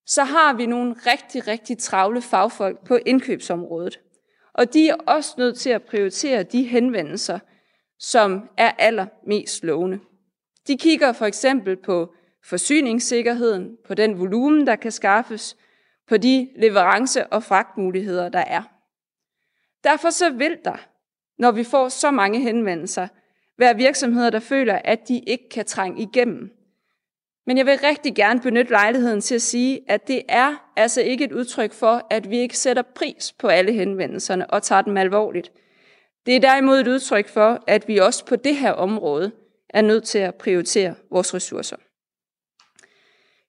så 0.06 0.24
har 0.24 0.52
vi 0.52 0.66
nogle 0.66 0.94
rigtig, 1.06 1.48
rigtig 1.48 1.78
travle 1.78 2.22
fagfolk 2.22 2.86
på 2.86 2.98
indkøbsområdet. 3.06 4.00
Og 4.52 4.72
de 4.72 4.88
er 4.88 4.94
også 4.94 5.34
nødt 5.38 5.58
til 5.58 5.70
at 5.70 5.82
prioritere 5.82 6.42
de 6.42 6.62
henvendelser, 6.62 7.38
som 7.98 8.48
er 8.56 8.70
allermest 8.78 9.64
lovende. 9.64 10.00
De 10.66 10.78
kigger 10.78 11.12
for 11.12 11.26
eksempel 11.26 11.76
på 11.76 12.14
forsyningssikkerheden, 12.44 13.76
på 13.86 13.94
den 13.94 14.18
volumen, 14.18 14.66
der 14.66 14.76
kan 14.76 14.92
skaffes, 14.92 15.56
på 16.08 16.16
de 16.16 16.48
leverance- 16.56 17.26
og 17.26 17.42
fragtmuligheder, 17.42 18.28
der 18.28 18.38
er. 18.38 18.62
Derfor 19.84 20.10
så 20.10 20.30
vil 20.30 20.58
der, 20.64 20.76
når 21.38 21.50
vi 21.50 21.64
får 21.64 21.88
så 21.88 22.10
mange 22.10 22.40
henvendelser, 22.40 23.08
være 23.58 23.76
virksomheder, 23.76 24.30
der 24.30 24.40
føler, 24.40 24.80
at 24.84 25.08
de 25.08 25.18
ikke 25.18 25.48
kan 25.48 25.64
trænge 25.64 26.02
igennem. 26.02 26.50
Men 27.46 27.58
jeg 27.58 27.66
vil 27.66 27.78
rigtig 27.78 28.14
gerne 28.14 28.40
benytte 28.40 28.70
lejligheden 28.70 29.20
til 29.20 29.34
at 29.34 29.42
sige, 29.42 29.80
at 29.88 30.08
det 30.08 30.22
er 30.28 30.72
altså 30.76 31.00
ikke 31.00 31.24
et 31.24 31.32
udtryk 31.32 31.72
for, 31.72 32.06
at 32.10 32.30
vi 32.30 32.38
ikke 32.38 32.58
sætter 32.58 32.82
pris 32.82 33.32
på 33.38 33.48
alle 33.48 33.72
henvendelserne 33.72 34.50
og 34.50 34.62
tager 34.62 34.82
dem 34.82 34.96
alvorligt. 34.96 35.52
Det 36.26 36.36
er 36.36 36.40
derimod 36.40 36.80
et 36.80 36.88
udtryk 36.88 37.28
for, 37.28 37.62
at 37.66 37.88
vi 37.88 37.98
også 37.98 38.24
på 38.24 38.36
det 38.36 38.56
her 38.56 38.72
område 38.72 39.32
er 39.70 39.82
nødt 39.82 40.04
til 40.04 40.18
at 40.18 40.34
prioritere 40.34 40.94
vores 41.10 41.34
ressourcer. 41.34 41.76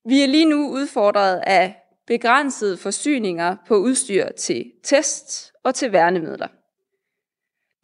Vi 0.09 0.21
er 0.23 0.27
lige 0.27 0.45
nu 0.45 0.69
udfordret 0.69 1.43
af 1.47 1.75
begrænsede 2.07 2.77
forsyninger 2.77 3.55
på 3.67 3.75
udstyr 3.75 4.29
til 4.29 4.71
test 4.83 5.53
og 5.63 5.75
til 5.75 5.91
værnemidler. 5.91 6.47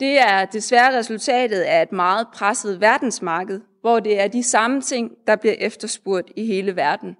Det 0.04 0.20
er 0.20 0.46
desværre 0.46 0.98
resultatet 0.98 1.62
af 1.62 1.82
et 1.82 1.92
meget 1.92 2.28
presset 2.34 2.82
verdensmarked, 2.82 3.62
hvor 3.82 4.00
det 4.00 4.22
er 4.22 4.28
de 4.28 4.44
samme 4.44 4.82
ting, 4.82 5.12
der 5.28 5.36
bliver 5.36 5.56
efterspurgt 5.60 6.32
i 6.36 6.46
hele 6.46 6.76
verden. 6.76 7.16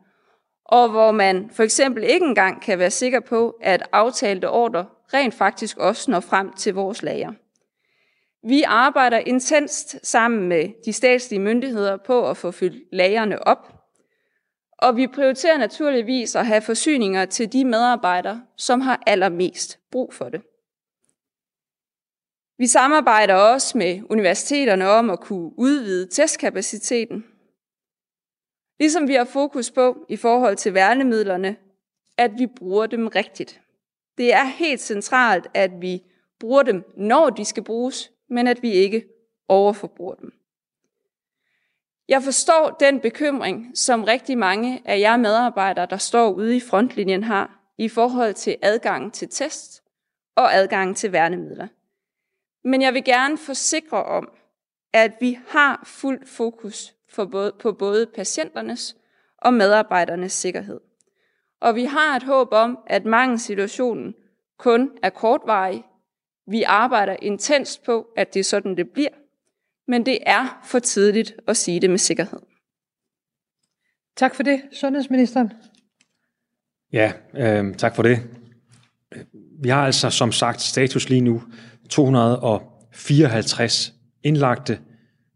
Og 0.66 0.90
hvor 0.90 1.12
man 1.12 1.50
for 1.54 1.64
eksempel 1.64 2.04
ikke 2.04 2.26
engang 2.26 2.62
kan 2.62 2.80
være 2.80 2.92
sikker 2.92 3.20
på, 3.20 3.56
at 3.62 3.88
aftalte 3.92 4.50
ordre 4.50 4.86
rent 5.14 5.34
faktisk 5.34 5.78
også 5.78 6.12
når 6.12 6.20
frem 6.20 6.54
til 6.54 6.74
vores 6.74 7.04
lager. 7.04 7.32
Vi 8.48 8.64
arbejder 8.68 9.18
intenst 9.18 10.08
sammen 10.08 10.48
med 10.48 10.70
de 10.86 10.94
statslige 10.94 11.42
myndigheder 11.42 11.98
på 11.98 12.30
at 12.30 12.38
få 12.38 12.52
fyldt 12.52 12.84
lagerne 12.92 13.48
op, 13.48 13.74
og 14.78 14.98
vi 14.98 15.08
prioriterer 15.08 15.58
naturligvis 15.58 16.36
at 16.36 16.46
have 16.46 16.62
forsyninger 16.62 17.26
til 17.26 17.54
de 17.54 17.66
medarbejdere, 17.66 18.42
som 18.58 18.82
har 18.82 19.04
allermest 19.08 19.80
brug 19.92 20.14
for 20.14 20.30
det. 20.30 20.42
Vi 22.58 22.68
samarbejder 22.68 23.36
også 23.36 23.78
med 23.78 24.02
universiteterne 24.10 24.90
om 24.90 25.10
at 25.10 25.20
kunne 25.20 25.60
udvide 25.60 26.08
testkapaciteten. 26.08 27.26
Ligesom 28.80 29.08
vi 29.08 29.14
har 29.14 29.26
fokus 29.26 29.72
på 29.72 30.06
i 30.10 30.18
forhold 30.18 30.56
til 30.56 30.74
værnemidlerne, 30.74 31.56
at 32.18 32.32
vi 32.38 32.48
bruger 32.48 32.86
dem 32.86 33.08
rigtigt. 33.08 33.62
Det 34.18 34.34
er 34.34 34.44
helt 34.44 34.82
centralt, 34.82 35.48
at 35.54 35.72
vi 35.82 36.04
bruger 36.40 36.64
dem, 36.64 36.84
når 36.98 37.30
de 37.30 37.46
skal 37.46 37.64
bruges, 37.64 38.12
men 38.30 38.48
at 38.48 38.62
vi 38.62 38.72
ikke 38.72 39.06
overforbruger 39.48 40.16
dem. 40.16 40.34
Jeg 42.08 42.24
forstår 42.24 42.78
den 42.80 43.00
bekymring, 43.00 43.78
som 43.78 44.04
rigtig 44.04 44.38
mange 44.38 44.82
af 44.86 45.00
jer 45.00 45.18
medarbejdere, 45.18 45.86
der 45.86 45.98
står 45.98 46.32
ude 46.32 46.56
i 46.56 46.60
frontlinjen, 46.60 47.24
har 47.24 47.60
i 47.78 47.90
forhold 47.90 48.34
til 48.34 48.58
adgang 48.62 49.14
til 49.14 49.30
test 49.30 49.84
og 50.36 50.56
adgang 50.56 50.98
til 50.98 51.12
værnemidler. 51.12 51.68
Men 52.64 52.82
jeg 52.82 52.94
vil 52.94 53.04
gerne 53.04 53.38
forsikre 53.38 54.04
om, 54.04 54.30
at 54.94 55.12
vi 55.20 55.40
har 55.48 55.84
fuld 55.86 56.28
fokus 56.28 56.94
på 57.60 57.72
både 57.80 58.06
patienternes 58.16 58.96
og 59.38 59.54
medarbejdernes 59.54 60.34
sikkerhed. 60.34 60.80
Og 61.62 61.76
vi 61.76 61.84
har 61.84 62.16
et 62.16 62.24
håb 62.24 62.48
om, 62.52 62.78
at 62.88 63.06
mangelsituationen 63.06 64.16
kun 64.58 64.92
er 65.04 65.10
kortvarig. 65.10 65.84
Vi 66.48 66.64
arbejder 66.64 67.16
intenst 67.22 67.84
på, 67.84 68.08
at 68.18 68.34
det 68.34 68.40
er 68.40 68.44
sådan, 68.44 68.78
det 68.78 68.90
bliver. 68.90 69.10
Men 69.88 70.06
det 70.06 70.20
er 70.26 70.62
for 70.66 70.80
tidligt 70.80 71.36
at 71.48 71.58
sige 71.58 71.80
det 71.80 71.90
med 71.90 71.98
sikkerhed. 71.98 72.40
Tak 74.16 74.36
for 74.36 74.44
det, 74.44 74.62
sundhedsministeren. 74.72 75.54
Ja, 76.94 77.14
øh, 77.34 77.76
tak 77.76 77.96
for 77.96 78.04
det. 78.04 78.20
Vi 79.62 79.70
har 79.70 79.86
altså 79.86 80.10
som 80.10 80.32
sagt 80.32 80.62
status 80.62 81.10
lige 81.10 81.22
nu 81.22 81.44
254 81.90 83.94
indlagte 84.24 84.80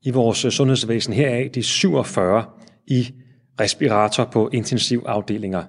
i 0.02 0.12
vores 0.12 0.38
sundhedsvæsen. 0.38 1.14
Heraf 1.14 1.50
de 1.56 1.64
47 1.64 2.46
i 2.88 3.14
respirator 3.60 4.26
på 4.26 4.50
intensivafdelinger. 4.54 5.64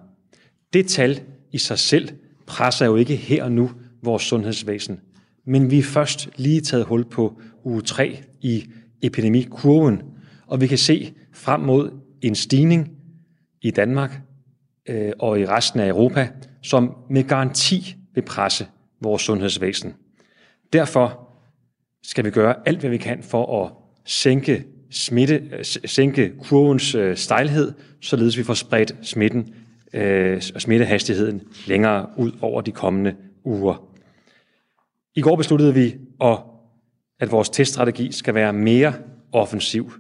Det 0.73 0.87
tal 0.87 1.21
i 1.53 1.59
sig 1.59 1.79
selv 1.79 2.09
presser 2.47 2.87
jo 2.87 2.97
ikke 2.97 3.17
her 3.17 3.45
og 3.45 3.53
nu 3.53 3.71
vores 4.03 4.23
sundhedsvæsen. 4.23 5.01
Men 5.47 5.71
vi 5.71 5.79
er 5.79 5.83
først 5.83 6.29
lige 6.37 6.61
taget 6.61 6.85
hul 6.85 7.05
på 7.05 7.41
uge 7.65 7.83
3 7.83 8.23
i 8.41 8.65
epidemikurven, 9.03 10.03
og 10.47 10.61
vi 10.61 10.67
kan 10.67 10.79
se 10.79 11.15
frem 11.35 11.61
mod 11.61 11.91
en 12.23 12.35
stigning 12.35 12.91
i 13.63 13.71
Danmark 13.71 14.21
øh, 14.89 15.13
og 15.19 15.41
i 15.41 15.47
resten 15.47 15.81
af 15.81 15.89
Europa, 15.89 16.29
som 16.63 16.97
med 17.11 17.25
garanti 17.25 17.97
vil 18.15 18.23
presse 18.23 18.67
vores 19.01 19.23
sundhedsvæsen. 19.23 19.95
Derfor 20.73 21.29
skal 22.03 22.25
vi 22.25 22.31
gøre 22.31 22.55
alt, 22.67 22.81
hvad 22.81 22.91
vi 22.91 22.97
kan 22.97 23.23
for 23.23 23.65
at 23.65 23.73
sænke, 24.05 24.65
smitte, 24.91 25.35
øh, 25.35 25.65
sænke 25.65 26.33
kurvens 26.43 26.95
øh, 26.95 27.17
stejlhed, 27.17 27.73
således 28.01 28.39
vi 28.39 28.43
får 28.43 28.55
spredt 28.55 28.95
smitten 29.03 29.55
øh, 29.93 30.41
smittehastigheden 30.41 31.43
længere 31.67 32.07
ud 32.17 32.33
over 32.41 32.61
de 32.61 32.73
kommende 32.73 33.15
uger. 33.45 33.85
I 35.15 35.21
går 35.21 35.37
besluttede 35.37 35.75
vi, 35.75 35.97
at 37.21 37.31
vores 37.31 37.49
teststrategi 37.49 38.13
skal 38.13 38.35
være 38.35 38.53
mere 38.53 38.95
offensiv. 39.33 39.93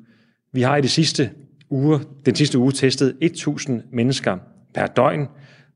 Vi 0.52 0.62
har 0.62 0.76
i 0.76 0.81
de 0.81 0.88
sidste 0.88 1.31
uger, 1.70 1.98
den 2.26 2.35
sidste 2.35 2.59
uge 2.59 2.72
testet 2.72 3.16
1.000 3.22 3.72
mennesker 3.92 4.38
per 4.74 4.87
døgn, 4.87 5.26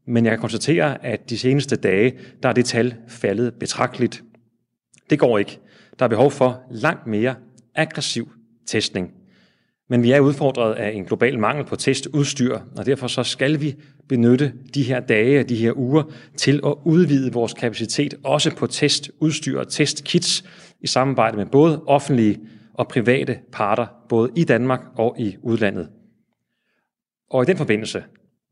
men 0.06 0.24
jeg 0.24 0.32
kan 0.32 0.40
konstatere, 0.40 1.04
at 1.04 1.30
de 1.30 1.38
seneste 1.38 1.76
dage, 1.76 2.12
der 2.42 2.48
er 2.48 2.52
det 2.52 2.64
tal 2.64 2.94
faldet 3.08 3.54
betragteligt. 3.54 4.22
Det 5.10 5.18
går 5.18 5.38
ikke. 5.38 5.58
Der 5.98 6.04
er 6.04 6.08
behov 6.08 6.30
for 6.30 6.62
langt 6.70 7.06
mere 7.06 7.34
aggressiv 7.74 8.32
testning. 8.66 9.14
Men 9.88 10.02
vi 10.02 10.12
er 10.12 10.20
udfordret 10.20 10.74
af 10.74 10.90
en 10.90 11.04
global 11.04 11.38
mangel 11.38 11.64
på 11.64 11.76
testudstyr, 11.76 12.58
og 12.76 12.86
derfor 12.86 13.06
så 13.06 13.22
skal 13.22 13.60
vi 13.60 13.74
benytte 14.08 14.52
de 14.74 14.82
her 14.82 15.00
dage 15.00 15.40
og 15.40 15.48
de 15.48 15.56
her 15.56 15.72
uger 15.76 16.02
til 16.36 16.60
at 16.66 16.74
udvide 16.84 17.32
vores 17.32 17.52
kapacitet, 17.52 18.14
også 18.24 18.56
på 18.56 18.66
testudstyr 18.66 19.58
og 19.58 19.68
testkits, 19.68 20.44
i 20.80 20.86
samarbejde 20.86 21.36
med 21.36 21.46
både 21.46 21.82
offentlige 21.86 22.40
og 22.74 22.88
private 22.88 23.38
parter, 23.52 23.86
både 24.08 24.30
i 24.36 24.44
Danmark 24.44 24.80
og 24.96 25.16
i 25.18 25.36
udlandet. 25.42 25.88
Og 27.30 27.42
i 27.42 27.46
den 27.46 27.56
forbindelse, 27.56 28.04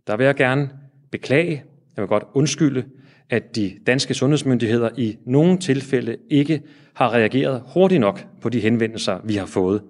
der 0.07 0.17
vil 0.17 0.27
jeg 0.27 0.35
gerne 0.35 0.71
beklage, 1.11 1.65
jeg 1.97 2.03
vil 2.03 2.09
godt 2.09 2.25
undskylde, 2.35 2.85
at 3.31 3.57
de 3.57 3.73
danske 3.87 4.15
sundhedsmyndigheder 4.15 4.91
i 4.97 5.17
nogle 5.27 5.59
tilfælde 5.59 6.17
ikke 6.31 6.63
har 6.95 7.15
reageret 7.15 7.63
hurtigt 7.75 8.01
nok 8.01 8.27
på 8.41 8.49
de 8.49 8.61
henvendelser, 8.61 9.21
vi 9.25 9.35
har 9.35 9.47
fået. 9.47 9.83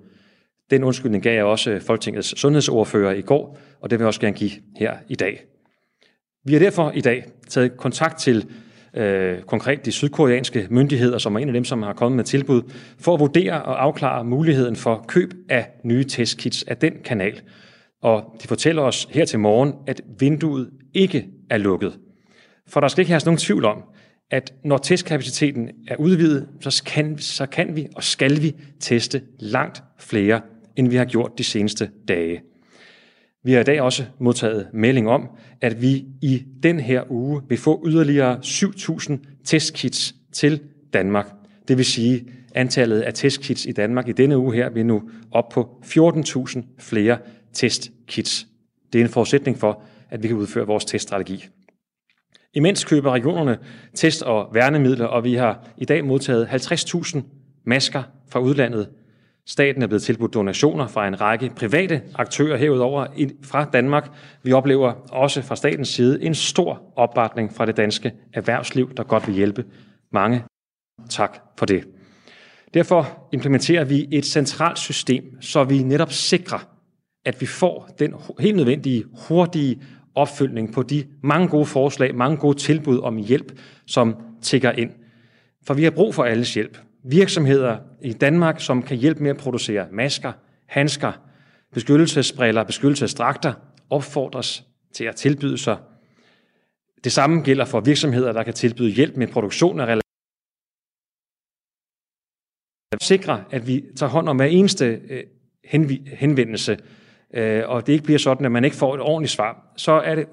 Den 0.70 0.84
undskyldning 0.84 1.22
gav 1.22 1.34
jeg 1.34 1.44
også 1.44 1.80
Folketingets 1.80 2.40
sundhedsordfører 2.40 3.14
i 3.14 3.20
går, 3.20 3.58
og 3.80 3.90
det 3.90 3.98
vil 3.98 4.02
jeg 4.02 4.08
også 4.08 4.20
gerne 4.20 4.36
give 4.36 4.50
her 4.76 4.94
i 5.08 5.14
dag. 5.14 5.44
Vi 6.44 6.52
har 6.52 6.60
derfor 6.60 6.90
i 6.90 7.00
dag 7.00 7.24
taget 7.48 7.76
kontakt 7.76 8.18
til 8.18 8.46
øh, 8.96 9.42
konkret 9.42 9.86
de 9.86 9.92
sydkoreanske 9.92 10.66
myndigheder, 10.70 11.18
som 11.18 11.34
er 11.34 11.38
en 11.38 11.48
af 11.48 11.54
dem, 11.54 11.64
som 11.64 11.82
har 11.82 11.92
kommet 11.92 12.16
med 12.16 12.24
tilbud, 12.24 12.62
for 12.98 13.14
at 13.14 13.20
vurdere 13.20 13.62
og 13.62 13.82
afklare 13.82 14.24
muligheden 14.24 14.76
for 14.76 15.04
køb 15.08 15.34
af 15.48 15.70
nye 15.84 16.04
testkits 16.04 16.62
af 16.62 16.76
den 16.76 16.92
kanal. 17.04 17.40
Og 18.02 18.36
de 18.42 18.48
fortæller 18.48 18.82
os 18.82 19.08
her 19.10 19.24
til 19.24 19.38
morgen, 19.38 19.72
at 19.86 20.00
vinduet 20.18 20.70
ikke 20.94 21.26
er 21.50 21.58
lukket. 21.58 21.98
For 22.70 22.80
der 22.80 22.88
skal 22.88 23.02
ikke 23.02 23.12
have 23.12 23.20
nogen 23.24 23.38
tvivl 23.38 23.64
om, 23.64 23.82
at 24.30 24.54
når 24.64 24.78
testkapaciteten 24.78 25.70
er 25.88 25.96
udvidet, 25.96 26.48
så 26.60 26.82
kan, 26.86 27.18
så 27.18 27.46
kan 27.46 27.76
vi 27.76 27.88
og 27.96 28.04
skal 28.04 28.42
vi 28.42 28.54
teste 28.80 29.22
langt 29.38 29.82
flere, 29.98 30.40
end 30.76 30.88
vi 30.88 30.96
har 30.96 31.04
gjort 31.04 31.38
de 31.38 31.44
seneste 31.44 31.90
dage. 32.08 32.42
Vi 33.44 33.52
har 33.52 33.60
i 33.60 33.64
dag 33.64 33.80
også 33.80 34.04
modtaget 34.18 34.68
melding 34.72 35.08
om, 35.08 35.28
at 35.60 35.82
vi 35.82 36.04
i 36.22 36.42
den 36.62 36.80
her 36.80 37.02
uge 37.10 37.42
vil 37.48 37.58
få 37.58 37.84
yderligere 37.86 38.40
7.000 38.44 39.12
testkits 39.44 40.14
til 40.32 40.60
Danmark. 40.92 41.26
Det 41.68 41.76
vil 41.76 41.84
sige, 41.84 42.26
antallet 42.54 43.00
af 43.00 43.14
testkits 43.14 43.66
i 43.66 43.72
Danmark 43.72 44.08
i 44.08 44.12
denne 44.12 44.38
uge 44.38 44.54
her 44.54 44.70
vil 44.70 44.86
nu 44.86 45.02
op 45.30 45.48
på 45.48 45.82
14.000 45.84 46.62
flere 46.78 47.18
testkits. 47.52 48.46
Det 48.92 49.00
er 49.00 49.04
en 49.04 49.10
forudsætning 49.10 49.58
for, 49.58 49.82
at 50.10 50.22
vi 50.22 50.28
kan 50.28 50.36
udføre 50.36 50.66
vores 50.66 50.84
teststrategi. 50.84 51.46
Imens 52.54 52.84
køber 52.84 53.10
regionerne 53.10 53.58
test- 53.94 54.22
og 54.22 54.48
værnemidler, 54.54 55.06
og 55.06 55.24
vi 55.24 55.34
har 55.34 55.68
i 55.78 55.84
dag 55.84 56.04
modtaget 56.04 56.46
50.000 56.46 57.20
masker 57.64 58.02
fra 58.28 58.40
udlandet 58.40 58.88
Staten 59.46 59.82
er 59.82 59.86
blevet 59.86 60.02
tilbudt 60.02 60.34
donationer 60.34 60.86
fra 60.86 61.08
en 61.08 61.20
række 61.20 61.50
private 61.56 62.02
aktører 62.14 62.56
herudover 62.56 63.06
fra 63.42 63.64
Danmark. 63.64 64.10
Vi 64.42 64.52
oplever 64.52 64.92
også 65.12 65.42
fra 65.42 65.56
statens 65.56 65.88
side 65.88 66.22
en 66.22 66.34
stor 66.34 66.92
opbakning 66.96 67.54
fra 67.54 67.66
det 67.66 67.76
danske 67.76 68.12
erhvervsliv, 68.32 68.94
der 68.96 69.02
godt 69.02 69.26
vil 69.26 69.34
hjælpe. 69.34 69.64
Mange 70.12 70.44
tak 71.08 71.38
for 71.58 71.66
det. 71.66 71.84
Derfor 72.74 73.28
implementerer 73.32 73.84
vi 73.84 74.08
et 74.10 74.26
centralt 74.26 74.78
system, 74.78 75.40
så 75.40 75.64
vi 75.64 75.82
netop 75.82 76.12
sikrer, 76.12 76.68
at 77.24 77.40
vi 77.40 77.46
får 77.46 77.88
den 77.98 78.14
helt 78.38 78.56
nødvendige, 78.56 79.04
hurtige 79.28 79.82
opfølgning 80.14 80.72
på 80.72 80.82
de 80.82 81.06
mange 81.22 81.48
gode 81.48 81.66
forslag, 81.66 82.14
mange 82.14 82.36
gode 82.36 82.58
tilbud 82.58 83.00
om 83.00 83.16
hjælp, 83.16 83.58
som 83.86 84.16
tigger 84.42 84.72
ind. 84.72 84.90
For 85.66 85.74
vi 85.74 85.84
har 85.84 85.90
brug 85.90 86.14
for 86.14 86.24
alles 86.24 86.54
hjælp 86.54 86.78
virksomheder 87.02 87.78
i 88.02 88.12
Danmark, 88.12 88.60
som 88.60 88.82
kan 88.82 88.96
hjælpe 88.96 89.22
med 89.22 89.30
at 89.30 89.36
producere 89.36 89.86
masker, 89.92 90.32
handsker, 90.66 91.12
beskyttelsesbriller, 91.72 92.64
beskyttelsesdragter, 92.64 93.52
opfordres 93.90 94.64
til 94.92 95.04
at 95.04 95.16
tilbyde 95.16 95.58
sig. 95.58 95.76
Det 97.04 97.12
samme 97.12 97.42
gælder 97.42 97.64
for 97.64 97.80
virksomheder, 97.80 98.32
der 98.32 98.42
kan 98.42 98.54
tilbyde 98.54 98.90
hjælp 98.90 99.16
med 99.16 99.28
produktion 99.28 99.80
af 99.80 100.00
sikre, 103.00 103.44
at 103.50 103.66
vi 103.66 103.84
tager 103.96 104.10
hånd 104.10 104.28
om 104.28 104.36
hver 104.36 104.46
eneste 104.46 105.00
øh, 105.10 105.24
henvendelse, 106.06 106.78
øh, 107.34 107.62
og 107.66 107.86
det 107.86 107.92
ikke 107.92 108.04
bliver 108.04 108.18
sådan, 108.18 108.46
at 108.46 108.52
man 108.52 108.64
ikke 108.64 108.76
får 108.76 108.94
et 108.94 109.00
ordentligt 109.00 109.32
svar, 109.32 109.72
så 109.76 109.92
er 109.92 110.14
det 110.14 110.26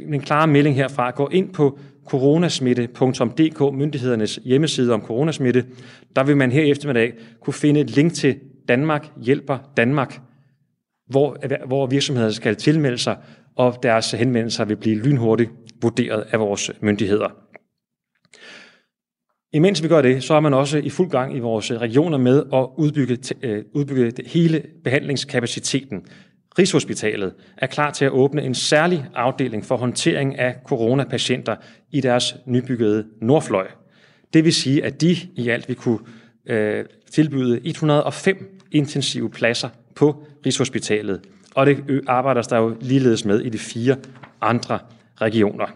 en 0.00 0.20
klar 0.20 0.46
melding 0.46 0.76
herfra. 0.76 1.10
Gå 1.10 1.28
ind 1.28 1.52
på 1.52 1.78
coronasmitte.dk, 2.06 3.74
myndighedernes 3.74 4.40
hjemmeside 4.44 4.94
om 4.94 5.02
coronasmitte. 5.02 5.64
Der 6.16 6.24
vil 6.24 6.36
man 6.36 6.52
her 6.52 6.62
i 6.62 6.70
eftermiddag 6.70 7.12
kunne 7.40 7.54
finde 7.54 7.80
et 7.80 7.90
link 7.90 8.12
til 8.12 8.36
Danmark 8.68 9.06
hjælper 9.22 9.58
Danmark, 9.76 10.20
hvor, 11.06 11.36
hvor 11.66 11.86
virksomheder 11.86 12.30
skal 12.30 12.56
tilmelde 12.56 12.98
sig, 12.98 13.16
og 13.56 13.78
deres 13.82 14.10
henvendelser 14.10 14.64
vil 14.64 14.76
blive 14.76 15.02
lynhurtigt 15.02 15.50
vurderet 15.82 16.24
af 16.30 16.40
vores 16.40 16.70
myndigheder. 16.80 17.28
Imens 19.52 19.82
vi 19.82 19.88
gør 19.88 20.02
det, 20.02 20.22
så 20.22 20.34
er 20.34 20.40
man 20.40 20.54
også 20.54 20.78
i 20.78 20.90
fuld 20.90 21.10
gang 21.10 21.36
i 21.36 21.38
vores 21.38 21.72
regioner 21.72 22.18
med 22.18 22.38
at 22.52 22.68
udbygge, 22.78 23.18
øh, 23.42 23.64
udbygge 23.74 24.12
hele 24.26 24.62
behandlingskapaciteten. 24.84 26.06
Rigshospitalet 26.58 27.34
er 27.56 27.66
klar 27.66 27.90
til 27.90 28.04
at 28.04 28.10
åbne 28.10 28.42
en 28.42 28.54
særlig 28.54 29.06
afdeling 29.14 29.64
for 29.64 29.76
håndtering 29.76 30.38
af 30.38 30.56
coronapatienter 30.64 31.56
i 31.90 32.00
deres 32.00 32.36
nybyggede 32.46 33.06
Nordfløj. 33.20 33.66
Det 34.32 34.44
vil 34.44 34.54
sige, 34.54 34.84
at 34.84 35.00
de 35.00 35.16
i 35.36 35.48
alt 35.48 35.68
vil 35.68 35.76
kunne 35.76 35.98
øh, 36.46 36.84
tilbyde 37.10 37.60
105 37.64 38.60
intensive 38.70 39.30
pladser 39.30 39.68
på 39.94 40.26
Rigshospitalet, 40.46 41.20
og 41.54 41.66
det 41.66 42.02
arbejder 42.06 42.42
der 42.42 42.56
jo 42.56 42.76
ligeledes 42.80 43.24
med 43.24 43.40
i 43.40 43.48
de 43.48 43.58
fire 43.58 43.96
andre 44.40 44.78
regioner. 45.20 45.66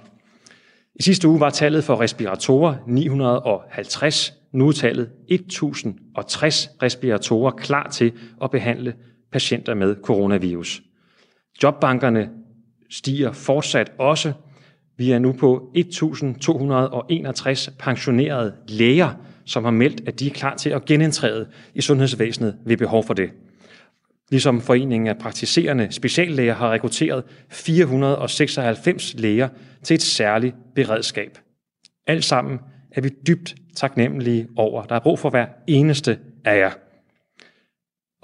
I 0.94 1.02
sidste 1.02 1.28
uge 1.28 1.40
var 1.40 1.50
tallet 1.50 1.84
for 1.84 2.00
respiratorer 2.00 2.74
950, 2.86 4.34
nu 4.52 4.68
er 4.68 4.72
tallet 4.72 5.10
1060 5.28 6.70
respiratorer 6.82 7.50
klar 7.50 7.88
til 7.88 8.12
at 8.42 8.50
behandle 8.50 8.94
patienter 9.34 9.74
med 9.74 9.96
coronavirus. 10.02 10.82
Jobbankerne 11.62 12.30
stiger 12.90 13.32
fortsat 13.32 13.92
også. 13.98 14.32
Vi 14.96 15.10
er 15.10 15.18
nu 15.18 15.32
på 15.32 15.72
1.261 15.76 17.70
pensionerede 17.78 18.54
læger, 18.68 19.10
som 19.44 19.64
har 19.64 19.70
meldt, 19.70 20.08
at 20.08 20.20
de 20.20 20.26
er 20.26 20.30
klar 20.30 20.56
til 20.56 20.70
at 20.70 20.84
genindtræde 20.84 21.48
i 21.74 21.80
sundhedsvæsenet 21.80 22.56
ved 22.64 22.76
behov 22.76 23.04
for 23.04 23.14
det. 23.14 23.30
Ligesom 24.30 24.60
Foreningen 24.60 25.08
af 25.08 25.18
Praktiserende 25.18 25.88
Speciallæger 25.90 26.54
har 26.54 26.72
rekrutteret 26.72 27.24
496 27.50 29.14
læger 29.14 29.48
til 29.82 29.94
et 29.94 30.02
særligt 30.02 30.54
beredskab. 30.74 31.38
Alt 32.06 32.24
sammen 32.24 32.58
er 32.92 33.00
vi 33.00 33.10
dybt 33.26 33.54
taknemmelige 33.76 34.48
over. 34.56 34.82
Der 34.82 34.94
er 34.94 35.00
brug 35.00 35.18
for 35.18 35.30
hver 35.30 35.46
eneste 35.66 36.18
af 36.44 36.58
jer. 36.58 36.83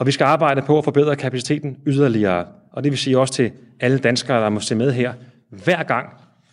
Og 0.01 0.07
vi 0.07 0.13
skal 0.13 0.25
arbejde 0.25 0.63
på 0.63 0.79
at 0.79 0.85
forbedre 0.85 1.17
kapaciteten 1.17 1.77
yderligere. 1.87 2.47
Og 2.73 2.85
det 2.85 2.93
vil 2.93 2.99
sige 2.99 3.19
også 3.19 3.35
til 3.35 3.53
alle 3.81 3.99
danskere, 3.99 4.43
der 4.43 4.49
må 4.49 4.61
se 4.61 4.75
med 4.75 4.93
her. 4.93 5.13
Hver 5.51 5.83
gang 5.83 6.09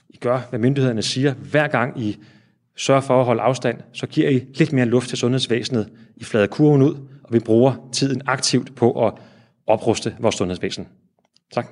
I 0.10 0.18
gør, 0.18 0.40
hvad 0.50 0.60
myndighederne 0.60 1.02
siger, 1.02 1.34
hver 1.34 1.68
gang 1.68 2.02
I 2.02 2.18
sørger 2.76 3.02
for 3.02 3.20
at 3.20 3.26
holde 3.26 3.42
afstand, 3.42 3.78
så 3.94 4.08
giver 4.08 4.30
I 4.30 4.46
lidt 4.56 4.74
mere 4.74 4.86
luft 4.86 5.10
til 5.10 5.18
sundhedsvæsenet. 5.18 5.90
I 6.16 6.24
flader 6.24 6.48
kurven 6.48 6.82
ud, 6.82 6.96
og 7.24 7.34
vi 7.34 7.40
bruger 7.40 7.90
tiden 7.94 8.22
aktivt 8.26 8.76
på 8.76 9.08
at 9.08 9.14
opruste 9.68 10.16
vores 10.20 10.36
sundhedsvæsen. 10.36 10.88
Tak. 11.54 11.68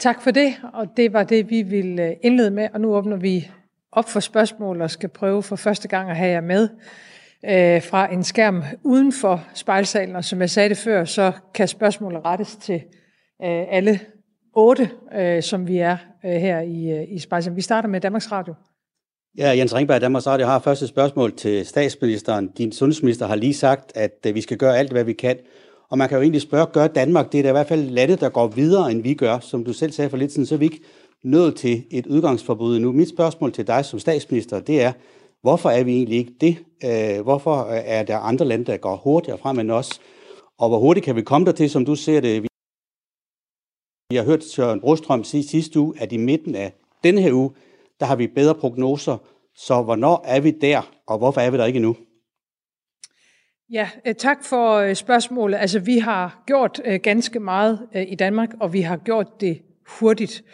Tak 0.00 0.22
for 0.22 0.30
det, 0.30 0.54
og 0.72 0.86
det 0.96 1.12
var 1.12 1.22
det, 1.22 1.50
vi 1.50 1.62
ville 1.62 2.02
øh, 2.02 2.16
indlede 2.22 2.50
med, 2.50 2.68
og 2.74 2.80
nu 2.80 2.94
åbner 2.94 3.16
vi 3.16 3.50
op 3.92 4.08
for 4.08 4.20
spørgsmål 4.20 4.82
og 4.82 4.90
skal 4.90 5.08
prøve 5.08 5.42
for 5.42 5.56
første 5.56 5.88
gang 5.88 6.10
at 6.10 6.16
have 6.16 6.30
jer 6.30 6.40
med 6.40 6.68
øh, 7.50 7.82
fra 7.82 8.12
en 8.12 8.24
skærm 8.24 8.62
uden 8.82 9.12
for 9.12 9.44
spejlsalen. 9.54 10.16
Og 10.16 10.24
som 10.24 10.40
jeg 10.40 10.50
sagde 10.50 10.68
det 10.68 10.78
før, 10.78 11.04
så 11.04 11.32
kan 11.54 11.68
spørgsmålet 11.68 12.24
rettes 12.24 12.56
til 12.56 12.82
øh, 13.44 13.64
alle 13.68 14.00
otte, 14.56 14.90
øh, 15.18 15.42
som 15.42 15.68
vi 15.68 15.78
er 15.78 15.96
øh, 16.24 16.30
her 16.30 16.60
i, 16.60 16.90
øh, 16.90 17.04
i 17.08 17.18
spejlsalen. 17.18 17.56
Vi 17.56 17.62
starter 17.62 17.88
med 17.88 18.00
Danmarks 18.00 18.32
Radio. 18.32 18.54
Ja, 19.38 19.50
Jens 19.50 19.74
Ringberg, 19.74 20.00
Danmarks 20.00 20.26
Radio 20.26 20.46
har 20.46 20.58
første 20.58 20.86
spørgsmål 20.86 21.36
til 21.36 21.66
statsministeren. 21.66 22.48
Din 22.58 22.72
sundhedsminister 22.72 23.26
har 23.26 23.34
lige 23.34 23.54
sagt, 23.54 23.92
at 23.94 24.26
øh, 24.26 24.34
vi 24.34 24.40
skal 24.40 24.56
gøre 24.56 24.78
alt, 24.78 24.92
hvad 24.92 25.04
vi 25.04 25.12
kan. 25.12 25.36
Og 25.90 25.98
man 25.98 26.08
kan 26.08 26.16
jo 26.16 26.22
egentlig 26.22 26.42
spørge, 26.42 26.66
gør 26.66 26.86
Danmark 26.86 27.32
det? 27.32 27.38
er 27.38 27.42
da 27.42 27.48
i 27.48 27.52
hvert 27.52 27.68
fald 27.68 27.90
landet, 27.90 28.20
der 28.20 28.28
går 28.28 28.46
videre, 28.46 28.90
end 28.90 29.02
vi 29.02 29.14
gør. 29.14 29.38
Som 29.38 29.64
du 29.64 29.72
selv 29.72 29.92
sagde 29.92 30.10
for 30.10 30.16
lidt 30.16 30.32
siden, 30.32 30.46
så 30.46 30.54
er 30.54 30.58
vi 30.58 30.64
ikke 30.64 30.80
nået 31.24 31.56
til 31.56 31.84
et 31.90 32.06
udgangsforbud 32.06 32.78
nu. 32.78 32.92
Mit 32.92 33.08
spørgsmål 33.08 33.52
til 33.52 33.66
dig 33.66 33.84
som 33.84 33.98
statsminister, 33.98 34.60
det 34.60 34.82
er, 34.82 34.92
hvorfor 35.44 35.70
er 35.70 35.84
vi 35.84 35.92
egentlig 35.92 36.18
ikke 36.18 36.34
det? 36.40 36.64
Øh, 36.84 37.22
hvorfor 37.22 37.56
øh, 37.66 37.82
er 37.84 38.02
der 38.02 38.18
andre 38.18 38.44
lande, 38.44 38.64
der 38.64 38.76
går 38.76 38.96
hurtigere 38.96 39.38
frem 39.38 39.58
end 39.58 39.70
os? 39.70 40.00
Og 40.58 40.68
hvor 40.68 40.78
hurtigt 40.78 41.04
kan 41.04 41.16
vi 41.16 41.22
komme 41.22 41.46
der 41.46 41.52
til, 41.52 41.70
som 41.70 41.84
du 41.84 41.94
ser 41.94 42.20
det? 42.20 42.42
Vi 44.10 44.16
har 44.16 44.24
hørt 44.24 44.44
Søren 44.44 44.80
Brostrøm 44.80 45.24
sige 45.24 45.42
sidste 45.42 45.80
uge, 45.80 45.94
at 46.00 46.12
i 46.12 46.16
midten 46.16 46.54
af 46.54 46.72
denne 47.04 47.20
her 47.20 47.32
uge, 47.32 47.50
der 48.00 48.06
har 48.06 48.16
vi 48.16 48.26
bedre 48.26 48.54
prognoser. 48.54 49.16
Så 49.54 49.82
hvornår 49.82 50.24
er 50.24 50.40
vi 50.40 50.50
der, 50.50 50.90
og 51.06 51.18
hvorfor 51.18 51.40
er 51.40 51.50
vi 51.50 51.58
der 51.58 51.64
ikke 51.64 51.76
endnu? 51.76 51.96
Ja, 53.72 53.88
øh, 54.06 54.14
tak 54.14 54.44
for 54.44 54.94
spørgsmålet. 54.94 55.58
Altså, 55.58 55.78
vi 55.78 55.98
har 55.98 56.42
gjort 56.46 56.80
ganske 57.02 57.40
meget 57.40 57.88
i 58.08 58.14
Danmark, 58.14 58.48
og 58.60 58.72
vi 58.72 58.80
har 58.80 58.96
gjort 58.96 59.40
det 59.40 59.62
hurtigt. 59.86 60.44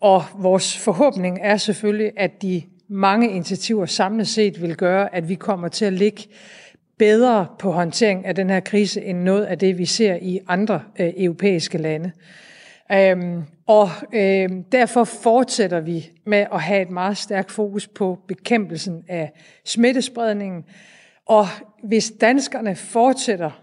Og 0.00 0.22
vores 0.38 0.78
forhåbning 0.78 1.38
er 1.42 1.56
selvfølgelig, 1.56 2.12
at 2.16 2.42
de 2.42 2.62
mange 2.90 3.30
initiativer 3.30 3.86
samlet 3.86 4.28
set 4.28 4.62
vil 4.62 4.76
gøre, 4.76 5.14
at 5.14 5.28
vi 5.28 5.34
kommer 5.34 5.68
til 5.68 5.84
at 5.84 5.92
ligge 5.92 6.22
bedre 6.98 7.46
på 7.58 7.72
håndtering 7.72 8.26
af 8.26 8.34
den 8.34 8.50
her 8.50 8.60
krise, 8.60 9.02
end 9.02 9.18
noget 9.18 9.44
af 9.44 9.58
det, 9.58 9.78
vi 9.78 9.84
ser 9.84 10.14
i 10.22 10.40
andre 10.48 10.82
øh, 10.98 11.12
europæiske 11.16 11.78
lande. 11.78 12.12
Øhm, 12.92 13.42
og 13.66 13.88
øhm, 14.14 14.64
derfor 14.64 15.04
fortsætter 15.04 15.80
vi 15.80 16.10
med 16.26 16.46
at 16.52 16.62
have 16.62 16.82
et 16.82 16.90
meget 16.90 17.16
stærkt 17.16 17.50
fokus 17.50 17.88
på 17.88 18.18
bekæmpelsen 18.28 19.04
af 19.08 19.32
smittespredningen. 19.64 20.64
Og 21.26 21.46
hvis 21.82 22.12
danskerne 22.20 22.76
fortsætter, 22.76 23.62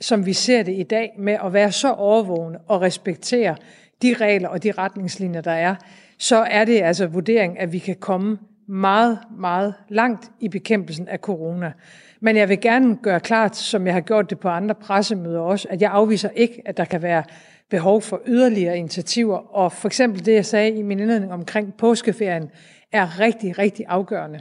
som 0.00 0.26
vi 0.26 0.32
ser 0.32 0.62
det 0.62 0.78
i 0.78 0.82
dag, 0.82 1.10
med 1.18 1.36
at 1.44 1.52
være 1.52 1.72
så 1.72 1.92
overvågne 1.92 2.58
og 2.60 2.80
respektere 2.80 3.56
de 4.02 4.14
regler 4.14 4.48
og 4.48 4.62
de 4.62 4.72
retningslinjer, 4.72 5.40
der 5.40 5.52
er, 5.52 5.74
så 6.18 6.36
er 6.36 6.64
det 6.64 6.82
altså 6.82 7.06
vurdering, 7.06 7.58
at 7.58 7.72
vi 7.72 7.78
kan 7.78 7.96
komme 7.96 8.38
meget, 8.68 9.18
meget 9.38 9.74
langt 9.88 10.30
i 10.40 10.48
bekæmpelsen 10.48 11.08
af 11.08 11.18
corona. 11.18 11.72
Men 12.20 12.36
jeg 12.36 12.48
vil 12.48 12.60
gerne 12.60 12.96
gøre 12.96 13.20
klart, 13.20 13.56
som 13.56 13.86
jeg 13.86 13.94
har 13.94 14.00
gjort 14.00 14.30
det 14.30 14.38
på 14.38 14.48
andre 14.48 14.74
pressemøder 14.74 15.40
også, 15.40 15.68
at 15.70 15.82
jeg 15.82 15.90
afviser 15.90 16.30
ikke, 16.30 16.62
at 16.64 16.76
der 16.76 16.84
kan 16.84 17.02
være 17.02 17.24
behov 17.70 18.02
for 18.02 18.20
yderligere 18.26 18.78
initiativer. 18.78 19.56
Og 19.56 19.72
for 19.72 19.88
eksempel 19.88 20.26
det, 20.26 20.34
jeg 20.34 20.46
sagde 20.46 20.70
i 20.70 20.82
min 20.82 21.00
indledning 21.00 21.32
omkring 21.32 21.74
påskeferien, 21.78 22.50
er 22.92 23.20
rigtig, 23.20 23.58
rigtig 23.58 23.84
afgørende. 23.88 24.40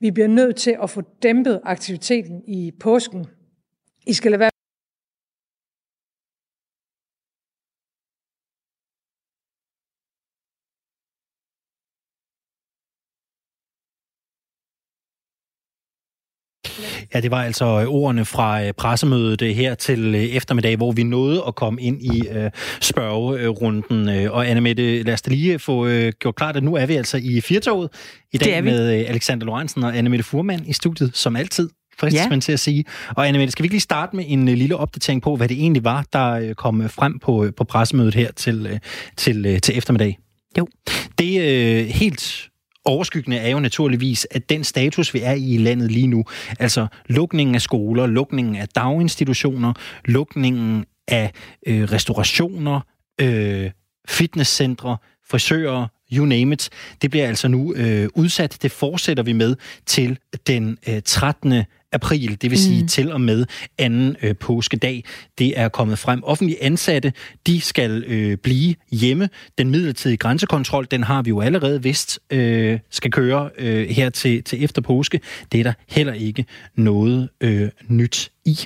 Vi 0.00 0.10
bliver 0.10 0.28
nødt 0.28 0.56
til 0.56 0.76
at 0.82 0.90
få 0.90 1.02
dæmpet 1.22 1.60
aktiviteten 1.64 2.42
i 2.46 2.72
påsken. 2.80 3.26
I 4.06 4.12
skal 4.12 4.30
lade 4.30 4.40
være 4.40 4.50
Ja, 17.14 17.20
det 17.20 17.30
var 17.30 17.42
altså 17.42 17.64
øh, 17.64 17.86
ordene 17.86 18.24
fra 18.24 18.64
øh, 18.64 18.72
pressemødet 18.72 19.42
øh, 19.42 19.50
her 19.50 19.74
til 19.74 20.36
eftermiddag, 20.36 20.76
hvor 20.76 20.92
vi 20.92 21.02
nåede 21.02 21.42
at 21.48 21.54
komme 21.54 21.82
ind 21.82 22.02
i 22.02 22.22
spørgerunden. 22.80 24.28
Og 24.28 24.48
Anne 24.48 24.60
Mette, 24.60 25.02
lad 25.02 25.14
os 25.14 25.26
lige 25.26 25.58
få 25.58 25.88
gjort 26.10 26.34
klart, 26.34 26.56
at 26.56 26.62
nu 26.62 26.74
er 26.74 26.86
vi 26.86 26.94
altså 26.94 27.16
i 27.22 27.40
Firtoget 27.40 27.90
i 28.32 28.38
dag 28.38 28.64
med 28.64 28.90
Alexander 28.90 29.46
Lorentzen 29.46 29.84
og 29.84 29.96
Anne 29.96 30.10
Mette 30.10 30.24
Furman 30.24 30.64
i 30.66 30.72
studiet, 30.72 31.16
som 31.16 31.36
altid 31.36 31.68
fristes 31.98 32.22
ja. 32.22 32.28
man 32.28 32.40
til 32.40 32.52
at 32.52 32.60
sige. 32.60 32.84
Og 33.16 33.28
Anne 33.28 33.50
skal 33.50 33.62
vi 33.62 33.66
ikke 33.66 33.74
lige 33.74 33.80
starte 33.80 34.16
med 34.16 34.24
en 34.28 34.48
lille 34.48 34.76
opdatering 34.76 35.22
på, 35.22 35.36
hvad 35.36 35.48
det 35.48 35.56
egentlig 35.56 35.84
var, 35.84 36.04
der 36.12 36.54
kom 36.54 36.88
frem 36.88 37.18
på, 37.18 37.46
på 37.56 37.64
pressemødet 37.64 38.14
her 38.14 38.32
til, 38.32 38.80
til, 39.16 39.60
til 39.60 39.78
eftermiddag? 39.78 40.18
Jo. 40.58 40.66
Det 41.18 41.40
er 41.40 41.84
helt 41.84 42.50
overskyggende 42.84 43.36
er 43.36 43.48
jo 43.48 43.60
naturligvis, 43.60 44.26
at 44.30 44.48
den 44.48 44.64
status, 44.64 45.14
vi 45.14 45.20
er 45.20 45.32
i 45.32 45.54
i 45.54 45.58
landet 45.58 45.92
lige 45.92 46.06
nu, 46.06 46.24
altså 46.58 46.86
lukningen 47.06 47.54
af 47.54 47.60
skoler, 47.60 48.06
lukningen 48.06 48.56
af 48.56 48.68
daginstitutioner, 48.68 49.72
lukningen 50.04 50.84
af 51.08 51.32
øh, 51.66 51.82
restaurationer, 51.82 52.80
øh, 53.20 53.70
fitnesscentre, 54.08 54.96
frisører, 55.30 55.86
you 56.12 56.26
name 56.26 56.52
it, 56.52 56.70
det 57.02 57.10
bliver 57.10 57.28
altså 57.28 57.48
nu 57.48 57.74
øh, 57.74 58.08
udsat. 58.14 58.58
Det 58.62 58.72
fortsætter 58.72 59.22
vi 59.22 59.32
med 59.32 59.56
til 59.86 60.18
den 60.46 60.78
øh, 60.88 61.02
13 61.04 61.64
april, 61.94 62.42
det 62.42 62.50
vil 62.50 62.58
sige 62.58 62.82
mm. 62.82 62.88
til 62.88 63.12
og 63.12 63.20
med 63.20 63.46
anden 63.78 64.16
øh, 64.22 64.36
påskedag. 64.36 65.04
Det 65.38 65.58
er 65.58 65.68
kommet 65.68 65.98
frem. 65.98 66.24
Offentlige 66.24 66.62
ansatte, 66.62 67.12
de 67.46 67.60
skal 67.60 68.04
øh, 68.06 68.36
blive 68.36 68.74
hjemme. 68.92 69.28
Den 69.58 69.70
midlertidige 69.70 70.16
grænsekontrol, 70.16 70.86
den 70.90 71.02
har 71.02 71.22
vi 71.22 71.28
jo 71.28 71.40
allerede 71.40 71.82
vidst, 71.82 72.20
øh, 72.30 72.78
skal 72.90 73.10
køre 73.10 73.50
øh, 73.58 73.88
her 73.88 74.10
til, 74.10 74.42
til 74.42 74.64
efter 74.64 74.82
påske. 74.82 75.20
Det 75.52 75.60
er 75.60 75.64
der 75.64 75.72
heller 75.88 76.12
ikke 76.12 76.44
noget 76.76 77.28
øh, 77.40 77.68
nyt 77.88 78.30
i. 78.44 78.58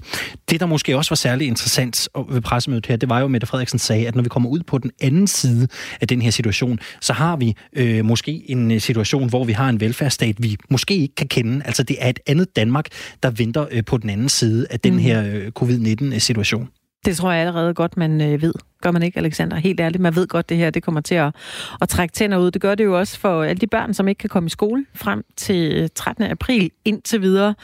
Det, 0.51 0.61
der 0.61 0.67
måske 0.67 0.97
også 0.97 1.11
var 1.11 1.17
særlig 1.17 1.47
interessant 1.47 2.09
ved 2.31 2.41
pressemødet 2.41 2.87
her, 2.87 2.97
det 2.97 3.09
var 3.09 3.19
jo, 3.19 3.25
at 3.25 3.31
Mette 3.31 3.47
Frederiksen 3.47 3.79
sagde, 3.79 4.09
at 4.09 4.15
når 4.15 4.23
vi 4.23 4.29
kommer 4.29 4.51
ud 4.51 4.61
på 4.61 4.79
den 4.79 4.91
anden 5.01 5.27
side 5.27 5.69
af 6.01 6.09
den 6.09 6.23
her 6.23 6.31
situation, 6.31 6.79
så 7.01 7.13
har 7.13 7.37
vi 7.37 7.57
øh, 7.73 8.05
måske 8.05 8.51
en 8.51 8.71
øh, 8.71 8.81
situation, 8.81 9.29
hvor 9.29 9.45
vi 9.45 9.53
har 9.53 9.69
en 9.69 9.81
velfærdsstat, 9.81 10.37
vi 10.39 10.57
måske 10.71 10.97
ikke 10.97 11.15
kan 11.15 11.29
kende. 11.29 11.63
Altså, 11.65 11.83
det 11.83 11.97
er 12.01 12.09
et 12.09 12.21
andet 12.27 12.57
Danmark, 12.57 12.87
der 13.23 13.31
venter 13.31 13.67
øh, 13.71 13.85
på 13.85 13.97
den 13.97 14.11
anden 14.11 14.29
side 14.29 14.67
af 14.71 14.81
den 14.81 14.93
mm. 14.93 14.99
her 14.99 15.25
øh, 15.25 15.51
covid-19-situation. 15.51 16.69
Det 17.05 17.17
tror 17.17 17.33
jeg 17.33 17.41
allerede 17.41 17.75
godt, 17.75 17.97
man 17.97 18.21
øh, 18.21 18.43
ved. 18.43 18.55
Gør 18.83 18.91
man 18.91 19.03
ikke, 19.03 19.19
Alexander? 19.19 19.57
Helt 19.57 19.81
ærligt, 19.81 20.01
man 20.03 20.17
ved 20.17 20.27
godt, 20.27 20.49
det 20.49 20.57
her 20.57 20.71
det 20.71 20.83
kommer 20.83 21.01
til 21.01 21.15
at, 21.15 21.35
at 21.81 21.89
trække 21.89 22.13
tænder 22.13 22.39
ud. 22.39 22.51
Det 22.51 22.63
gør 22.63 22.75
det 22.75 22.85
jo 22.85 22.99
også 22.99 23.19
for 23.19 23.43
alle 23.43 23.61
de 23.61 23.67
børn, 23.67 23.95
som 23.95 24.09
ikke 24.09 24.19
kan 24.19 24.31
komme 24.31 24.47
i 24.47 24.51
skole 24.51 24.87
frem 24.95 25.25
til 25.37 25.83
øh, 25.83 25.89
13. 25.95 26.25
april 26.25 26.71
indtil 26.85 27.23
videre. 27.23 27.55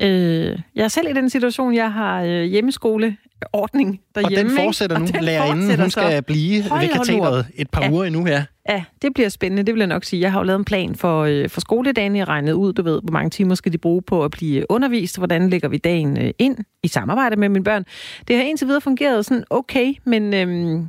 Øh, 0.00 0.58
jeg 0.74 0.84
er 0.84 0.88
selv 0.88 1.08
i 1.10 1.12
den 1.12 1.30
situation, 1.30 1.74
jeg 1.74 1.92
har 1.92 2.22
øh, 2.22 2.42
hjemmeskole 2.42 3.16
ordning 3.52 4.00
derhjemme. 4.14 4.50
Og 4.50 4.56
den 4.56 4.64
fortsætter 4.64 4.98
nu, 4.98 5.06
lærerinden. 5.20 5.80
Hun 5.80 5.90
skal 5.90 6.22
blive 6.22 6.64
ved 6.64 6.88
katedret 6.88 7.46
et 7.54 7.70
par 7.70 7.82
ja. 7.82 7.90
uger 7.90 8.04
endnu 8.04 8.24
her. 8.24 8.42
Ja, 8.68 8.84
det 9.02 9.14
bliver 9.14 9.28
spændende, 9.28 9.62
det 9.62 9.74
vil 9.74 9.78
jeg 9.78 9.86
nok 9.86 10.04
sige. 10.04 10.20
Jeg 10.20 10.32
har 10.32 10.40
jo 10.40 10.44
lavet 10.44 10.58
en 10.58 10.64
plan 10.64 10.94
for, 10.94 11.24
øh, 11.24 11.48
for 11.48 11.60
skoledagen, 11.60 12.16
jeg 12.16 12.28
regnet 12.28 12.52
ud, 12.52 12.72
du 12.72 12.82
ved, 12.82 13.00
hvor 13.02 13.12
mange 13.12 13.30
timer 13.30 13.54
skal 13.54 13.72
de 13.72 13.78
bruge 13.78 14.02
på 14.02 14.24
at 14.24 14.30
blive 14.30 14.70
undervist, 14.70 15.18
hvordan 15.18 15.50
lægger 15.50 15.68
vi 15.68 15.78
dagen 15.78 16.18
øh, 16.22 16.30
ind 16.38 16.56
i 16.82 16.88
samarbejde 16.88 17.36
med 17.36 17.48
mine 17.48 17.64
børn. 17.64 17.84
Det 18.28 18.36
har 18.36 18.42
indtil 18.42 18.66
videre 18.66 18.80
fungeret 18.80 19.24
sådan 19.24 19.44
okay, 19.50 19.94
men 20.04 20.34
øh, 20.34 20.80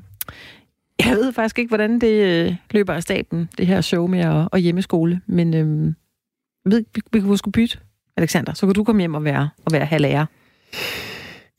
jeg 1.06 1.16
ved 1.16 1.34
faktisk 1.34 1.60
ikke, 1.60 1.70
hvordan 1.70 2.00
det 2.00 2.24
øh, 2.24 2.56
løber 2.72 2.94
af 2.94 3.04
staben, 3.04 3.50
det 3.58 3.68
her 3.68 3.82
show 3.82 4.08
med 4.08 4.20
at, 4.20 4.48
at 4.54 4.62
hjemmeskole, 4.62 5.22
men 5.28 5.54
øh, 5.54 5.94
ved, 6.66 6.84
vi, 6.96 7.02
vi 7.12 7.20
kan 7.20 7.30
måske 7.30 7.52
bytte, 7.52 7.78
Alexander, 8.18 8.54
så 8.54 8.66
kan 8.66 8.76
du 8.76 8.84
komme 8.84 9.02
hjem 9.02 9.16
og 9.16 9.24
være, 9.24 9.50
og 9.66 9.72
være 9.72 9.86
halv 9.86 10.02
lærer. 10.02 10.26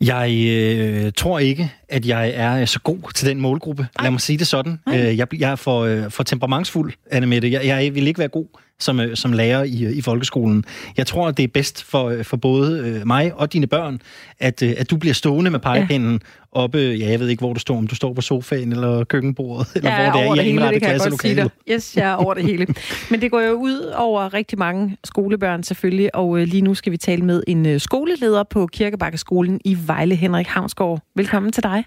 Jeg 0.01 0.47
øh, 0.49 1.13
tror 1.17 1.39
ikke, 1.39 1.73
at 1.89 2.07
jeg 2.07 2.31
er 2.35 2.65
så 2.65 2.81
god 2.81 3.13
til 3.15 3.29
den 3.29 3.41
målgruppe. 3.41 3.87
Ej. 3.99 4.03
Lad 4.03 4.11
mig 4.11 4.21
sige 4.21 4.39
det 4.39 4.47
sådan. 4.47 4.81
Øh, 4.89 5.19
jeg, 5.19 5.41
jeg 5.41 5.51
er 5.51 5.57
for, 5.57 5.81
øh, 5.81 6.11
for 6.11 6.23
temperamentsfuld, 6.23 6.93
Anne 7.11 7.27
Mette. 7.27 7.53
Jeg, 7.53 7.67
jeg 7.67 7.95
vil 7.95 8.07
ikke 8.07 8.19
være 8.19 8.29
god 8.29 8.47
som, 8.81 9.01
øh, 9.01 9.17
som 9.17 9.33
lærer 9.33 9.63
i, 9.63 9.93
i 9.93 10.03
folkeskolen. 10.03 10.65
Jeg 10.97 11.07
tror, 11.07 11.29
at 11.29 11.37
det 11.37 11.43
er 11.43 11.49
bedst 11.49 11.85
for, 11.85 12.09
øh, 12.09 12.25
for 12.25 12.37
både 12.37 12.79
øh, 12.79 13.07
mig 13.07 13.35
og 13.35 13.53
dine 13.53 13.67
børn, 13.67 14.01
at, 14.39 14.63
at 14.63 14.91
du 14.91 14.97
bliver 14.97 15.15
stående 15.15 15.51
med 15.51 15.59
pegepinden 15.59 16.13
ja. 16.13 16.61
oppe, 16.61 16.79
ja, 16.79 17.11
jeg 17.11 17.21
ved 17.21 17.29
ikke, 17.29 17.41
hvor 17.41 17.53
du 17.53 17.61
står, 17.61 17.77
om 17.77 17.87
du 17.87 17.95
står 17.95 18.13
på 18.13 18.21
sofaen 18.21 18.73
eller 18.73 19.05
køkkenbordet, 19.05 19.67
eller 19.75 19.91
ja, 19.91 20.11
hvor 20.11 20.21
det 20.21 20.29
er, 20.29 20.35
det 20.35 20.45
hele, 20.45 20.69
det 20.69 20.83
kan 20.83 20.93
jeg 20.93 21.01
godt 21.01 21.23
sige 21.23 21.37
dig. 21.37 21.51
Yes, 21.71 21.97
jeg 21.97 22.11
er 22.11 22.15
over 22.15 22.35
det 22.35 22.43
hele. 22.45 22.67
Men 23.11 23.21
det 23.21 23.31
går 23.31 23.41
jo 23.41 23.53
ud 23.53 23.93
over 23.97 24.35
rigtig 24.35 24.59
mange 24.59 24.97
skolebørn 25.05 25.63
selvfølgelig, 25.63 26.15
og 26.15 26.37
lige 26.37 26.63
nu 26.63 26.75
skal 26.75 26.93
vi 26.93 26.97
tale 26.97 27.25
med 27.25 27.43
en 27.47 27.81
skoleleder 27.81 28.43
på 28.43 28.67
Kirkebakkeskolen 28.67 29.61
i 29.65 29.79
Vejle, 29.87 30.15
Henrik 30.15 30.47
Havnsgaard. 30.47 31.01
Velkommen 31.17 31.53
til 31.53 31.63
dig. 31.63 31.85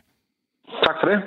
Tak 0.83 0.95
for 1.01 1.09
det. 1.09 1.19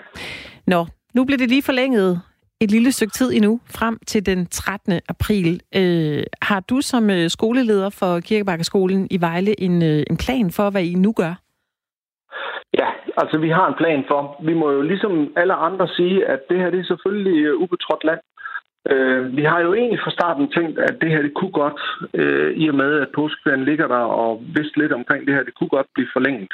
Nå, 0.66 0.86
nu 1.14 1.24
bliver 1.24 1.38
det 1.38 1.48
lige 1.48 1.62
forlænget 1.62 2.20
et 2.61 2.70
lille 2.70 2.92
stykke 2.92 3.12
tid 3.12 3.32
endnu, 3.32 3.61
frem 3.78 3.98
til 4.07 4.26
den 4.26 4.46
13. 4.46 5.00
april. 5.09 5.61
Øh, 5.76 6.22
har 6.42 6.61
du 6.61 6.80
som 6.80 7.11
øh, 7.11 7.30
skoleleder 7.30 7.90
for 7.90 8.20
Kirkebakkeskolen 8.20 9.09
i 9.11 9.20
Vejle 9.20 9.61
en, 9.61 9.82
øh, 9.82 10.02
en 10.11 10.16
plan 10.16 10.50
for, 10.50 10.70
hvad 10.70 10.84
I 10.84 10.94
nu 10.94 11.12
gør? 11.12 11.34
Ja, 12.80 12.88
altså 13.16 13.38
vi 13.38 13.50
har 13.50 13.66
en 13.68 13.78
plan 13.82 14.04
for. 14.09 14.20
Vi 14.42 14.54
må 14.54 14.70
jo 14.70 14.82
ligesom 14.82 15.32
alle 15.36 15.54
andre 15.54 15.88
sige, 15.88 16.26
at 16.26 16.40
det 16.48 16.59
her 16.59 16.70
det 16.70 16.80
er 16.80 16.90
selvfølgelig 16.92 17.38
øh, 17.44 17.57
ubetrådt 17.62 18.04
land. 18.04 18.20
Øh, 18.90 19.36
vi 19.36 19.44
har 19.44 19.61
jo 19.61 19.74
egentlig 19.74 20.00
fra 20.04 20.11
starten 20.11 20.50
tænkt, 20.57 20.78
at 20.78 20.94
det 21.00 21.11
her 21.11 21.22
det 21.22 21.34
kunne 21.34 21.57
godt, 21.62 21.80
øh, 22.14 22.50
i 22.57 22.68
og 22.68 22.74
med 22.74 23.00
at 23.00 23.09
påskeferien 23.14 23.64
ligger 23.64 23.88
der 23.88 24.04
og 24.22 24.42
vidste 24.57 24.78
lidt 24.78 24.92
omkring 24.92 25.26
det 25.26 25.34
her, 25.34 25.42
det 25.42 25.54
kunne 25.54 25.74
godt 25.76 25.86
blive 25.94 26.09
forlænget. 26.12 26.52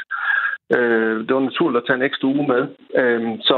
Øh, 0.76 1.16
det 1.26 1.34
var 1.34 1.40
naturligt 1.40 1.82
at 1.82 1.86
tage 1.86 1.96
en 1.96 2.08
ekstra 2.08 2.28
uge 2.28 2.46
med. 2.52 2.62
Øh, 3.00 3.22
så 3.40 3.56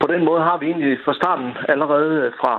på 0.00 0.06
den 0.12 0.24
måde 0.24 0.42
har 0.48 0.58
vi 0.58 0.66
egentlig 0.66 0.98
fra 1.04 1.14
starten 1.14 1.50
allerede 1.68 2.14
øh, 2.24 2.32
fra 2.40 2.54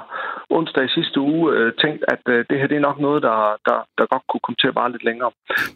onsdag 0.49 0.85
i 0.85 0.95
sidste 0.97 1.19
uge 1.19 1.53
øh, 1.53 1.73
tænkt, 1.83 2.05
at 2.13 2.23
øh, 2.33 2.45
det 2.49 2.59
her 2.59 2.67
det 2.67 2.77
er 2.77 2.87
nok 2.89 2.99
noget, 2.99 3.23
der, 3.23 3.37
der, 3.67 3.77
der 3.97 4.11
godt 4.13 4.25
kunne 4.29 4.45
komme 4.45 4.59
til 4.59 4.71
at 4.71 4.75
vare 4.75 4.91
lidt 4.91 5.03
længere. 5.09 5.31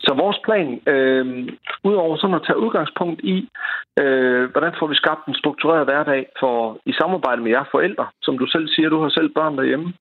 Så 0.05 0.11
vores 0.23 0.39
plan, 0.45 0.69
øh, 0.93 1.25
udover 1.83 2.17
sådan 2.17 2.39
at 2.39 2.45
tage 2.47 2.63
udgangspunkt 2.65 3.19
i, 3.23 3.49
øh, 4.01 4.43
hvordan 4.51 4.73
får 4.79 4.87
vi 4.87 4.95
skabt 4.95 5.23
en 5.27 5.35
struktureret 5.41 5.85
hverdag 5.85 6.21
for 6.39 6.77
i 6.85 6.93
samarbejde 6.93 7.41
med 7.41 7.51
jer 7.51 7.65
forældre, 7.71 8.05
som 8.21 8.37
du 8.37 8.45
selv 8.47 8.67
siger, 8.67 8.89
du 8.89 9.01
har 9.01 9.09
selv 9.09 9.29
børn 9.29 9.57
derhjemme, 9.57 9.93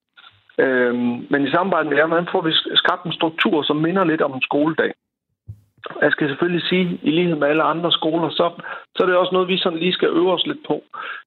øh, 0.58 0.94
men 1.32 1.40
i 1.46 1.50
samarbejde 1.50 1.88
med 1.88 1.96
jer, 1.96 2.06
hvordan 2.06 2.32
får 2.32 2.40
vi 2.40 2.52
skabt 2.74 3.04
en 3.04 3.18
struktur, 3.18 3.62
som 3.62 3.76
minder 3.76 4.04
lidt 4.04 4.22
om 4.22 4.32
en 4.32 4.42
skoledag. 4.42 4.92
Jeg 6.04 6.12
skal 6.12 6.28
selvfølgelig 6.28 6.64
sige, 6.70 7.00
i 7.02 7.10
lighed 7.10 7.36
med 7.36 7.48
alle 7.48 7.62
andre 7.62 7.92
skoler, 7.92 8.30
så, 8.30 8.46
så 8.94 8.98
er 9.02 9.06
det 9.06 9.16
også 9.16 9.32
noget, 9.32 9.48
vi 9.48 9.58
sådan 9.58 9.78
lige 9.78 9.92
skal 9.98 10.08
øve 10.08 10.32
os 10.32 10.46
lidt 10.46 10.62
på. 10.66 10.76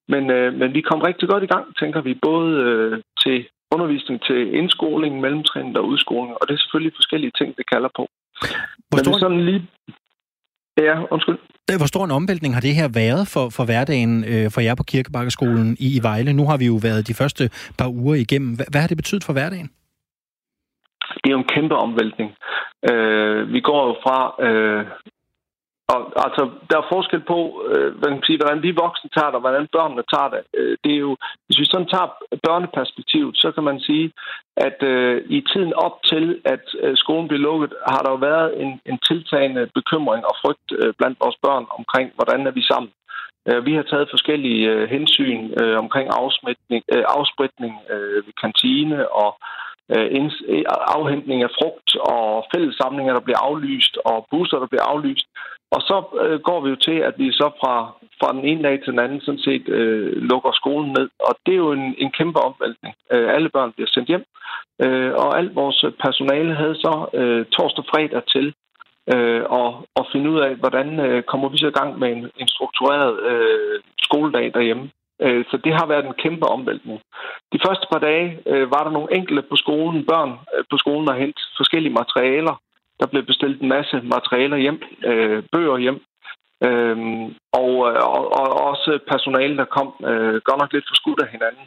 Men, 0.07 0.23
øh, 0.37 0.53
men 0.59 0.73
vi 0.73 0.81
kom 0.81 1.01
rigtig 1.01 1.29
godt 1.29 1.43
i 1.43 1.51
gang, 1.53 1.65
tænker 1.79 2.01
vi, 2.01 2.13
både 2.29 2.51
øh, 2.67 3.01
til 3.23 3.37
undervisning 3.73 4.17
til 4.27 4.39
indskoling, 4.59 5.21
mellemtrin 5.21 5.77
og 5.77 5.87
udskoling, 5.87 6.35
og 6.39 6.47
det 6.47 6.53
er 6.53 6.61
selvfølgelig 6.63 6.93
forskellige 6.95 7.33
ting, 7.39 7.57
det 7.57 7.65
kalder 7.73 7.89
på. 7.99 8.03
Hvor 8.89 8.97
stor... 9.03 9.11
Men 9.11 9.19
sådan 9.19 9.45
lige... 9.49 9.61
Ja, 10.77 10.95
undskyld. 11.13 11.37
Hvor 11.81 11.87
stor 11.93 12.05
en 12.05 12.11
omvæltning 12.11 12.53
har 12.53 12.61
det 12.61 12.75
her 12.75 12.87
været 12.87 13.27
for, 13.33 13.49
for 13.49 13.65
hverdagen 13.65 14.23
øh, 14.31 14.51
for 14.53 14.61
jer 14.61 14.75
på 14.75 14.83
Kirkebakkeskolen 14.83 15.77
i, 15.79 15.97
i 15.97 15.99
Vejle? 16.03 16.33
Nu 16.33 16.45
har 16.49 16.57
vi 16.57 16.65
jo 16.65 16.79
været 16.87 17.07
de 17.07 17.13
første 17.13 17.49
par 17.79 17.89
uger 17.89 18.15
igennem. 18.15 18.55
Hvad, 18.55 18.65
hvad 18.71 18.81
har 18.81 18.87
det 18.87 18.97
betydet 18.97 19.23
for 19.23 19.33
hverdagen? 19.33 19.69
Det 21.13 21.27
er 21.27 21.35
jo 21.35 21.43
en 21.43 21.53
kæmpe 21.55 21.75
omvæltning. 21.75 22.35
Øh, 22.91 23.53
vi 23.53 23.59
går 23.59 23.87
jo 23.87 23.95
fra... 24.03 24.17
Øh, 24.47 24.85
og, 25.93 25.99
altså, 26.25 26.43
der 26.69 26.77
er 26.77 26.91
forskel 26.93 27.21
på, 27.31 27.39
øh, 27.69 27.89
hvad 27.97 28.07
kan 28.09 28.17
man 28.17 28.27
sige, 28.27 28.39
hvordan 28.41 28.63
vi 28.63 28.71
voksne 28.83 29.09
tager 29.09 29.29
det, 29.29 29.35
og 29.39 29.45
hvordan 29.45 29.67
børnene 29.77 30.03
tager 30.13 30.29
det. 30.33 30.41
Øh, 30.59 30.77
det 30.83 30.91
er 30.93 31.01
jo, 31.07 31.15
hvis 31.45 31.59
vi 31.59 31.65
sådan 31.65 31.91
tager 31.93 32.09
børneperspektivet, 32.47 33.37
så 33.37 33.51
kan 33.51 33.63
man 33.63 33.79
sige, 33.79 34.11
at 34.57 34.77
øh, 34.83 35.17
i 35.37 35.39
tiden 35.51 35.73
op 35.73 35.95
til, 36.11 36.25
at 36.45 36.65
øh, 36.83 36.97
skolen 36.97 37.27
blev 37.27 37.39
lukket, 37.39 37.73
har 37.93 38.01
der 38.03 38.11
jo 38.11 38.19
været 38.29 38.61
en, 38.61 38.71
en 38.85 38.97
tiltagende 39.09 39.69
bekymring 39.79 40.25
og 40.29 40.35
frygt 40.41 40.69
øh, 40.79 40.93
blandt 40.97 41.17
vores 41.23 41.37
børn 41.45 41.65
omkring, 41.79 42.07
hvordan 42.17 42.47
er 42.47 42.51
vi 42.51 42.63
sammen. 42.71 42.91
Øh, 43.49 43.65
vi 43.65 43.73
har 43.75 43.83
taget 43.83 44.13
forskellige 44.15 44.69
øh, 44.71 44.89
hensyn 44.89 45.41
øh, 45.61 45.77
omkring 45.83 46.07
afsmitning, 46.21 46.83
øh, 46.93 47.03
afspritning 47.17 47.73
øh, 47.93 48.19
ved 48.25 48.33
kantine 48.43 49.11
og 49.23 49.29
Øh, 49.93 50.25
øh, 50.47 50.63
afhentning 50.97 51.43
af 51.43 51.49
frugt 51.59 51.89
og 51.95 52.45
fællessamlinger, 52.55 53.13
der 53.13 53.25
bliver 53.25 53.41
aflyst, 53.49 53.97
og 54.05 54.27
busser, 54.31 54.57
der 54.59 54.67
bliver 54.67 54.87
aflyst. 54.93 55.27
Og 55.71 55.81
så 55.81 55.97
øh, 56.23 56.39
går 56.39 56.59
vi 56.61 56.69
jo 56.69 56.75
til, 56.75 56.97
at 57.09 57.13
vi 57.17 57.31
så 57.31 57.47
fra, 57.61 57.75
fra 58.19 58.33
den 58.33 58.45
ene 58.45 58.63
dag 58.63 58.75
til 58.79 58.91
den 58.91 58.99
anden 58.99 59.21
sådan 59.21 59.45
set 59.47 59.69
øh, 59.69 60.11
lukker 60.29 60.51
skolen 60.51 60.89
ned. 60.97 61.09
Og 61.19 61.33
det 61.45 61.53
er 61.53 61.63
jo 61.65 61.71
en, 61.71 61.95
en 61.97 62.11
kæmpe 62.11 62.39
omvæltning. 62.39 62.95
Øh, 63.11 63.35
alle 63.35 63.49
børn 63.49 63.71
bliver 63.71 63.89
sendt 63.91 64.07
hjem, 64.07 64.25
øh, 64.83 65.13
og 65.13 65.37
alt 65.37 65.55
vores 65.55 65.85
personale 66.03 66.53
havde 66.55 66.75
så 66.75 66.93
øh, 67.13 67.45
torsdag 67.45 67.83
og 67.83 67.89
fredag 67.91 68.23
til 68.33 68.53
øh, 69.13 69.43
og, 69.59 69.67
og 69.95 70.05
finde 70.11 70.29
ud 70.29 70.39
af, 70.39 70.55
hvordan 70.55 70.99
øh, 70.99 71.23
kommer 71.23 71.49
vi 71.49 71.57
så 71.57 71.67
i 71.67 71.77
gang 71.79 71.99
med 71.99 72.09
en, 72.11 72.31
en 72.37 72.47
struktureret 72.47 73.19
øh, 73.31 73.81
skoledag 74.01 74.51
derhjemme. 74.53 74.89
Øh, 75.21 75.45
så 75.49 75.57
det 75.57 75.73
har 75.73 75.85
været 75.85 76.05
en 76.05 76.21
kæmpe 76.23 76.45
omvæltning. 76.45 77.01
De 77.53 77.59
første 77.65 77.87
par 77.91 77.99
dage 77.99 78.39
øh, 78.45 78.71
var 78.71 78.83
der 78.83 78.91
nogle 78.91 79.15
enkelte 79.15 79.41
på 79.41 79.55
skolen, 79.55 80.05
børn 80.05 80.31
øh, 80.57 80.63
på 80.71 80.77
skolen, 80.77 81.07
der 81.07 81.13
hente 81.13 81.41
forskellige 81.57 81.93
materialer. 81.93 82.55
Der 82.99 83.07
blev 83.07 83.23
bestilt 83.25 83.61
en 83.61 83.69
masse 83.69 84.01
materialer 84.03 84.57
hjem, 84.57 84.81
øh, 85.05 85.43
bøger 85.51 85.77
hjem, 85.77 85.99
og, 87.53 87.71
og, 88.15 88.23
og 88.39 88.47
også 88.69 88.99
personale, 89.07 89.57
der 89.57 89.65
kom 89.65 89.87
godt 90.47 90.59
nok 90.61 90.73
lidt 90.73 90.85
for 90.87 90.95
skudt 90.95 91.21
af 91.21 91.27
hinanden. 91.27 91.65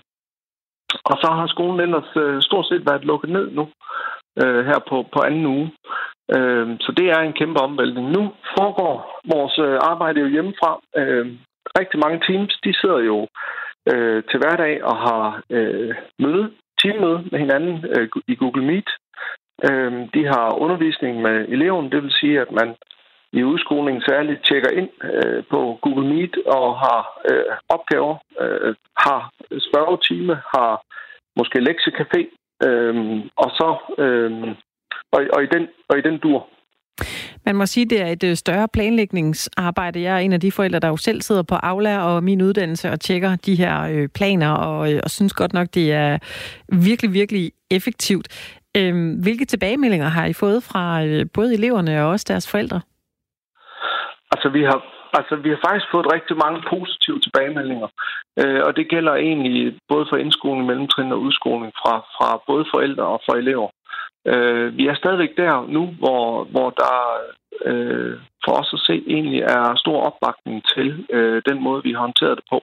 Og 1.05 1.17
så 1.23 1.29
har 1.31 1.47
skolen 1.47 1.81
ellers 1.81 2.45
stort 2.45 2.67
set 2.67 2.87
været 2.87 3.05
lukket 3.05 3.31
ned 3.31 3.51
nu, 3.51 3.69
her 4.39 4.79
på, 4.89 5.07
på 5.13 5.21
anden 5.21 5.47
uge. 5.47 5.71
Så 6.85 6.93
det 6.97 7.07
er 7.11 7.21
en 7.21 7.33
kæmpe 7.33 7.61
omvæltning. 7.61 8.11
Nu 8.11 8.33
foregår 8.59 9.21
vores 9.35 9.59
arbejde 9.91 10.21
jo 10.21 10.27
hjemmefra 10.27 10.81
rigtig 11.79 11.99
mange 12.05 12.21
teams, 12.29 12.59
de 12.65 12.73
sidder 12.81 12.99
jo 12.99 13.29
øh, 13.91 14.23
til 14.31 14.39
hverdag 14.39 14.85
og 14.85 14.97
har 14.97 15.43
øh, 15.51 15.95
møde, 16.19 16.51
teammøde 16.83 17.25
med 17.31 17.39
hinanden 17.39 17.85
øh, 17.97 18.09
i 18.29 18.35
Google 18.35 18.65
Meet. 18.65 18.91
Øh, 19.69 19.93
de 20.15 20.23
har 20.33 20.59
undervisning 20.65 21.23
med 21.23 21.37
eleven, 21.49 21.93
det 21.93 22.03
vil 22.03 22.13
sige, 22.21 22.41
at 22.41 22.53
man 22.53 22.77
i 23.33 23.43
udskolingen 23.43 24.03
særligt 24.03 24.45
tjekker 24.45 24.71
ind 24.71 24.91
øh, 25.03 25.45
på 25.51 25.79
Google 25.83 26.09
Meet 26.15 26.37
og 26.47 26.79
har 26.79 27.21
øh, 27.31 27.45
opgaver, 27.69 28.17
øh, 28.41 28.75
har 28.97 29.31
spørgetime, 29.69 30.35
har 30.35 30.83
måske 31.39 31.59
lektiecafé, 31.69 32.21
øh, 32.67 32.97
og 33.37 33.51
så 33.59 33.69
øh, 33.99 34.33
og, 35.13 35.21
og, 35.33 35.43
i 35.43 35.47
den, 35.47 35.69
og 35.89 35.99
i 35.99 36.03
den 36.03 36.19
dur. 36.19 36.49
Man 37.47 37.57
må 37.57 37.67
sige, 37.67 37.85
at 37.85 37.91
det 37.91 38.01
er 38.03 38.07
et 38.07 38.25
øh, 38.25 38.37
større 38.37 38.69
planlægningsarbejde. 38.73 40.03
Jeg 40.03 40.15
er 40.15 40.19
en 40.19 40.33
af 40.33 40.41
de 40.41 40.53
forældre, 40.53 40.79
der 40.79 40.89
jo 40.89 40.97
selv 40.97 41.23
sidder 41.23 41.43
på 41.43 41.55
Aula 41.55 41.99
og 41.99 42.25
min 42.25 42.43
uddannelse 42.43 42.91
og 42.91 43.01
tjekker 43.01 43.37
de 43.37 43.55
her 43.55 43.83
øh, 43.83 44.09
planer, 44.09 44.53
og, 44.53 44.93
øh, 44.93 45.01
og 45.05 45.11
synes 45.11 45.33
godt 45.33 45.53
nok, 45.53 45.69
det 45.75 45.93
er 45.93 46.19
virkelig, 46.69 47.13
virkelig 47.13 47.53
effektivt. 47.71 48.29
Øhm, 48.77 49.13
hvilke 49.23 49.45
tilbagemeldinger 49.45 50.09
har 50.09 50.27
I 50.27 50.33
fået 50.33 50.63
fra 50.63 51.03
både 51.35 51.55
eleverne 51.55 52.03
og 52.03 52.09
også 52.11 52.25
deres 52.29 52.51
forældre? 52.51 52.81
Altså, 54.33 54.49
vi 54.49 54.63
har 54.63 54.83
Altså, 55.13 55.37
vi 55.37 55.49
har 55.49 55.61
faktisk 55.67 55.91
fået 55.91 56.13
rigtig 56.15 56.37
mange 56.45 56.61
positive 56.73 57.21
tilbagemeldinger, 57.21 57.89
øh, 58.41 58.61
og 58.67 58.77
det 58.77 58.89
gælder 58.89 59.15
egentlig 59.15 59.79
både 59.89 60.07
for 60.11 60.17
indskoling, 60.17 60.67
mellemtrin 60.67 61.13
og 61.13 61.21
udskoling 61.27 61.73
fra, 61.83 61.95
fra 62.17 62.29
både 62.47 62.65
forældre 62.75 63.05
og 63.15 63.21
fra 63.27 63.37
elever. 63.43 63.69
Øh, 64.31 64.77
vi 64.79 64.87
er 64.87 64.95
stadigvæk 64.95 65.37
der 65.37 65.67
nu, 65.69 65.83
hvor, 66.01 66.45
hvor 66.45 66.71
der 66.71 66.97
øh, 67.69 68.17
for 68.45 68.53
os 68.61 68.71
at 68.73 68.81
se 68.81 69.03
egentlig 69.07 69.41
er 69.41 69.75
stor 69.77 69.99
opbakning 70.09 70.65
til 70.75 71.07
øh, 71.11 71.43
den 71.49 71.63
måde, 71.63 71.83
vi 71.83 71.93
har 71.93 72.01
håndteret 72.01 72.37
det 72.37 72.45
på. 72.53 72.61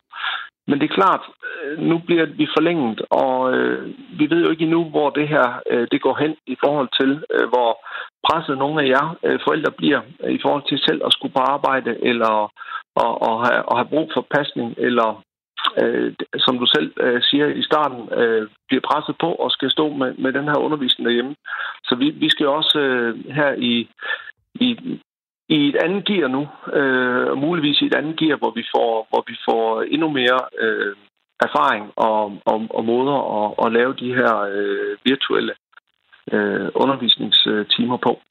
Men 0.67 0.79
det 0.79 0.89
er 0.89 0.99
klart, 1.01 1.23
øh, 1.63 1.79
nu 1.79 1.97
bliver 1.97 2.25
vi 2.25 2.47
forlænget, 2.57 3.01
og 3.09 3.53
øh, 3.53 3.93
vi 4.19 4.29
ved 4.29 4.43
jo 4.43 4.51
ikke 4.51 4.63
endnu, 4.63 4.83
hvor 4.83 5.09
det 5.09 5.27
her 5.27 5.61
øh, 5.71 5.87
det 5.91 6.01
går 6.01 6.15
hen 6.23 6.35
i 6.47 6.55
forhold 6.63 6.89
til, 6.99 7.11
øh, 7.33 7.47
hvor 7.53 7.71
presset 8.27 8.57
nogle 8.57 8.81
af 8.83 8.87
jer 8.87 9.17
øh, 9.25 9.39
forældre 9.45 9.71
bliver 9.71 10.01
øh, 10.23 10.31
i 10.31 10.39
forhold 10.41 10.63
til 10.69 10.79
selv 10.87 11.01
at 11.05 11.13
skulle 11.13 11.33
på 11.33 11.43
arbejde, 11.55 11.91
eller 12.03 12.51
og, 13.03 13.21
og, 13.27 13.35
have, 13.47 13.61
og 13.69 13.77
have 13.77 13.91
brug 13.93 14.11
for 14.13 14.25
pasning, 14.35 14.75
eller 14.77 15.21
øh, 15.81 16.13
som 16.37 16.59
du 16.59 16.65
selv 16.65 16.93
øh, 16.99 17.21
siger 17.21 17.47
i 17.47 17.63
starten, 17.63 18.01
øh, 18.19 18.47
bliver 18.67 18.83
presset 18.89 19.15
på 19.19 19.29
og 19.43 19.51
skal 19.51 19.71
stå 19.71 19.85
med, 19.93 20.13
med 20.23 20.33
den 20.33 20.43
her 20.43 20.57
undervisning 20.65 21.05
derhjemme. 21.05 21.35
Så 21.83 21.95
vi, 21.95 22.09
vi 22.09 22.29
skal 22.29 22.47
også 22.47 22.79
øh, 22.79 23.25
her 23.37 23.51
i, 23.57 23.89
i, 24.55 24.69
i 25.49 25.57
et 25.69 25.75
andet 25.75 26.05
gear 26.05 26.27
nu, 26.27 26.43
øh, 26.79 27.27
og 27.31 27.37
muligvis 27.37 27.81
i 27.81 27.85
et 27.85 27.95
andet 27.95 28.19
gear, 28.19 28.37
hvor 28.37 28.53
vi 28.55 28.63
får, 28.75 29.07
hvor 29.09 29.23
vi 29.27 29.35
får 29.49 29.81
endnu 29.81 30.09
mere 30.09 30.39
øh, 30.59 30.95
erfaring 31.47 31.85
og, 31.95 32.23
og, 32.45 32.67
og 32.69 32.85
måder 32.85 33.17
at, 33.39 33.65
at 33.65 33.73
lave 33.73 33.93
de 33.93 34.15
her 34.19 34.33
øh, 34.57 34.97
virtuelle 35.03 35.53
øh, 36.33 36.67
undervisningstimer 36.75 37.97
på. 37.97 38.21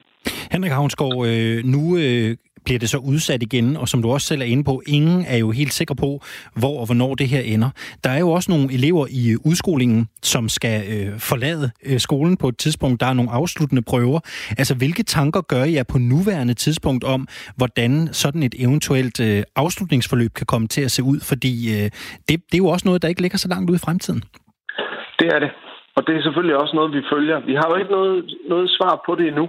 Henrik 0.52 0.72
Havnsgaard, 0.72 1.26
øh, 1.32 1.58
nu 1.74 1.82
øh, 2.04 2.36
bliver 2.64 2.78
det 2.78 2.88
så 2.88 2.98
udsat 2.98 3.42
igen, 3.42 3.76
og 3.76 3.88
som 3.88 4.02
du 4.02 4.10
også 4.10 4.26
selv 4.26 4.40
er 4.40 4.46
inde 4.46 4.64
på, 4.64 4.82
ingen 4.86 5.24
er 5.28 5.36
jo 5.36 5.50
helt 5.50 5.72
sikker 5.72 5.94
på, 5.94 6.20
hvor 6.60 6.80
og 6.80 6.86
hvornår 6.86 7.14
det 7.14 7.28
her 7.28 7.40
ender. 7.40 7.70
Der 8.04 8.10
er 8.10 8.18
jo 8.18 8.30
også 8.30 8.50
nogle 8.50 8.72
elever 8.72 9.06
i 9.10 9.32
øh, 9.32 9.38
udskolingen, 9.44 10.08
som 10.22 10.48
skal 10.48 10.76
øh, 10.94 11.20
forlade 11.30 11.70
øh, 11.86 11.98
skolen 11.98 12.36
på 12.36 12.48
et 12.48 12.58
tidspunkt. 12.58 13.00
Der 13.00 13.06
er 13.06 13.12
nogle 13.12 13.30
afsluttende 13.30 13.82
prøver. 13.82 14.20
Altså, 14.58 14.74
hvilke 14.74 15.02
tanker 15.02 15.40
gør 15.40 15.64
jeg 15.64 15.86
på 15.86 15.98
nuværende 15.98 16.54
tidspunkt 16.54 17.04
om, 17.04 17.28
hvordan 17.56 18.08
sådan 18.12 18.42
et 18.42 18.54
eventuelt 18.58 19.20
øh, 19.20 19.42
afslutningsforløb 19.56 20.32
kan 20.34 20.46
komme 20.46 20.68
til 20.68 20.82
at 20.82 20.90
se 20.90 21.02
ud? 21.02 21.20
Fordi 21.30 21.52
øh, 21.74 21.90
det, 22.28 22.34
det 22.48 22.54
er 22.54 22.64
jo 22.64 22.66
også 22.66 22.88
noget, 22.88 23.02
der 23.02 23.08
ikke 23.08 23.22
ligger 23.22 23.38
så 23.38 23.48
langt 23.48 23.70
ud 23.70 23.76
i 23.76 23.84
fremtiden. 23.86 24.22
Det 25.18 25.26
er 25.34 25.38
det. 25.38 25.50
Og 25.96 26.00
det 26.06 26.12
er 26.16 26.22
selvfølgelig 26.22 26.56
også 26.62 26.74
noget, 26.76 26.90
vi 26.96 27.02
følger. 27.12 27.38
Vi 27.50 27.54
har 27.60 27.66
jo 27.70 27.76
ikke 27.80 27.92
noget, 27.98 28.16
noget 28.48 28.68
svar 28.76 28.94
på 29.06 29.12
det 29.18 29.26
endnu. 29.28 29.46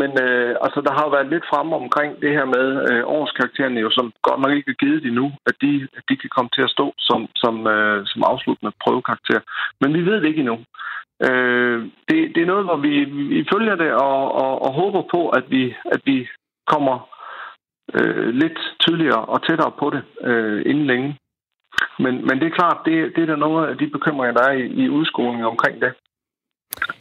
Men 0.00 0.10
øh, 0.26 0.52
altså, 0.64 0.80
der 0.86 0.92
har 0.96 1.04
jo 1.04 1.10
været 1.16 1.32
lidt 1.34 1.46
frem 1.52 1.68
omkring 1.82 2.10
det 2.22 2.32
her 2.36 2.46
med 2.56 2.66
øh, 2.90 3.02
årskaraktererne, 3.16 3.80
jo, 3.80 3.90
som 3.90 4.12
godt 4.28 4.40
nok 4.40 4.52
ikke 4.56 4.70
er 4.70 4.82
givet 4.84 5.04
endnu, 5.04 5.26
at 5.48 5.54
de, 5.62 5.88
at 5.98 6.04
de 6.08 6.16
kan 6.16 6.30
komme 6.36 6.50
til 6.52 6.62
at 6.66 6.74
stå 6.76 6.86
som, 6.98 7.20
som, 7.42 7.54
øh, 7.74 8.06
som 8.06 8.22
afsluttende 8.32 8.72
prøvekarakter. 8.82 9.40
Men 9.80 9.94
vi 9.94 10.00
ved 10.08 10.16
det 10.20 10.28
ikke 10.28 10.44
endnu. 10.44 10.58
Øh, 11.26 11.78
det, 12.08 12.18
det 12.34 12.40
er 12.42 12.52
noget, 12.52 12.64
hvor 12.64 12.76
vi, 12.86 13.04
vi 13.04 13.48
følger 13.52 13.76
det 13.82 13.92
og, 13.92 14.20
og, 14.42 14.52
og 14.66 14.72
håber 14.80 15.02
på, 15.14 15.28
at 15.28 15.44
vi, 15.48 15.74
at 15.94 16.00
vi 16.04 16.28
kommer 16.72 16.96
øh, 17.94 18.28
lidt 18.42 18.58
tydeligere 18.80 19.24
og 19.24 19.46
tættere 19.46 19.72
på 19.78 19.90
det 19.90 20.02
øh, 20.30 20.62
inden 20.70 20.86
længe. 20.86 21.18
Men, 21.98 22.14
men 22.26 22.40
det 22.40 22.46
er 22.46 22.58
klart, 22.60 22.78
det, 22.84 23.16
det 23.16 23.22
er 23.22 23.26
der 23.26 23.36
noget 23.36 23.68
af 23.68 23.78
de 23.78 23.86
bekymringer, 23.86 24.34
der 24.34 24.44
er 24.48 24.52
i, 24.52 24.66
i 24.82 24.88
udskolingen 24.88 25.44
omkring 25.44 25.80
det. 25.80 25.92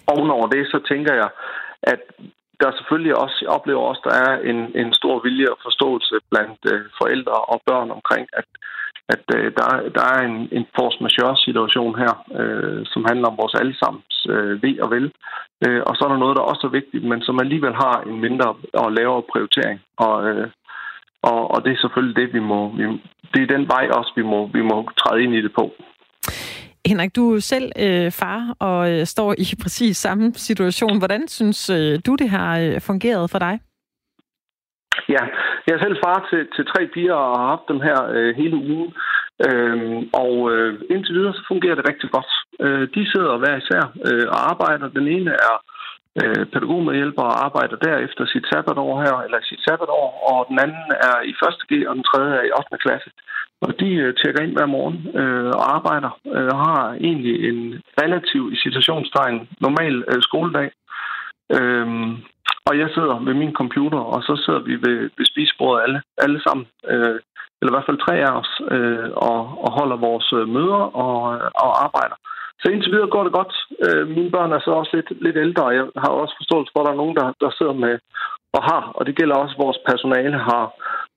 Ovenover 0.08 0.48
det, 0.48 0.68
så 0.68 0.80
tænker 0.90 1.14
jeg, 1.14 1.30
at 1.84 2.02
der 2.62 2.78
selvfølgelig 2.78 3.16
også, 3.24 3.38
jeg 3.42 3.50
oplever 3.58 3.82
også, 3.82 4.02
der 4.10 4.16
er 4.28 4.34
en, 4.52 4.60
en 4.82 4.94
stor 4.94 5.16
vilje 5.26 5.52
og 5.54 5.58
forståelse 5.68 6.16
blandt 6.32 6.60
øh, 6.74 6.82
forældre 7.00 7.38
og 7.52 7.62
børn 7.68 7.90
omkring, 7.98 8.26
at, 8.40 8.48
at 9.14 9.26
øh, 9.38 9.52
der, 9.58 9.70
der 9.98 10.06
er 10.16 10.22
en, 10.30 10.38
en 10.58 10.66
force 10.76 10.98
majeure-situation 11.04 11.94
her, 12.04 12.14
øh, 12.40 12.82
som 12.92 13.06
handler 13.10 13.28
om 13.28 13.38
vores 13.42 13.56
allesammens 13.62 14.16
øh, 14.30 14.64
ved 14.64 14.80
og 14.80 14.90
vel. 14.96 15.12
Øh, 15.66 15.82
og 15.88 15.96
så 15.96 16.02
er 16.06 16.10
der 16.10 16.24
noget, 16.24 16.38
der 16.38 16.52
også 16.52 16.64
er 16.68 16.78
vigtigt, 16.80 17.04
men 17.04 17.22
som 17.22 17.40
alligevel 17.40 17.74
har 17.74 17.96
en 18.08 18.20
mindre 18.26 18.50
og 18.74 18.92
lavere 18.92 19.30
prioritering. 19.32 19.80
Og, 19.98 20.16
øh, 20.30 20.48
og, 21.32 21.52
og 21.54 21.64
det 21.64 21.72
er 21.72 21.84
selvfølgelig 21.84 22.16
det, 22.22 22.34
vi 22.34 22.40
må, 22.40 22.60
vi, 22.78 22.84
det 23.34 23.42
er 23.42 23.54
den 23.56 23.68
vej 23.68 23.86
også, 24.00 24.12
vi 24.16 24.24
må, 24.32 24.40
vi 24.58 24.62
må 24.62 24.78
træde 25.02 25.24
ind 25.24 25.34
i 25.36 25.42
det 25.42 25.54
på. 25.60 25.66
Henrik, 26.90 27.16
du 27.16 27.36
er 27.36 27.40
selv 27.40 27.72
øh, 27.86 28.12
far 28.12 28.56
og 28.60 28.92
øh, 28.92 29.06
står 29.06 29.34
i 29.38 29.46
præcis 29.64 29.98
samme 29.98 30.34
situation. 30.34 30.98
Hvordan 30.98 31.28
synes 31.28 31.70
øh, 31.70 32.00
du, 32.06 32.16
det 32.16 32.30
har 32.30 32.60
øh, 32.60 32.82
fungeret 32.82 33.32
for 33.32 33.40
dig? 33.40 33.60
Ja, 35.10 35.24
jeg 35.68 35.74
er 35.76 35.84
selv 35.84 35.98
far 36.06 36.28
til, 36.30 36.48
til 36.56 36.66
tre 36.66 36.82
piger 36.94 37.14
og 37.14 37.40
har 37.40 37.48
haft 37.48 37.66
dem 37.72 37.80
her 37.88 38.00
øh, 38.16 38.36
hele 38.36 38.56
ugen. 38.56 38.94
Øhm, 39.48 40.10
og 40.24 40.52
øh, 40.52 40.80
indtil 40.90 41.16
videre 41.16 41.34
så 41.34 41.44
fungerer 41.48 41.76
det 41.76 41.90
rigtig 41.90 42.10
godt. 42.16 42.32
Øh, 42.64 42.88
de 42.96 43.12
sidder 43.12 43.38
hver 43.38 43.56
især 43.58 43.84
øh, 44.08 44.28
og 44.34 44.40
arbejder. 44.52 44.88
Den 44.98 45.08
ene 45.08 45.32
er 45.32 45.56
øh, 45.62 45.75
Øh, 46.22 46.46
pædagogmedhjælper 46.52 47.24
og 47.32 47.46
arbejder 47.46 47.78
derefter 47.88 48.26
sit 48.26 48.46
sabbatår 48.52 48.92
her, 49.04 49.16
eller 49.26 49.40
sit 49.50 49.62
sabbatår, 49.68 50.08
og 50.32 50.40
den 50.50 50.58
anden 50.66 50.88
er 51.10 51.18
i 51.32 51.34
1. 51.50 51.70
G, 51.70 51.72
og 51.90 51.96
den 51.96 52.04
tredje 52.10 52.34
er 52.40 52.46
i 52.50 52.56
8. 52.58 52.78
klasse. 52.86 53.10
Og 53.66 53.80
de 53.80 53.90
øh, 54.04 54.14
tjekker 54.20 54.42
ind 54.44 54.54
hver 54.58 54.66
morgen 54.76 55.00
øh, 55.22 55.52
og 55.60 55.76
arbejder 55.78 56.12
øh, 56.36 56.50
og 56.54 56.58
har 56.68 56.84
egentlig 57.08 57.36
en 57.50 57.82
relativ, 58.02 58.42
i 58.54 58.58
situationstegn 58.66 59.50
normal 59.66 59.96
øh, 60.12 60.22
skoledag. 60.22 60.70
Øhm, 61.58 62.12
og 62.68 62.74
jeg 62.82 62.90
sidder 62.96 63.16
ved 63.28 63.34
min 63.34 63.54
computer, 63.54 64.00
og 64.14 64.24
så 64.24 64.34
sidder 64.46 64.60
vi 64.70 64.74
ved, 64.86 65.00
ved 65.18 65.26
spisebordet 65.26 65.84
alle, 65.86 66.02
alle 66.18 66.40
sammen, 66.46 66.66
øh, 66.92 67.20
eller 67.58 67.72
i 67.72 67.76
hvert 67.76 67.90
fald 67.90 68.06
tre 68.06 68.16
af 68.28 68.32
os, 68.42 68.52
øh, 68.76 69.10
og, 69.30 69.40
og 69.64 69.70
holder 69.80 69.98
vores 70.08 70.28
øh, 70.34 70.48
møder 70.56 70.84
og, 71.04 71.18
og 71.66 71.72
arbejder. 71.86 72.18
Så 72.62 72.66
indtil 72.72 72.92
videre 72.92 73.14
går 73.16 73.24
det 73.24 73.34
godt. 73.40 73.54
Øh, 73.86 74.08
mine 74.18 74.32
børn 74.32 74.52
er 74.54 74.60
så 74.60 74.72
også 74.72 74.92
lidt, 74.98 75.10
lidt 75.26 75.38
ældre, 75.46 75.64
og 75.64 75.76
jeg 75.76 75.86
har 76.04 76.12
også 76.24 76.36
forståelse 76.38 76.72
for, 76.72 76.80
at 76.80 76.86
der 76.86 76.94
er 76.94 77.02
nogen, 77.04 77.16
der, 77.20 77.28
der 77.42 77.50
sidder 77.58 77.74
med 77.86 77.96
og 78.58 78.62
har, 78.72 78.84
og 78.98 79.06
det 79.06 79.18
gælder 79.20 79.36
også, 79.36 79.56
at 79.58 79.64
vores 79.66 79.80
personale 79.90 80.38
har, 80.50 80.66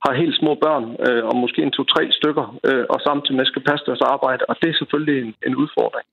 har 0.04 0.20
helt 0.22 0.36
små 0.40 0.52
børn, 0.64 0.84
øh, 1.06 1.22
og 1.28 1.34
måske 1.42 1.62
en 1.62 1.76
to-tre 1.78 2.02
stykker, 2.18 2.46
øh, 2.68 2.84
og 2.92 2.98
samtidig 3.06 3.36
med 3.36 3.46
skal 3.46 3.66
passe 3.68 3.86
deres 3.88 4.04
arbejde, 4.14 4.42
og 4.48 4.54
det 4.60 4.68
er 4.70 4.78
selvfølgelig 4.80 5.16
en, 5.24 5.34
en 5.46 5.54
udfordring. 5.62 6.06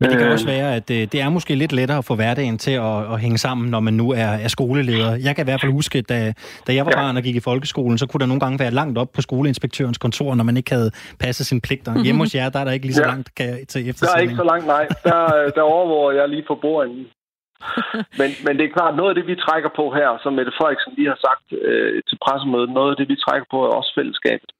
Men 0.00 0.10
det 0.10 0.18
kan 0.18 0.32
også 0.32 0.46
være, 0.46 0.76
at 0.76 0.88
det, 0.88 1.12
det 1.12 1.20
er 1.20 1.28
måske 1.28 1.54
lidt 1.54 1.72
lettere 1.72 1.98
at 1.98 2.04
få 2.04 2.14
hverdagen 2.14 2.58
til 2.58 2.70
at, 2.70 3.12
at 3.12 3.20
hænge 3.20 3.38
sammen, 3.38 3.70
når 3.70 3.80
man 3.80 3.94
nu 3.94 4.06
er, 4.10 4.32
er 4.46 4.48
skoleleder. 4.48 5.10
Jeg 5.26 5.36
kan 5.36 5.44
i 5.44 5.48
hvert 5.48 5.60
fald 5.60 5.72
huske, 5.72 6.02
da, 6.02 6.32
da 6.66 6.74
jeg 6.74 6.86
var 6.86 6.92
barn 6.92 7.16
og 7.16 7.22
gik 7.22 7.36
i 7.36 7.40
folkeskolen, 7.40 7.98
så 7.98 8.06
kunne 8.06 8.20
der 8.20 8.26
nogle 8.26 8.40
gange 8.40 8.58
være 8.58 8.70
langt 8.70 8.98
op 8.98 9.10
på 9.16 9.20
skoleinspektørens 9.22 9.98
kontor, 9.98 10.34
når 10.34 10.44
man 10.44 10.56
ikke 10.56 10.72
havde 10.74 10.90
passet 11.24 11.46
sine 11.46 11.60
pligter. 11.60 11.92
Mm-hmm. 11.92 12.04
Hjemme 12.04 12.20
hos 12.22 12.34
jer, 12.34 12.48
der 12.48 12.58
er 12.60 12.64
der 12.64 12.72
ikke 12.72 12.86
lige 12.86 12.94
så 12.94 13.02
ja. 13.02 13.08
langt 13.08 13.34
kan, 13.34 13.66
til 13.72 13.80
eftersætning. 13.90 14.12
Der 14.12 14.18
er 14.18 14.26
ikke 14.26 14.42
så 14.42 14.48
langt, 14.52 14.66
nej. 14.66 14.84
Der, 15.08 15.20
der 15.56 15.62
overvåger 15.74 16.12
jeg 16.20 16.28
lige 16.28 16.44
på 16.48 16.54
bordet. 16.62 16.90
men, 18.20 18.30
men 18.44 18.52
det 18.58 18.64
er 18.64 18.76
klart, 18.76 18.96
noget 18.96 19.10
af 19.12 19.16
det, 19.18 19.26
vi 19.26 19.36
trækker 19.46 19.70
på 19.80 19.84
her, 19.98 20.08
som 20.22 20.32
Mette 20.32 20.52
Frederiksen 20.58 20.92
lige 20.96 21.12
har 21.14 21.20
sagt 21.28 21.46
øh, 21.68 22.02
til 22.08 22.18
pressemødet, 22.24 22.70
noget 22.78 22.90
af 22.92 22.96
det, 23.00 23.08
vi 23.12 23.16
trækker 23.24 23.48
på, 23.50 23.58
er 23.62 23.72
også 23.80 23.92
fællesskabet. 23.98 24.50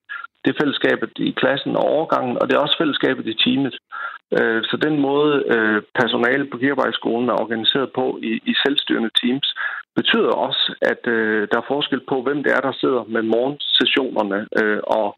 Det 0.43 0.49
er 0.51 0.61
fællesskabet 0.63 1.13
i 1.29 1.31
klassen 1.41 1.73
og 1.81 1.85
overgangen, 1.95 2.35
og 2.41 2.45
det 2.47 2.55
er 2.55 2.65
også 2.67 2.79
fællesskabet 2.83 3.27
i 3.33 3.35
teamet. 3.45 3.77
Øh, 4.39 4.63
så 4.65 4.77
den 4.87 5.01
måde, 5.01 5.45
øh, 5.55 5.83
personale 6.01 6.45
på 6.51 6.57
Kirkevejskolen 6.59 7.29
er 7.29 7.41
organiseret 7.43 7.91
på 7.99 8.19
i, 8.23 8.33
i 8.51 8.53
selvstyrende 8.63 9.11
teams, 9.23 9.55
betyder 9.97 10.33
også, 10.47 10.75
at 10.83 11.03
øh, 11.07 11.49
der 11.51 11.59
er 11.59 11.71
forskel 11.75 12.01
på, 12.09 12.23
hvem 12.23 12.43
det 12.43 12.53
er, 12.53 12.61
der 12.61 12.73
sidder 12.73 13.03
med 13.15 13.23
morgensessionerne 13.23 14.39
og, 14.99 15.09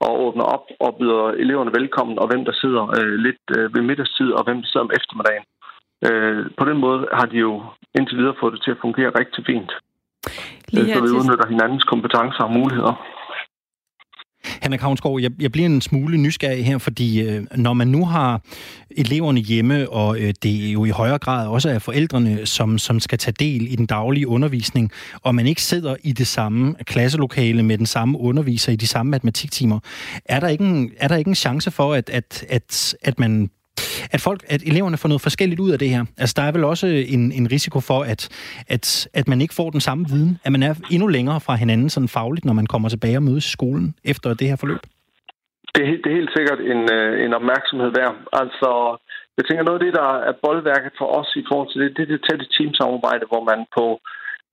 og 0.00 0.12
åbner 0.26 0.44
op 0.44 0.66
og 0.80 0.96
byder 1.00 1.24
eleverne 1.44 1.72
velkommen, 1.78 2.18
og 2.18 2.26
hvem 2.28 2.44
der 2.44 2.52
sidder 2.52 2.84
lidt 3.26 3.44
ved 3.74 3.82
middagstid, 3.82 4.30
og 4.32 4.44
hvem 4.44 4.58
der 4.62 4.68
sidder 4.68 4.86
om 4.86 4.96
eftermiddagen. 4.98 5.44
På 6.58 6.64
den 6.64 6.78
måde 6.78 7.00
har 7.12 7.26
de 7.26 7.36
jo 7.36 7.62
indtil 7.98 8.18
videre 8.18 8.40
fået 8.40 8.52
det 8.54 8.62
til 8.62 8.70
at 8.70 8.82
fungere 8.86 9.10
rigtig 9.20 9.44
fint. 9.46 9.72
Lige 10.72 10.94
så 10.94 11.00
vi 11.02 11.16
udnytter 11.18 11.48
hinandens 11.48 11.84
kompetencer 11.84 12.44
og 12.44 12.52
muligheder. 12.52 12.94
Hanna 14.60 14.76
Havnsgaard, 14.80 15.20
jeg, 15.20 15.30
jeg 15.40 15.52
bliver 15.52 15.66
en 15.66 15.80
smule 15.80 16.18
nysgerrig 16.18 16.66
her, 16.66 16.78
fordi 16.78 17.20
øh, 17.20 17.46
når 17.56 17.72
man 17.72 17.88
nu 17.88 18.04
har 18.04 18.40
eleverne 18.90 19.40
hjemme, 19.40 19.90
og 19.90 20.18
øh, 20.20 20.34
det 20.42 20.68
er 20.68 20.72
jo 20.72 20.84
i 20.84 20.90
højere 20.90 21.18
grad 21.18 21.48
også 21.48 21.70
er 21.70 21.78
forældrene, 21.78 22.46
som, 22.46 22.78
som 22.78 23.00
skal 23.00 23.18
tage 23.18 23.34
del 23.38 23.72
i 23.72 23.76
den 23.76 23.86
daglige 23.86 24.28
undervisning, 24.28 24.90
og 25.22 25.34
man 25.34 25.46
ikke 25.46 25.62
sidder 25.62 25.96
i 26.02 26.12
det 26.12 26.26
samme 26.26 26.74
klasselokale 26.84 27.62
med 27.62 27.78
den 27.78 27.86
samme 27.86 28.18
underviser 28.18 28.72
i 28.72 28.76
de 28.76 28.86
samme 28.86 29.10
matematiktimer, 29.10 29.78
er 30.24 30.40
der 30.40 30.48
ikke 30.48 30.64
en, 30.64 30.90
er 30.96 31.08
der 31.08 31.16
ikke 31.16 31.28
en 31.28 31.34
chance 31.34 31.70
for, 31.70 31.94
at, 31.94 32.10
at, 32.10 32.44
at, 32.48 32.96
at 33.02 33.18
man 33.18 33.50
at 34.14 34.20
folk, 34.20 34.40
at 34.54 34.62
eleverne 34.70 34.96
får 34.96 35.08
noget 35.08 35.22
forskelligt 35.28 35.60
ud 35.60 35.70
af 35.70 35.78
det 35.78 35.90
her. 35.94 36.04
Altså, 36.18 36.34
der 36.38 36.44
er 36.48 36.52
vel 36.52 36.64
også 36.64 36.86
en, 36.86 37.32
en 37.32 37.46
risiko 37.52 37.80
for, 37.80 38.00
at, 38.12 38.22
at, 38.68 39.08
at 39.14 39.28
man 39.28 39.40
ikke 39.40 39.54
får 39.54 39.70
den 39.70 39.80
samme 39.80 40.04
viden, 40.12 40.38
at 40.44 40.52
man 40.52 40.62
er 40.62 40.74
endnu 40.90 41.06
længere 41.06 41.40
fra 41.40 41.54
hinanden 41.54 41.90
sådan 41.90 42.08
fagligt, 42.08 42.44
når 42.44 42.52
man 42.52 42.66
kommer 42.66 42.88
tilbage 42.88 43.16
og 43.16 43.22
mødes 43.22 43.46
i 43.46 43.50
skolen 43.50 43.94
efter 44.04 44.34
det 44.34 44.48
her 44.48 44.56
forløb. 44.56 44.82
Det 45.74 45.82
er, 45.88 45.90
det 46.02 46.08
er 46.10 46.18
helt 46.20 46.34
sikkert 46.36 46.60
en, 46.72 46.82
øh, 46.96 47.24
en 47.24 47.32
opmærksomhed 47.38 47.90
værd. 47.98 48.14
Altså, 48.42 48.70
jeg 49.36 49.44
tænker, 49.44 49.64
noget 49.64 49.80
af 49.80 49.84
det, 49.86 49.94
der 50.00 50.10
er 50.28 50.34
boldværket 50.44 50.92
for 50.98 51.08
os 51.18 51.30
i 51.40 51.44
forhold 51.48 51.68
til 51.70 51.80
det, 51.82 51.90
det 51.96 52.02
er 52.02 52.12
det 52.12 52.24
tætte 52.26 52.46
teamsamarbejde, 52.56 53.24
hvor 53.30 53.42
man 53.50 53.60
på 53.76 53.86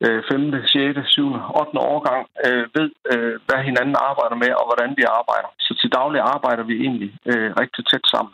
5., 0.04 0.54
6., 0.68 1.00
7., 1.08 1.34
8. 1.62 1.80
årgang 1.94 2.22
øh, 2.46 2.66
ved, 2.76 2.90
øh, 3.12 3.34
hvad 3.48 3.60
hinanden 3.70 3.98
arbejder 4.10 4.38
med, 4.44 4.52
og 4.60 4.66
hvordan 4.70 4.92
vi 5.00 5.04
arbejder. 5.20 5.50
Så 5.66 5.72
til 5.82 5.90
daglig 6.00 6.22
arbejder 6.36 6.64
vi 6.70 6.76
egentlig 6.86 7.12
øh, 7.32 7.50
rigtig 7.62 7.84
tæt 7.92 8.06
sammen 8.14 8.34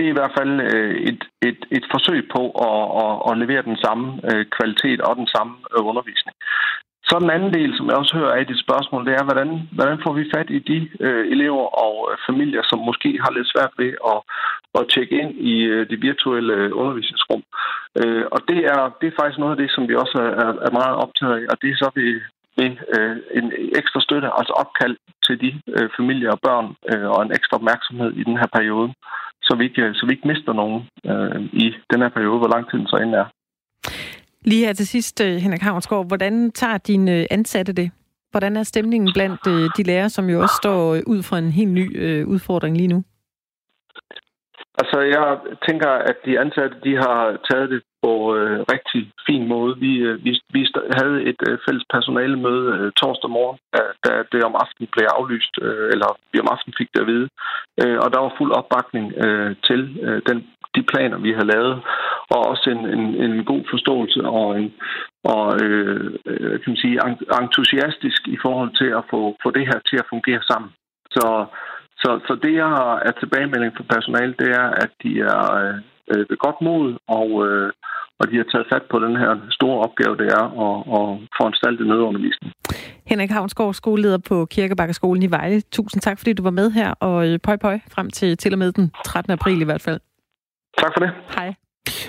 det 0.00 0.06
er 0.06 0.14
i 0.14 0.20
hvert 0.20 0.36
fald 0.38 0.54
øh, 0.72 0.94
et, 1.10 1.22
et, 1.48 1.60
et 1.76 1.84
forsøg 1.94 2.20
på 2.36 2.42
at, 2.68 2.80
at, 3.04 3.14
at 3.28 3.38
levere 3.42 3.68
den 3.70 3.78
samme 3.84 4.06
øh, 4.30 4.44
kvalitet 4.56 5.00
og 5.00 5.16
den 5.16 5.28
samme 5.34 5.54
øh, 5.74 5.82
undervisning. 5.90 6.36
Så 7.08 7.14
den 7.24 7.30
anden 7.36 7.52
del, 7.58 7.70
som 7.76 7.86
jeg 7.86 7.96
også 7.96 8.14
hører 8.18 8.34
af 8.38 8.46
dit 8.46 8.64
spørgsmål, 8.66 9.06
det 9.06 9.14
er, 9.14 9.24
hvordan, 9.28 9.50
hvordan 9.76 9.98
får 10.04 10.12
vi 10.18 10.32
fat 10.34 10.50
i 10.50 10.58
de 10.70 10.78
øh, 11.06 11.24
elever 11.34 11.66
og 11.84 11.94
familier, 12.28 12.62
som 12.70 12.78
måske 12.88 13.10
har 13.24 13.32
lidt 13.32 13.52
svært 13.54 13.72
ved 13.82 13.92
at, 14.12 14.18
at 14.78 14.88
tjekke 14.92 15.14
ind 15.22 15.32
i 15.52 15.54
øh, 15.72 15.82
det 15.90 15.98
virtuelle 16.08 16.74
undervisningsrum. 16.80 17.42
Øh, 18.00 18.24
og 18.34 18.40
det 18.50 18.60
er, 18.72 18.80
det 19.00 19.06
er 19.08 19.18
faktisk 19.18 19.38
noget 19.40 19.54
af 19.54 19.60
det, 19.62 19.70
som 19.74 19.88
vi 19.88 19.94
også 20.04 20.18
er, 20.44 20.50
er 20.66 20.72
meget 20.80 20.94
optaget 21.04 21.34
af, 21.38 21.44
og 21.52 21.56
det 21.62 21.68
er 21.70 21.78
så 21.82 21.88
ved, 21.98 22.12
ved 22.58 22.70
øh, 22.96 23.16
en 23.38 23.46
ekstra 23.80 24.00
støtte, 24.06 24.28
altså 24.38 24.52
opkald 24.62 24.96
til 25.26 25.36
de 25.44 25.50
øh, 25.76 25.88
familier 25.98 26.30
og 26.32 26.40
børn, 26.46 26.68
øh, 26.90 27.08
og 27.14 27.20
en 27.22 27.32
ekstra 27.38 27.56
opmærksomhed 27.60 28.10
i 28.20 28.22
den 28.28 28.36
her 28.40 28.50
periode 28.56 28.88
så 29.50 29.56
vi 29.56 29.64
ikke, 29.64 29.94
så 29.94 30.06
vi 30.06 30.12
ikke 30.12 30.28
mister 30.28 30.52
nogen 30.52 30.78
øh, 31.10 31.40
i 31.52 31.66
den 31.92 32.00
her 32.02 32.08
periode, 32.08 32.38
hvor 32.38 32.48
lang 32.54 32.70
tid 32.70 32.78
den 32.78 32.86
så 32.86 32.96
end 32.96 33.14
er. 33.14 33.26
Lige 34.44 34.66
her 34.66 34.72
til 34.72 34.86
sidst, 34.86 35.20
øh, 35.20 35.36
Henrik 35.36 35.60
Havnsgaard, 35.60 36.06
hvordan 36.06 36.50
tager 36.50 36.78
dine 36.78 37.16
øh, 37.16 37.26
ansatte 37.30 37.72
det? 37.72 37.90
Hvordan 38.30 38.56
er 38.56 38.62
stemningen 38.62 39.10
blandt 39.14 39.46
øh, 39.48 39.70
de 39.76 39.82
lærere, 39.82 40.10
som 40.10 40.30
jo 40.30 40.42
også 40.42 40.54
står 40.62 41.00
ud 41.06 41.22
for 41.22 41.36
en 41.36 41.50
helt 41.50 41.70
ny 41.70 41.86
udfordring 42.24 42.76
lige 42.76 42.88
nu? 42.88 43.04
Altså, 44.78 45.00
jeg 45.00 45.38
tænker, 45.68 45.90
at 46.10 46.16
de 46.26 46.40
ansatte, 46.40 46.76
de 46.84 46.96
har 46.96 47.20
taget 47.50 47.70
det 47.70 47.82
på 48.02 48.36
øh, 48.36 48.60
rigtig 48.74 49.12
fin 49.28 49.48
måde. 49.48 49.78
Vi, 49.78 49.92
øh, 50.08 50.24
vi, 50.24 50.40
vi 50.52 50.62
havde 50.98 51.22
et 51.30 51.40
øh, 51.48 51.58
fælles 51.64 51.84
personalemøde 51.94 52.66
øh, 52.76 52.92
torsdag 52.92 53.30
morgen, 53.30 53.58
da 54.04 54.12
det 54.32 54.44
om 54.44 54.54
aftenen 54.62 54.88
blev 54.92 55.06
aflyst, 55.18 55.54
øh, 55.62 55.86
eller 55.94 56.08
vi 56.32 56.40
om 56.40 56.52
aftenen 56.54 56.74
fik 56.78 56.88
det 56.94 57.00
at 57.00 57.10
vide. 57.12 57.28
Øh, 57.82 57.98
og 58.02 58.08
der 58.12 58.20
var 58.20 58.36
fuld 58.38 58.52
opbakning 58.52 59.06
øh, 59.24 59.56
til 59.68 59.80
øh, 60.06 60.22
den, 60.28 60.38
de 60.74 60.82
planer, 60.82 61.18
vi 61.18 61.32
har 61.32 61.46
lavet, 61.54 61.76
og 62.34 62.40
også 62.50 62.70
en, 62.70 62.82
en, 62.96 63.04
en 63.24 63.44
god 63.44 63.62
forståelse 63.70 64.20
og 64.38 64.60
en 64.60 64.72
og 65.24 65.46
øh, 65.62 66.10
øh 66.26 66.60
kan 66.60 66.70
man 66.72 66.76
sige, 66.76 67.00
entusiastisk 67.42 68.28
i 68.28 68.38
forhold 68.42 68.72
til 68.80 68.90
at 68.98 69.04
få, 69.10 69.20
få 69.42 69.50
det 69.50 69.66
her 69.70 69.78
til 69.88 69.96
at 69.96 70.10
fungere 70.10 70.42
sammen. 70.50 70.70
Så, 71.16 71.46
så, 72.02 72.10
så 72.26 72.32
det, 72.42 72.52
jeg 72.62 72.68
har 72.76 72.90
er 73.08 73.12
tilbagemelding 73.20 73.72
for 73.76 73.84
personale, 73.94 74.34
det 74.42 74.50
er, 74.62 74.68
at 74.84 74.90
de 75.02 75.10
er 75.20 75.40
øh, 76.10 76.18
ved 76.30 76.38
godt 76.46 76.58
mod, 76.68 76.84
og, 77.18 77.28
øh, 77.46 77.72
og 78.20 78.24
de 78.30 78.36
har 78.40 78.46
taget 78.52 78.70
fat 78.72 78.84
på 78.90 78.98
den 79.06 79.14
her 79.22 79.32
store 79.50 79.78
opgave, 79.86 80.16
det 80.16 80.28
er 80.38 80.44
at, 80.66 80.76
at 80.96 81.06
foranstalte 81.38 81.84
nødundervisning. 81.84 82.52
Henrik 83.06 83.30
Havnsgaard, 83.30 83.74
skoleleder 83.74 84.18
på 84.18 84.46
Kirkebakkerskolen 84.46 85.22
i 85.22 85.30
Vejle. 85.30 85.60
Tusind 85.60 86.00
tak, 86.02 86.18
fordi 86.18 86.32
du 86.32 86.42
var 86.42 86.56
med 86.60 86.70
her, 86.70 86.90
og 87.00 87.28
øh, 87.28 87.38
pøj 87.38 87.56
pøj 87.56 87.78
frem 87.94 88.10
til 88.10 88.36
til 88.36 88.52
og 88.52 88.58
med 88.58 88.72
den 88.72 88.92
13. 89.04 89.32
april 89.32 89.60
i 89.60 89.64
hvert 89.64 89.82
fald. 89.82 90.00
Tak 90.78 90.90
for 90.94 91.00
det. 91.04 91.10
Hej. 91.36 91.54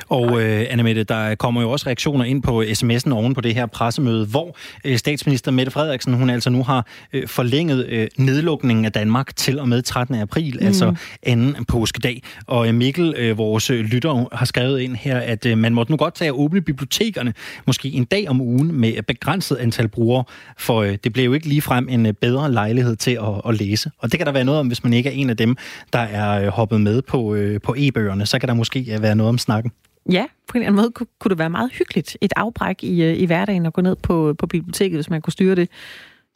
Og 0.09 0.41
øh, 0.41 0.65
Annemette, 0.69 1.03
der 1.03 1.35
kommer 1.35 1.61
jo 1.61 1.71
også 1.71 1.87
reaktioner 1.87 2.25
ind 2.25 2.43
på 2.43 2.61
sms'en 2.61 3.11
oven 3.11 3.33
på 3.33 3.41
det 3.41 3.55
her 3.55 3.65
pressemøde, 3.65 4.25
hvor 4.25 4.57
øh, 4.85 4.97
statsminister 4.97 5.51
Mette 5.51 5.71
Frederiksen, 5.71 6.13
hun 6.13 6.29
altså 6.29 6.49
nu 6.49 6.63
har 6.63 6.87
øh, 7.13 7.27
forlænget 7.27 7.87
øh, 7.89 8.07
nedlukningen 8.17 8.85
af 8.85 8.91
Danmark 8.91 9.35
til 9.35 9.59
og 9.59 9.69
med 9.69 9.81
13. 9.81 10.15
april, 10.15 10.57
mm. 10.61 10.67
altså 10.67 10.95
anden 11.23 11.65
påskedag. 11.65 12.23
Og 12.47 12.67
øh, 12.67 12.75
Mikkel, 12.75 13.13
øh, 13.17 13.37
vores 13.37 13.69
øh, 13.69 13.79
lytter, 13.79 14.35
har 14.35 14.45
skrevet 14.45 14.79
ind 14.79 14.95
her, 14.95 15.17
at 15.17 15.45
øh, 15.45 15.57
man 15.57 15.73
måtte 15.73 15.91
nu 15.91 15.97
godt 15.97 16.15
tage 16.15 16.27
at 16.27 16.33
åbne 16.33 16.61
bibliotekerne, 16.61 17.33
måske 17.67 17.89
en 17.89 18.05
dag 18.05 18.29
om 18.29 18.41
ugen 18.41 18.79
med 18.79 19.03
begrænset 19.03 19.55
antal 19.55 19.87
brugere, 19.87 20.23
for 20.57 20.81
øh, 20.81 20.97
det 21.03 21.13
blev 21.13 21.25
jo 21.25 21.33
ikke 21.33 21.47
ligefrem 21.47 21.87
en 21.89 22.05
øh, 22.05 22.13
bedre 22.13 22.51
lejlighed 22.51 22.95
til 22.95 23.11
at, 23.11 23.41
at 23.49 23.55
læse. 23.55 23.91
Og 23.97 24.11
det 24.11 24.19
kan 24.19 24.25
der 24.25 24.33
være 24.33 24.43
noget 24.43 24.59
om, 24.59 24.67
hvis 24.67 24.83
man 24.83 24.93
ikke 24.93 25.09
er 25.09 25.13
en 25.13 25.29
af 25.29 25.37
dem, 25.37 25.57
der 25.93 25.99
er 25.99 26.45
øh, 26.45 26.47
hoppet 26.47 26.81
med 26.81 27.01
på, 27.01 27.35
øh, 27.35 27.61
på 27.61 27.75
e-bøgerne, 27.77 28.25
så 28.25 28.39
kan 28.39 28.49
der 28.49 28.55
måske 28.55 28.93
øh, 28.93 29.01
være 29.01 29.15
noget 29.15 29.29
om 29.29 29.37
snakken. 29.37 29.70
Ja, 30.09 30.25
på 30.47 30.57
en 30.57 30.61
eller 30.61 30.67
anden 30.67 30.81
måde 30.81 30.91
kunne, 30.91 31.07
kunne 31.19 31.29
det 31.29 31.37
være 31.39 31.49
meget 31.49 31.71
hyggeligt. 31.71 32.17
Et 32.21 32.33
afbræk 32.35 32.83
i, 32.83 33.03
øh, 33.03 33.17
i 33.17 33.25
hverdagen 33.25 33.65
at 33.65 33.73
gå 33.73 33.81
ned 33.81 33.95
på, 33.95 34.35
på 34.39 34.47
biblioteket, 34.47 34.97
hvis 34.97 35.09
man 35.09 35.21
kunne 35.21 35.33
styre 35.33 35.55
det. 35.55 35.69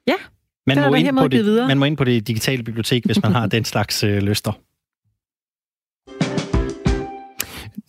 Ja, 0.08 0.14
man 0.68 0.78
må, 0.78 0.96
ind 0.96 1.18
på 1.18 1.28
det, 1.28 1.46
videre. 1.46 1.68
man 1.68 1.78
må 1.78 1.86
ind 1.86 1.98
på 1.98 2.04
det 2.04 2.28
digitale 2.28 2.64
bibliotek, 2.64 3.06
hvis 3.06 3.22
man 3.22 3.32
har 3.32 3.48
den 3.56 3.66
slags 3.66 4.04
øh, 4.04 4.18
lyster. 4.18 4.52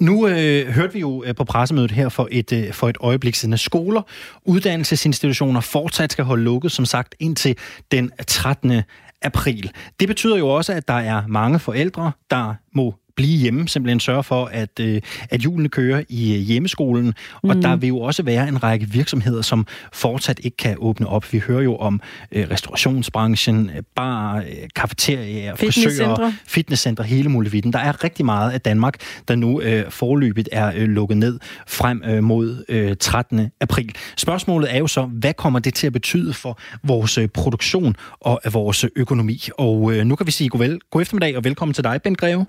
Nu 0.01 0.29
øh, 0.29 0.66
hørte 0.66 0.93
vi 0.93 1.01
jo 1.01 1.24
øh, 1.27 1.35
på 1.35 1.45
pressemødet 1.45 1.91
her 1.91 2.09
for 2.09 2.29
et, 2.31 2.53
øh, 2.53 2.72
for 2.72 2.89
et 2.89 2.97
øjeblik 3.01 3.35
siden, 3.35 3.53
at 3.53 3.61
skoler, 3.61 4.03
uddannelsesinstitutioner 4.45 5.61
fortsat 5.61 6.12
skal 6.12 6.24
holde 6.24 6.45
lukket, 6.45 6.72
som 6.72 6.85
sagt, 6.85 7.14
indtil 7.20 7.57
den 7.91 8.11
13. 8.27 8.83
april. 9.22 9.70
Det 10.01 10.09
betyder 10.09 10.37
jo 10.37 10.49
også, 10.49 10.72
at 10.72 10.89
der 10.89 10.95
er 10.95 11.27
mange 11.27 11.59
forældre, 11.59 12.12
der 12.31 12.55
må 12.72 12.95
blive 13.16 13.38
hjemme, 13.38 13.68
simpelthen 13.68 14.00
sørge 14.00 14.22
for, 14.22 14.44
at, 14.44 14.80
øh, 14.80 15.00
at 15.30 15.44
julene 15.44 15.68
kører 15.68 16.02
i 16.08 16.34
øh, 16.34 16.40
hjemmeskolen. 16.40 17.14
Mm. 17.42 17.50
Og 17.50 17.56
der 17.56 17.76
vil 17.76 17.88
jo 17.88 17.98
også 17.98 18.22
være 18.22 18.48
en 18.48 18.62
række 18.62 18.86
virksomheder, 18.90 19.42
som 19.42 19.66
fortsat 19.92 20.40
ikke 20.42 20.56
kan 20.56 20.76
åbne 20.78 21.06
op. 21.06 21.32
Vi 21.32 21.38
hører 21.38 21.62
jo 21.62 21.76
om 21.76 22.00
øh, 22.32 22.50
restaurationsbranchen, 22.50 23.70
øh, 23.76 23.82
bar, 23.96 24.36
øh, 24.36 24.44
kafeterier, 24.76 25.54
frisører, 25.56 26.32
fitnesscentre, 26.46 27.04
hele 27.04 27.28
muligheden. 27.28 27.72
Der 27.72 27.78
er 27.78 28.04
rigtig 28.04 28.24
meget 28.24 28.52
af 28.52 28.60
Danmark, 28.60 28.94
der 29.28 29.34
nu 29.34 29.60
øh, 29.60 29.90
forløbigt 29.90 30.48
er 30.52 30.72
øh, 30.76 30.88
lukket 30.88 31.16
ned 31.16 31.38
frem 31.66 32.02
øh, 32.04 32.22
mod 32.22 32.64
øh, 32.68 32.96
13. 33.00 33.50
april. 33.60 33.94
Spørgsmålet 34.16 34.74
er 34.74 34.78
jo 34.78 34.86
så, 34.86 35.02
hvad 35.02 35.34
kommer 35.34 35.58
det 35.58 35.74
til 35.74 35.86
at 35.86 35.92
betyde 35.92 36.34
for 36.34 36.58
vores 36.82 37.18
øh, 37.18 37.28
produktion 37.28 37.96
og 38.20 38.40
vores 38.52 38.84
økonomi? 38.96 39.48
Og 39.58 39.92
øh, 39.92 40.04
nu 40.04 40.16
kan 40.16 40.26
vi 40.26 40.32
sige 40.32 40.48
god, 40.48 40.60
vel, 40.60 40.80
god 40.90 41.02
eftermiddag 41.02 41.36
og 41.36 41.44
velkommen 41.44 41.74
til 41.74 41.84
dig, 41.84 42.02
Ben 42.02 42.14
Greve. 42.14 42.46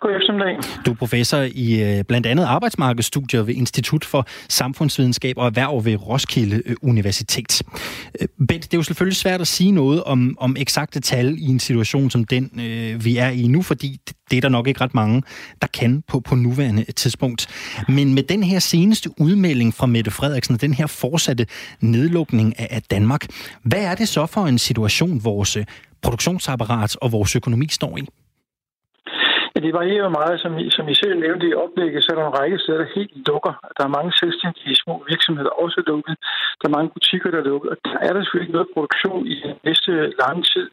God 0.00 0.10
eftermiddag. 0.10 0.56
Du 0.86 0.90
er 0.90 0.94
professor 0.94 1.38
i 1.54 1.98
øh, 1.98 2.04
blandt 2.04 2.26
andet 2.26 2.44
arbejdsmarkedsstudier 2.44 3.42
ved 3.42 3.54
Institut 3.54 4.04
for 4.04 4.26
Samfundsvidenskab 4.48 5.38
og 5.38 5.46
Erhverv 5.46 5.84
ved 5.84 6.06
Roskilde 6.06 6.62
øh, 6.66 6.76
Universitet. 6.82 7.62
Øh, 8.20 8.28
Bent, 8.48 8.62
det 8.64 8.74
er 8.74 8.78
jo 8.78 8.82
selvfølgelig 8.82 9.16
svært 9.16 9.40
at 9.40 9.46
sige 9.46 9.70
noget 9.70 10.04
om, 10.04 10.36
om 10.40 10.56
eksakte 10.58 11.00
tal 11.00 11.38
i 11.38 11.46
en 11.46 11.60
situation 11.60 12.10
som 12.10 12.24
den, 12.24 12.50
vi 13.04 13.16
er 13.16 13.28
i 13.28 13.46
nu, 13.46 13.62
fordi 13.62 14.00
det 14.30 14.36
er 14.36 14.40
der 14.40 14.48
nok 14.48 14.66
ikke 14.66 14.80
ret 14.80 14.94
mange, 14.94 15.22
der 15.62 15.68
kan 15.68 16.02
på, 16.08 16.20
på 16.20 16.34
nuværende 16.34 16.92
tidspunkt. 16.92 17.46
Men 17.88 18.14
med 18.14 18.22
den 18.22 18.42
her 18.42 18.58
seneste 18.58 19.10
udmelding 19.20 19.74
fra 19.74 19.86
Mette 19.86 20.10
Frederiksen, 20.10 20.56
den 20.56 20.74
her 20.74 20.86
fortsatte 20.86 21.46
nedlukning 21.80 22.58
af, 22.58 22.68
af 22.70 22.82
Danmark, 22.82 23.26
hvad 23.62 23.84
er 23.84 23.94
det 23.94 24.08
så 24.08 24.26
for 24.26 24.46
en 24.46 24.58
situation, 24.58 25.24
vores 25.24 25.58
produktionsapparat 26.02 26.96
og 26.96 27.12
vores 27.12 27.36
økonomi 27.36 27.68
står 27.70 27.98
i? 27.98 28.06
Det 29.66 29.74
varierer 29.74 30.16
meget. 30.20 30.40
Som 30.40 30.52
I, 30.58 30.70
som 30.76 30.88
I 30.88 30.94
selv 30.94 31.18
nævnte 31.24 31.46
i 31.48 31.54
oplægget, 31.64 32.04
så 32.04 32.08
er 32.12 32.16
der 32.18 32.26
en 32.26 32.38
række 32.40 32.58
steder, 32.58 32.78
der 32.78 32.94
helt 32.98 33.14
lukker. 33.28 33.54
Der 33.76 33.84
er 33.84 33.96
mange 33.98 34.12
selvstændige 34.20 34.76
små 34.82 34.94
virksomheder 35.08 35.52
også 35.64 35.82
lukket. 35.86 36.14
Der 36.60 36.66
er 36.68 36.76
mange 36.76 36.90
butikker, 36.96 37.30
der 37.30 37.40
er 37.40 37.50
lukket. 37.52 37.70
Og 37.72 37.78
der 37.84 37.96
er 38.06 38.12
der 38.12 38.20
selvfølgelig 38.20 38.46
ikke 38.46 38.58
noget 38.58 38.74
produktion 38.74 39.26
i 39.32 39.34
den 39.44 39.54
næste 39.64 39.92
lange 40.22 40.42
tid. 40.52 40.68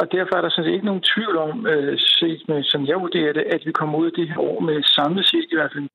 Og 0.00 0.04
derfor 0.16 0.34
er 0.36 0.42
der 0.42 0.50
sådan 0.50 0.66
set 0.66 0.76
ikke 0.76 0.90
nogen 0.90 1.08
tvivl 1.12 1.36
om, 1.46 1.66
øh, 1.72 1.94
set 1.98 2.42
med, 2.50 2.60
som 2.72 2.80
jeg 2.90 2.98
vurderer 3.04 3.32
det, 3.32 3.44
at 3.54 3.62
vi 3.66 3.72
kommer 3.72 3.98
ud 3.98 4.06
af 4.10 4.16
det 4.18 4.28
her 4.30 4.40
år 4.50 4.60
med 4.68 4.78
samlet 4.96 5.24
set 5.32 5.48
i 5.52 5.56
hvert 5.56 5.72
fald 5.72 5.88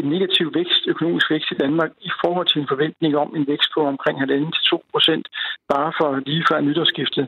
en 0.00 0.06
negativ 0.14 0.46
vækst, 0.54 0.82
økonomisk 0.92 1.30
vækst 1.30 1.50
i 1.52 1.60
Danmark 1.64 1.90
i 2.00 2.10
forhold 2.22 2.46
til 2.48 2.60
en 2.60 2.70
forventning 2.72 3.16
om 3.16 3.36
en 3.36 3.46
vækst 3.52 3.70
på 3.74 3.80
omkring 3.92 4.16
1,5-2 4.22 4.82
procent, 4.92 5.24
bare 5.72 5.92
for 5.98 6.10
lige 6.26 6.44
før 6.50 6.60
nytårsskiftet. 6.60 7.26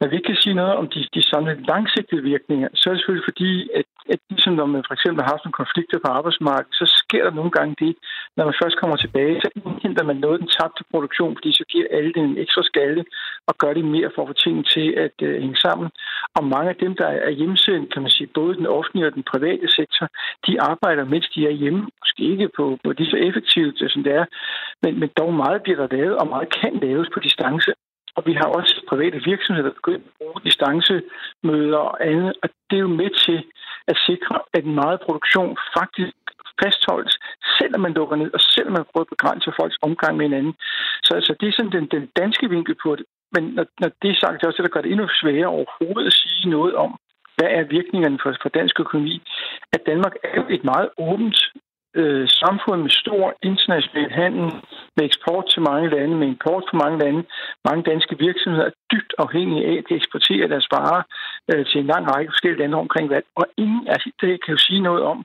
Men 0.00 0.10
vi 0.10 0.18
kan 0.26 0.36
sige 0.42 0.54
noget 0.54 0.74
om 0.80 0.88
de, 0.88 1.00
de 1.14 1.22
samlede 1.30 1.66
langsigtede 1.72 2.22
virkninger, 2.22 2.68
så 2.74 2.84
er 2.88 2.92
det 2.92 3.00
selvfølgelig 3.00 3.30
fordi, 3.30 3.52
at 3.78 3.86
at 4.12 4.18
ligesom 4.30 4.52
når 4.60 4.66
man 4.74 4.82
for 4.86 4.94
eksempel 4.94 5.20
har 5.22 5.32
haft 5.32 5.44
nogle 5.44 5.60
konflikter 5.62 5.98
på 6.04 6.08
arbejdsmarkedet, 6.18 6.74
så 6.80 6.86
sker 7.02 7.22
der 7.24 7.34
nogle 7.38 7.52
gange 7.56 7.74
det, 7.84 7.92
når 8.36 8.44
man 8.44 8.60
først 8.62 8.76
kommer 8.80 8.96
tilbage, 8.96 9.40
så 9.40 9.48
indhenter 9.56 10.04
man 10.04 10.16
noget 10.16 10.34
af 10.36 10.42
den 10.42 10.54
tabte 10.58 10.82
produktion, 10.92 11.36
fordi 11.36 11.50
så 11.52 11.64
giver 11.72 11.86
alle 11.96 12.12
den 12.16 12.24
en 12.30 12.38
ekstra 12.44 12.62
skalle 12.62 13.04
og 13.48 13.54
gør 13.62 13.72
det 13.74 13.84
mere 13.84 14.10
for 14.14 14.22
at 14.22 14.28
få 14.28 14.36
tingene 14.44 14.66
til 14.74 14.86
at 15.04 15.16
øh, 15.22 15.40
hænge 15.42 15.58
sammen. 15.66 15.88
Og 16.36 16.44
mange 16.54 16.68
af 16.70 16.76
dem, 16.84 16.92
der 17.00 17.08
er 17.26 17.30
hjemsendt, 17.30 17.92
kan 17.92 18.02
man 18.02 18.10
sige, 18.10 18.34
både 18.38 18.56
den 18.60 18.66
offentlige 18.66 19.06
og 19.06 19.14
den 19.14 19.30
private 19.32 19.68
sektor, 19.78 20.06
de 20.46 20.60
arbejder, 20.60 21.04
mens 21.04 21.28
de 21.34 21.46
er 21.46 21.54
hjemme. 21.62 21.82
Måske 22.02 22.22
ikke 22.32 22.48
på, 22.56 22.78
på 22.84 22.92
lige 22.98 23.10
så 23.10 23.16
effektivt, 23.16 23.82
øh, 23.82 23.90
som 23.90 24.02
det 24.02 24.12
er, 24.20 24.24
men, 24.82 25.00
men 25.00 25.08
dog 25.18 25.34
meget 25.34 25.62
bliver 25.62 25.78
der 25.78 25.96
lavet, 25.96 26.16
og 26.16 26.26
meget 26.28 26.48
kan 26.60 26.74
laves 26.82 27.08
på 27.14 27.20
distance. 27.20 27.72
Og 28.16 28.22
vi 28.26 28.32
har 28.32 28.48
også 28.58 28.74
private 28.88 29.18
virksomheder, 29.24 29.68
der 29.68 29.74
begynder 29.80 30.06
at 30.06 30.16
bruge 30.18 30.40
distancemøder 30.44 31.78
og 31.78 32.06
andet, 32.10 32.32
og 32.42 32.48
det 32.70 32.76
er 32.76 32.86
jo 32.88 32.96
med 33.02 33.10
til 33.24 33.38
at 33.88 33.96
sikre, 34.08 34.36
at 34.56 34.64
meget 34.64 35.00
produktion 35.06 35.56
faktisk 35.78 36.16
fastholdes, 36.62 37.14
selvom 37.58 37.80
man 37.80 37.92
lukker 37.98 38.16
ned, 38.16 38.30
og 38.36 38.40
selvom 38.40 38.72
man 38.72 38.86
prøver 38.90 39.04
at 39.06 39.14
begrænse 39.16 39.52
folks 39.60 39.78
omgang 39.82 40.16
med 40.16 40.24
hinanden. 40.28 40.54
Så 41.04 41.10
altså, 41.18 41.32
det 41.40 41.48
er 41.48 41.56
sådan 41.56 41.72
den, 41.76 41.86
den 41.96 42.04
danske 42.20 42.50
vinkel 42.54 42.76
på 42.84 42.96
det. 42.96 43.06
Men 43.34 43.42
når, 43.56 43.66
når 43.80 43.90
det 44.02 44.10
er 44.10 44.20
sagt, 44.20 44.34
det 44.34 44.42
er 44.42 44.50
også 44.50 44.62
det, 44.62 44.68
der 44.68 44.74
gør 44.74 44.84
det 44.84 44.92
endnu 44.92 45.08
sværere 45.08 45.54
overhovedet 45.56 46.06
at 46.06 46.18
sige 46.22 46.50
noget 46.50 46.74
om, 46.74 46.90
hvad 47.36 47.50
er 47.58 47.72
virkningerne 47.76 48.18
for, 48.22 48.30
for 48.42 48.48
dansk 48.48 48.80
økonomi? 48.80 49.22
At 49.72 49.86
Danmark 49.86 50.14
er 50.24 50.42
et 50.56 50.64
meget 50.64 50.88
åbent 50.98 51.38
øh, 52.00 52.28
samfund 52.28 52.82
med 52.82 52.90
stor 52.90 53.34
international 53.42 54.10
handel, 54.10 54.48
med 54.96 55.04
eksport 55.04 55.44
til 55.52 55.62
mange 55.70 55.88
lande, 55.96 56.14
med 56.16 56.28
import 56.28 56.64
fra 56.68 56.80
mange 56.84 56.98
lande. 57.04 57.22
Mange 57.68 57.82
danske 57.90 58.14
virksomheder 58.26 58.66
er 58.66 58.78
dybt 58.92 59.12
afhængige 59.24 59.66
af, 59.70 59.74
at 59.80 59.84
de 59.88 59.94
eksporterer 60.00 60.48
deres 60.52 60.68
varer 60.76 61.02
øh, 61.50 61.66
til 61.66 61.78
en 61.80 61.90
lang 61.92 62.04
række 62.12 62.32
forskellige 62.32 62.62
lande 62.62 62.76
omkring 62.84 63.06
verden. 63.10 63.30
Og 63.40 63.46
ingen 63.56 63.84
af 63.88 63.98
det 64.20 64.44
kan 64.44 64.54
jo 64.54 64.60
sige 64.68 64.80
noget 64.88 65.02
om, 65.12 65.18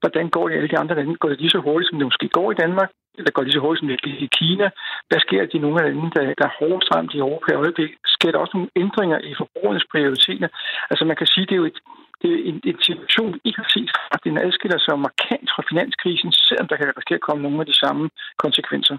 hvordan 0.00 0.26
går 0.34 0.44
det 0.48 0.54
i 0.54 0.58
alle 0.58 0.72
de 0.72 0.78
andre 0.82 0.94
lande? 0.94 1.20
Går 1.20 1.28
det 1.28 1.40
lige 1.40 1.56
så 1.56 1.60
hurtigt, 1.66 1.88
som 1.88 1.98
det 1.98 2.06
måske 2.10 2.28
går 2.38 2.48
i 2.52 2.60
Danmark? 2.64 2.90
Eller 3.18 3.30
går 3.30 3.42
det 3.42 3.48
lige 3.48 3.58
så 3.58 3.64
hurtigt, 3.66 3.80
som 3.80 3.88
det 3.88 4.24
i 4.26 4.30
Kina? 4.38 4.66
Hvad 5.08 5.20
sker 5.26 5.40
der 5.40 5.56
i 5.56 5.64
nogle 5.64 5.78
af 5.80 5.84
landene, 5.86 6.10
der, 6.16 6.24
der 6.40 6.46
er 6.46 6.58
hårdest 6.60 6.88
ramt 6.94 7.14
i 7.14 7.18
Europa 7.24 7.48
i 7.52 7.60
øjeblikket? 7.64 7.96
Sker 8.16 8.30
der 8.30 8.38
også 8.38 8.54
nogle 8.56 8.74
ændringer 8.82 9.18
i 9.30 9.32
forbrugernes 9.40 9.86
prioriteter? 9.92 10.48
Altså 10.90 11.04
man 11.04 11.16
kan 11.16 11.26
sige, 11.26 11.46
det 11.46 11.54
er 11.56 11.62
jo 11.62 11.70
et, 11.72 11.80
det 12.22 12.30
er 12.36 12.40
en, 12.50 12.56
en 12.70 12.78
situation, 12.88 13.30
vi 13.34 13.40
ikke 13.44 13.60
har 13.62 13.70
set 13.74 13.90
før. 13.96 14.16
Den 14.26 14.36
adskiller 14.46 14.78
sig 14.86 14.94
markant 15.08 15.48
fra 15.54 15.62
finanskrisen, 15.70 16.30
selvom 16.48 16.66
der 16.68 16.76
kan 16.76 16.86
risikere 16.96 17.20
at 17.22 17.26
komme 17.28 17.42
nogle 17.42 17.60
af 17.62 17.66
de 17.70 17.76
samme 17.82 18.04
konsekvenser. 18.44 18.96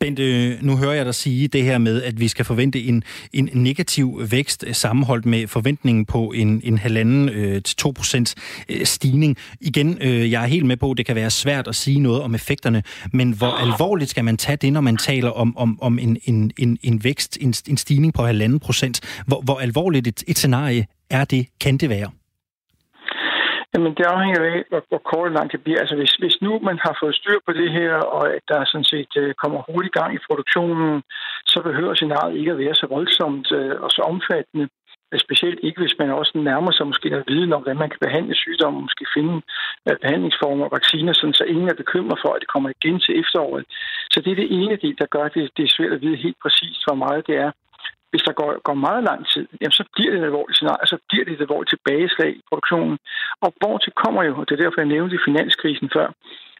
Bente, 0.00 0.58
nu 0.66 0.76
hører 0.76 0.92
jeg 0.92 1.04
dig 1.06 1.14
sige 1.14 1.48
det 1.48 1.62
her 1.62 1.78
med, 1.78 2.02
at 2.02 2.20
vi 2.20 2.28
skal 2.28 2.44
forvente 2.44 2.80
en, 2.80 3.02
en 3.32 3.50
negativ 3.54 4.20
vækst 4.30 4.64
eh, 4.66 4.74
sammenholdt 4.74 5.26
med 5.26 5.46
forventningen 5.46 6.06
på 6.06 6.32
en, 6.36 6.60
en 6.64 6.78
halvanden 6.78 7.28
øh, 7.28 7.62
til 7.62 7.76
2 7.76 7.90
procent 7.90 8.34
eh, 8.68 8.84
stigning. 8.84 9.36
Igen, 9.60 9.98
øh, 10.00 10.30
jeg 10.30 10.42
er 10.42 10.46
helt 10.46 10.66
med 10.66 10.76
på, 10.76 10.90
at 10.90 10.98
det 10.98 11.06
kan 11.06 11.16
være 11.16 11.30
svært 11.30 11.68
at 11.68 11.74
sige 11.74 12.00
noget 12.00 12.22
om 12.22 12.34
effekterne, 12.34 12.82
men 13.12 13.32
hvor 13.32 13.72
alvorligt 13.72 14.10
skal 14.10 14.24
man 14.24 14.36
tage 14.36 14.56
det, 14.56 14.72
når 14.72 14.80
man 14.80 14.96
taler 14.96 15.30
om, 15.30 15.56
om, 15.56 15.82
om 15.82 15.98
en, 15.98 16.16
en, 16.24 16.52
en, 16.58 16.78
en 16.82 17.04
vækst, 17.04 17.38
en, 17.40 17.54
en 17.68 17.76
stigning 17.76 18.14
på 18.14 18.22
halvanden 18.22 18.60
procent? 18.60 19.22
Hvor, 19.26 19.40
hvor 19.40 19.58
alvorligt 19.58 20.06
et, 20.06 20.24
et 20.28 20.38
scenarie 20.38 20.86
er 21.10 21.24
det, 21.24 21.46
kan 21.60 21.76
det 21.76 21.88
være? 21.88 22.10
Jamen, 23.74 23.94
det 23.98 24.04
afhænger 24.04 24.40
af, 24.52 24.64
hvor, 24.68 24.82
hvor 24.88 25.02
kort 25.10 25.28
og 25.28 25.34
langt 25.36 25.52
det 25.52 25.62
bliver. 25.64 25.80
Altså, 25.80 25.96
hvis, 25.96 26.14
hvis 26.22 26.36
nu 26.42 26.58
man 26.58 26.78
har 26.84 26.96
fået 27.00 27.14
styr 27.14 27.38
på 27.46 27.52
det 27.52 27.72
her, 27.72 27.94
og 27.94 28.34
at 28.36 28.42
der 28.48 28.64
sådan 28.64 28.90
set 28.94 29.12
øh, 29.16 29.34
kommer 29.42 29.60
hurtig 29.68 29.92
gang 29.92 30.14
i 30.14 30.24
produktionen, 30.28 31.02
så 31.46 31.58
behøver 31.62 31.94
scenariet 31.94 32.38
ikke 32.38 32.50
at 32.52 32.58
være 32.58 32.74
så 32.74 32.86
voldsomt 32.86 33.52
øh, 33.52 33.80
og 33.84 33.90
så 33.90 34.02
omfattende. 34.02 34.68
Specielt 35.26 35.60
ikke, 35.62 35.80
hvis 35.80 35.98
man 35.98 36.10
også 36.10 36.32
nærmer 36.38 36.72
sig 36.72 36.86
måske 36.86 37.08
noget 37.10 37.28
viden 37.28 37.52
om, 37.52 37.62
hvordan 37.62 37.82
man 37.82 37.90
kan 37.90 38.04
behandle 38.06 38.34
sygdomme, 38.34 38.80
måske 38.80 39.04
finde 39.16 39.34
uh, 39.86 39.96
behandlingsformer 40.02 40.64
og 40.64 40.72
vacciner, 40.78 41.12
sådan, 41.12 41.38
så 41.40 41.44
ingen 41.44 41.68
er 41.68 41.82
bekymret 41.82 42.18
for, 42.22 42.30
at 42.32 42.40
det 42.40 42.52
kommer 42.54 42.70
igen 42.70 43.00
til 43.00 43.20
efteråret. 43.22 43.64
Så 44.12 44.20
det 44.20 44.30
er 44.30 44.40
det 44.42 44.52
ene 44.60 44.76
del, 44.76 44.96
der 44.98 45.06
gør, 45.14 45.24
at 45.24 45.34
det, 45.34 45.50
det 45.56 45.64
er 45.64 45.74
svært 45.76 45.92
at 45.92 46.02
vide 46.04 46.24
helt 46.24 46.38
præcist, 46.42 46.80
hvor 46.86 46.94
meget 47.04 47.26
det 47.26 47.36
er 47.36 47.50
hvis 48.12 48.26
der 48.28 48.34
går, 48.40 48.50
går 48.68 48.76
meget 48.86 49.02
lang 49.10 49.20
tid, 49.32 49.44
jamen, 49.60 49.78
så 49.80 49.84
bliver 49.94 50.10
det 50.10 50.20
et 50.20 50.30
alvorligt 50.30 50.56
scenarie, 50.56 50.86
så 50.92 50.98
bliver 51.08 51.24
det 51.24 51.32
et 51.34 51.44
alvorligt 51.46 51.72
tilbageslag 51.74 52.30
i 52.40 52.42
produktionen. 52.48 52.96
Og 53.44 53.48
til 53.82 53.92
kommer 54.02 54.22
jo, 54.28 54.32
og 54.40 54.44
det 54.46 54.54
er 54.54 54.62
derfor, 54.62 54.80
jeg 54.80 54.94
nævnte 54.94 55.26
finanskrisen 55.28 55.88
før, 55.96 56.06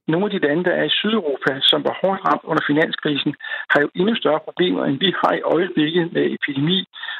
nogle 0.08 0.26
af 0.26 0.32
de 0.32 0.46
lande, 0.46 0.64
der 0.64 0.74
er 0.80 0.84
i 0.84 0.96
Sydeuropa, 0.98 1.52
som 1.70 1.84
var 1.84 1.98
hårdt 2.00 2.20
ramt 2.26 2.44
under 2.50 2.62
finanskrisen, 2.66 3.34
har 3.70 3.80
jo 3.80 3.88
endnu 3.94 4.14
større 4.14 4.44
problemer, 4.48 4.84
end 4.84 4.98
vi 4.98 5.14
har 5.22 5.32
i 5.34 5.46
øjeblikket 5.56 6.12
med 6.12 6.24
epidemi, 6.36 6.78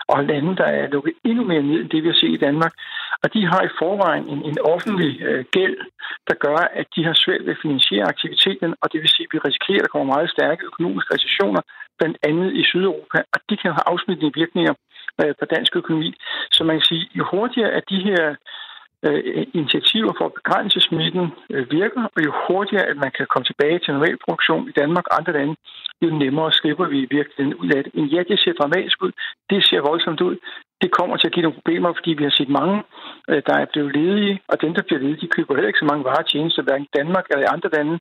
og 0.08 0.24
lande, 0.24 0.56
der 0.56 0.68
er 0.78 0.86
lukket 0.88 1.14
endnu 1.24 1.44
mere 1.44 1.62
ned, 1.62 1.80
end 1.80 1.90
det 1.90 2.02
vi 2.02 2.08
har 2.08 2.20
set 2.22 2.34
i 2.34 2.44
Danmark. 2.46 2.72
Og 3.22 3.34
de 3.34 3.46
har 3.46 3.62
i 3.64 3.74
forvejen 3.80 4.24
en, 4.28 4.40
en 4.50 4.58
offentlig 4.74 5.22
øh, 5.28 5.44
gæld, 5.56 5.76
der 6.28 6.34
gør, 6.46 6.60
at 6.80 6.86
de 6.96 7.04
har 7.04 7.14
svært 7.24 7.44
ved 7.44 7.54
at 7.56 7.62
finansiere 7.62 8.10
aktiviteten, 8.12 8.74
og 8.82 8.92
det 8.92 9.00
vil 9.00 9.14
sige, 9.14 9.26
at 9.26 9.34
vi 9.34 9.38
risikerer, 9.38 9.80
at 9.80 9.84
der 9.84 9.92
kommer 9.94 10.14
meget 10.14 10.30
stærke 10.36 10.66
økonomiske 10.70 11.14
recessioner, 11.14 11.62
blandt 12.02 12.18
andet 12.28 12.50
i 12.60 12.62
Sydeuropa, 12.70 13.18
og 13.34 13.38
det 13.48 13.56
kan 13.62 13.70
have 13.76 13.88
afsmittende 13.92 14.32
virkninger 14.40 14.74
øh, 15.20 15.34
på 15.40 15.44
dansk 15.54 15.72
økonomi. 15.76 16.10
Så 16.56 16.60
man 16.64 16.76
kan 16.76 16.86
sige, 16.90 17.04
jo 17.18 17.24
hurtigere 17.32 17.70
at 17.78 17.84
de 17.92 18.00
her 18.08 18.22
øh, 19.06 19.46
initiativer 19.60 20.12
for 20.18 20.26
at 20.26 20.36
begrænse 20.40 20.80
smitten 20.80 21.26
øh, 21.52 21.64
virker, 21.78 22.02
og 22.14 22.18
jo 22.26 22.32
hurtigere 22.46 22.86
at 22.92 22.96
man 23.04 23.12
kan 23.16 23.26
komme 23.32 23.46
tilbage 23.48 23.78
til 23.78 23.94
normal 23.94 24.18
produktion 24.24 24.68
i 24.68 24.72
Danmark 24.80 25.06
og 25.10 25.16
andre 25.18 25.32
lande, 25.38 25.54
jo 26.02 26.08
nemmere 26.22 26.52
slipper 26.52 26.86
vi 26.94 27.00
virkelig 27.16 27.60
ud 27.62 27.70
af 27.76 27.80
det. 27.84 27.94
Men 27.94 28.06
ja, 28.14 28.20
det 28.30 28.38
ser 28.38 28.52
dramatisk 28.60 29.02
ud. 29.06 29.12
Det 29.50 29.64
ser 29.68 29.80
voldsomt 29.88 30.20
ud. 30.20 30.36
Det 30.82 30.90
kommer 30.98 31.16
til 31.16 31.28
at 31.28 31.34
give 31.34 31.46
nogle 31.46 31.58
problemer, 31.60 31.92
fordi 31.98 32.12
vi 32.18 32.24
har 32.24 32.34
set 32.38 32.48
mange, 32.60 32.76
der 33.48 33.54
er 33.62 33.66
blevet 33.72 33.96
ledige, 33.96 34.40
og 34.50 34.60
dem, 34.62 34.74
der 34.74 34.82
bliver 34.82 35.00
ledige, 35.00 35.20
de 35.20 35.34
køber 35.36 35.54
heller 35.54 35.68
ikke 35.68 35.82
så 35.82 35.90
mange 35.90 36.04
varer 36.04 36.24
og 36.24 36.28
tjenester, 36.28 36.62
hverken 36.62 36.88
i 36.88 36.96
Danmark 36.98 37.24
eller 37.30 37.44
i 37.44 37.52
andre 37.54 37.70
lande. 37.76 37.98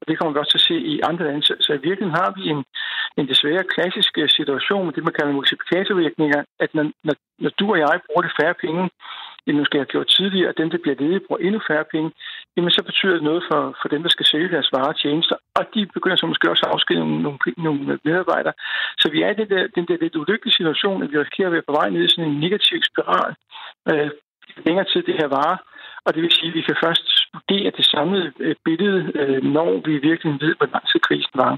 Og 0.00 0.04
det 0.08 0.18
kommer 0.18 0.32
vi 0.32 0.38
også 0.38 0.52
til 0.52 0.62
at 0.62 0.68
se 0.70 0.76
i 0.92 1.00
andre 1.10 1.24
lande. 1.24 1.42
Så, 1.42 1.54
så 1.60 1.72
i 1.72 1.84
virkeligheden 1.88 2.20
har 2.22 2.30
vi 2.36 2.42
en, 2.54 2.60
en 3.18 3.28
desværre 3.28 3.70
klassisk 3.74 4.12
øh, 4.18 4.28
situation 4.38 4.84
med 4.86 4.92
det, 4.94 5.04
man 5.04 5.16
kalder 5.18 5.32
multiplikatorvirkninger, 5.32 6.40
at 6.64 6.70
når, 6.74 6.84
når, 7.06 7.14
når 7.38 7.50
du 7.58 7.64
og 7.74 7.78
jeg 7.78 8.00
bruger 8.06 8.22
det 8.22 8.36
færre 8.40 8.54
penge, 8.64 8.90
end 9.48 9.56
nu 9.56 9.64
skal 9.64 9.80
have 9.80 9.92
gjort 9.94 10.08
tidligere, 10.18 10.48
at 10.48 10.58
dem, 10.60 10.70
der 10.70 10.78
bliver 10.82 10.96
ledige, 11.00 11.26
bruger 11.26 11.40
endnu 11.46 11.60
færre 11.70 11.84
penge, 11.94 12.10
jamen 12.56 12.70
så 12.70 12.82
betyder 12.82 13.14
det 13.14 13.22
noget 13.22 13.42
for, 13.50 13.60
for 13.80 13.88
dem, 13.88 14.02
der 14.02 14.08
skal 14.08 14.26
sælge 14.26 14.54
deres 14.54 14.72
varer 14.72 14.92
og 14.94 14.98
tjenester, 14.98 15.36
og 15.58 15.64
de 15.74 15.86
begynder 15.96 16.16
så 16.16 16.26
måske 16.26 16.50
også 16.50 16.64
at 16.66 16.72
afskedige 16.72 17.04
nogle, 17.04 17.22
nogle, 17.22 17.38
nogle 17.56 17.98
medarbejdere. 18.04 18.54
Så 18.98 19.06
vi 19.14 19.22
er 19.22 19.30
i 19.30 19.38
den 19.40 19.48
der, 19.50 19.62
den 19.76 19.84
der 19.88 19.96
lidt 20.00 20.16
ulykkelige 20.16 20.58
situation, 20.60 21.02
at 21.02 21.10
vi 21.12 21.18
risikerer 21.18 21.48
at 21.48 21.52
være 21.56 21.68
på 21.68 21.72
vej 21.78 21.88
ned 21.90 22.04
i 22.04 22.08
sådan 22.08 22.30
en 22.30 22.40
negativ 22.40 22.78
spiral. 22.90 23.32
Øh, 23.90 24.10
længere 24.66 24.86
tid 24.92 25.02
det 25.02 25.20
her 25.20 25.28
varer, 25.38 25.58
og 26.08 26.14
det 26.14 26.22
vil 26.22 26.36
sige, 26.38 26.48
at 26.48 26.54
vi 26.54 26.62
kan 26.68 26.76
først 26.84 27.04
studere 27.18 27.70
det 27.78 27.84
samlede 27.84 28.32
øh, 28.40 28.54
billede, 28.64 29.00
øh, 29.20 29.42
når 29.56 29.70
vi 29.86 29.92
virkelig 30.10 30.32
ved, 30.40 30.54
hvor 30.58 30.68
lang 30.72 30.84
tid 30.88 31.00
krisen 31.00 31.36
var. 31.44 31.52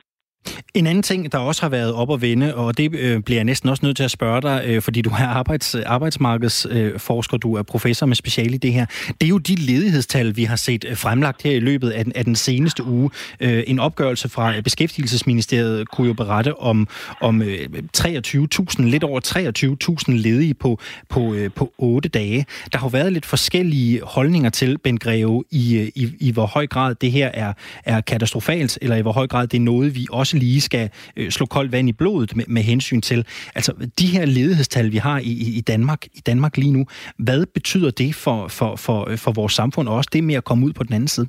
En 0.74 0.86
anden 0.86 1.02
ting, 1.02 1.32
der 1.32 1.38
også 1.38 1.62
har 1.62 1.68
været 1.68 1.92
op 1.92 2.12
at 2.12 2.22
vende, 2.22 2.54
og 2.54 2.78
det 2.78 2.94
øh, 2.94 3.22
bliver 3.22 3.38
jeg 3.38 3.44
næsten 3.44 3.68
også 3.68 3.86
nødt 3.86 3.96
til 3.96 4.04
at 4.04 4.10
spørge 4.10 4.42
dig, 4.42 4.62
øh, 4.66 4.82
fordi 4.82 5.02
du 5.02 5.10
er 5.10 5.26
arbejds, 5.26 5.74
arbejdsmarkedsforsker, 5.74 7.34
øh, 7.34 7.42
du 7.42 7.54
er 7.54 7.62
professor 7.62 8.06
med 8.06 8.16
speciale 8.16 8.54
i 8.54 8.58
det 8.58 8.72
her. 8.72 8.86
Det 9.06 9.22
er 9.22 9.28
jo 9.28 9.38
de 9.38 9.54
ledighedstal, 9.54 10.36
vi 10.36 10.44
har 10.44 10.56
set 10.56 10.84
øh, 10.88 10.96
fremlagt 10.96 11.42
her 11.42 11.50
i 11.50 11.60
løbet 11.60 11.90
af 11.90 12.04
den, 12.04 12.12
af 12.16 12.24
den 12.24 12.36
seneste 12.36 12.84
uge. 12.84 13.10
Øh, 13.40 13.64
en 13.66 13.78
opgørelse 13.78 14.28
fra 14.28 14.60
Beskæftigelsesministeriet 14.60 15.88
kunne 15.88 16.06
jo 16.06 16.12
berette 16.12 16.60
om, 16.60 16.88
om 17.20 17.42
øh, 17.42 17.68
23.000, 17.98 18.82
lidt 18.82 19.04
over 19.04 19.20
23.000 20.08 20.12
ledige 20.12 20.54
på, 20.54 20.78
på, 21.08 21.34
øh, 21.34 21.50
på 21.56 21.72
8 21.78 22.08
dage. 22.08 22.46
Der 22.72 22.78
har 22.78 22.86
jo 22.86 22.90
været 22.90 23.12
lidt 23.12 23.26
forskellige 23.26 24.00
holdninger 24.02 24.50
til, 24.50 24.78
Ben 24.78 24.98
Greve, 24.98 25.44
i, 25.50 25.76
øh, 25.76 25.88
i, 25.94 26.12
i 26.20 26.30
hvor 26.30 26.46
høj 26.46 26.66
grad 26.66 26.94
det 26.94 27.12
her 27.12 27.30
er, 27.34 27.52
er 27.84 28.00
katastrofalt, 28.00 28.78
eller 28.82 28.96
i 28.96 29.00
hvor 29.00 29.12
høj 29.12 29.26
grad 29.26 29.46
det 29.46 29.56
er 29.56 29.62
noget, 29.62 29.94
vi 29.94 30.06
også 30.10 30.36
lige 30.36 30.59
lige 30.60 30.70
skal 30.70 30.90
øh, 31.16 31.30
slå 31.30 31.46
koldt 31.46 31.72
vand 31.72 31.88
i 31.88 31.92
blodet 32.00 32.36
med, 32.36 32.44
med 32.56 32.62
hensyn 32.62 33.00
til. 33.00 33.20
Altså, 33.54 33.72
de 34.00 34.06
her 34.14 34.24
ledighedstal, 34.26 34.92
vi 34.92 34.96
har 34.96 35.18
i, 35.18 35.32
i, 35.60 35.62
Danmark, 35.72 36.02
i 36.18 36.20
Danmark 36.26 36.56
lige 36.56 36.72
nu, 36.72 36.82
hvad 37.26 37.46
betyder 37.56 37.90
det 37.90 38.14
for, 38.24 38.48
for, 38.48 38.76
for, 38.76 38.98
øh, 39.10 39.18
for 39.24 39.32
vores 39.40 39.52
samfund, 39.52 39.88
og 39.88 39.94
også 39.94 40.10
det 40.12 40.24
med 40.24 40.34
at 40.34 40.44
komme 40.44 40.66
ud 40.66 40.72
på 40.72 40.84
den 40.84 40.94
anden 40.94 41.08
side? 41.08 41.28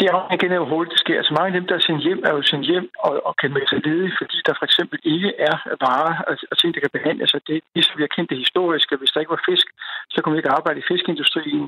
Det 0.00 0.06
er 0.12 0.34
igen, 0.36 0.52
hvor 0.56 0.72
hurtigt 0.74 0.94
det 0.94 1.00
sker. 1.04 1.16
Altså 1.20 1.34
mange 1.38 1.50
af 1.50 1.56
dem, 1.58 1.66
der 1.68 1.74
er 1.76 1.84
sendt 1.88 2.02
hjem, 2.06 2.20
er 2.28 2.32
jo 2.36 2.42
sendt 2.42 2.66
hjem 2.70 2.86
og, 3.06 3.12
og 3.28 3.32
kan 3.40 3.52
melde 3.54 3.68
sig 3.70 3.80
ledige, 3.86 4.16
fordi 4.20 4.36
der 4.46 4.54
for 4.58 4.66
eksempel 4.70 4.98
ikke 5.14 5.30
er 5.48 5.56
varer 5.84 6.14
og 6.50 6.56
ting, 6.58 6.70
der 6.74 6.80
kan 6.84 6.96
behandles. 6.98 7.30
Så 7.30 7.38
det, 7.48 7.56
ligesom 7.74 7.94
vi 7.98 8.02
har 8.06 8.14
kendt 8.16 8.30
det 8.30 8.42
historiske, 8.44 8.96
hvis 8.96 9.12
der 9.12 9.20
ikke 9.20 9.36
var 9.36 9.46
fisk, 9.50 9.66
så 10.12 10.18
kunne 10.18 10.34
vi 10.34 10.40
ikke 10.40 10.56
arbejde 10.58 10.80
i 10.80 10.88
fiskindustrien. 10.90 11.66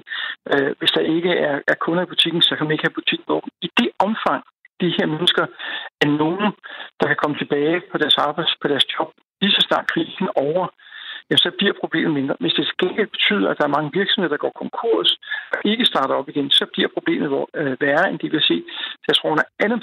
Øh, 0.53 0.71
hvis 0.79 0.93
der 0.97 1.03
ikke 1.17 1.33
er, 1.49 1.57
er 1.73 1.77
kunder 1.85 2.03
i 2.05 2.13
butikken, 2.13 2.43
så 2.43 2.53
kan 2.55 2.65
man 2.65 2.75
ikke 2.75 2.87
have 2.87 2.99
butikken 3.01 3.29
åben. 3.37 3.51
I 3.67 3.69
det 3.81 3.91
omfang, 4.07 4.43
de 4.81 4.95
her 4.99 5.07
mennesker 5.07 5.47
er 6.03 6.09
nogen, 6.23 6.53
der 7.01 7.07
kan 7.07 7.21
komme 7.23 7.37
tilbage 7.39 7.83
på 7.91 7.99
deres 7.99 8.19
arbejds, 8.19 8.55
på 8.63 8.69
deres 8.69 8.87
job, 8.95 9.11
lige 9.41 9.53
så 9.57 9.61
snart 9.69 9.87
krisen 9.93 10.29
over, 10.47 10.67
ja, 11.31 11.37
så 11.37 11.51
bliver 11.59 11.75
problemet 11.83 12.13
mindre. 12.19 12.37
Hvis 12.41 12.59
det 12.59 12.67
skal 12.67 13.07
betyder, 13.15 13.49
at 13.51 13.59
der 13.59 13.65
er 13.65 13.77
mange 13.77 13.91
virksomheder, 14.01 14.35
der 14.35 14.45
går 14.45 14.61
konkurs 14.63 15.11
og 15.55 15.59
ikke 15.65 15.85
starter 15.93 16.15
op 16.15 16.29
igen, 16.29 16.51
så 16.51 16.65
bliver 16.73 16.89
problemet 16.97 17.29
øh, 17.61 17.77
værre, 17.81 18.11
end 18.11 18.19
de 18.19 18.31
vil 18.31 18.43
se. 18.51 18.59
Så 19.03 19.07
jeg 19.09 19.17
tror, 19.17 19.33
at 19.33 19.45
alle 19.63 19.77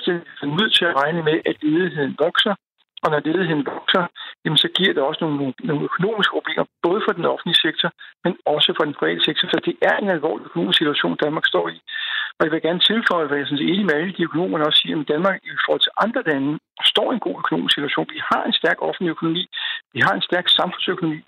er 0.43 0.57
nødt 0.59 0.73
til 0.77 0.85
at 0.85 0.95
regne 1.01 1.21
med, 1.23 1.37
at 1.45 1.55
ledigheden 1.63 2.15
vokser, 2.19 2.55
og 3.03 3.07
når 3.11 3.19
ledigheden 3.27 3.65
vokser, 3.73 4.03
jamen, 4.43 4.57
så 4.63 4.69
giver 4.77 4.93
det 4.93 5.03
også 5.03 5.19
nogle, 5.25 5.53
nogle 5.69 5.83
økonomiske 5.89 6.35
problemer, 6.37 6.65
både 6.87 7.01
for 7.05 7.13
den 7.17 7.25
offentlige 7.33 7.63
sektor, 7.65 7.89
men 8.23 8.33
også 8.45 8.69
for 8.77 8.83
den 8.87 8.99
private 8.99 9.23
sektor. 9.27 9.45
Så 9.47 9.57
det 9.67 9.75
er 9.89 9.95
en 9.97 10.09
alvorlig 10.15 10.45
økonomisk 10.45 10.77
situation, 10.77 11.21
Danmark 11.25 11.45
står 11.53 11.67
i. 11.75 11.77
Og 12.37 12.41
jeg 12.43 12.51
vil 12.51 12.67
gerne 12.67 12.87
tilføje, 12.91 13.27
hvad 13.27 13.37
jeg 13.37 13.47
synes 13.47 13.61
enig 13.61 13.85
med 13.85 13.95
alle 13.99 14.13
de 14.17 14.27
økonomer 14.29 14.65
også 14.65 14.79
siger, 14.81 14.99
at 14.99 15.07
Danmark 15.13 15.35
i 15.43 15.49
forhold 15.65 15.83
til 15.83 15.97
andre 16.05 16.21
lande 16.29 16.51
står 16.91 17.07
i 17.11 17.15
en 17.15 17.25
god 17.27 17.37
økonomisk 17.43 17.73
situation. 17.75 18.07
Vi 18.15 18.21
har 18.31 18.43
en 18.43 18.59
stærk 18.61 18.77
offentlig 18.87 19.09
økonomi, 19.15 19.43
vi 19.95 19.99
har 20.05 20.13
en 20.15 20.27
stærk 20.29 20.47
samfundsøkonomi, 20.59 21.19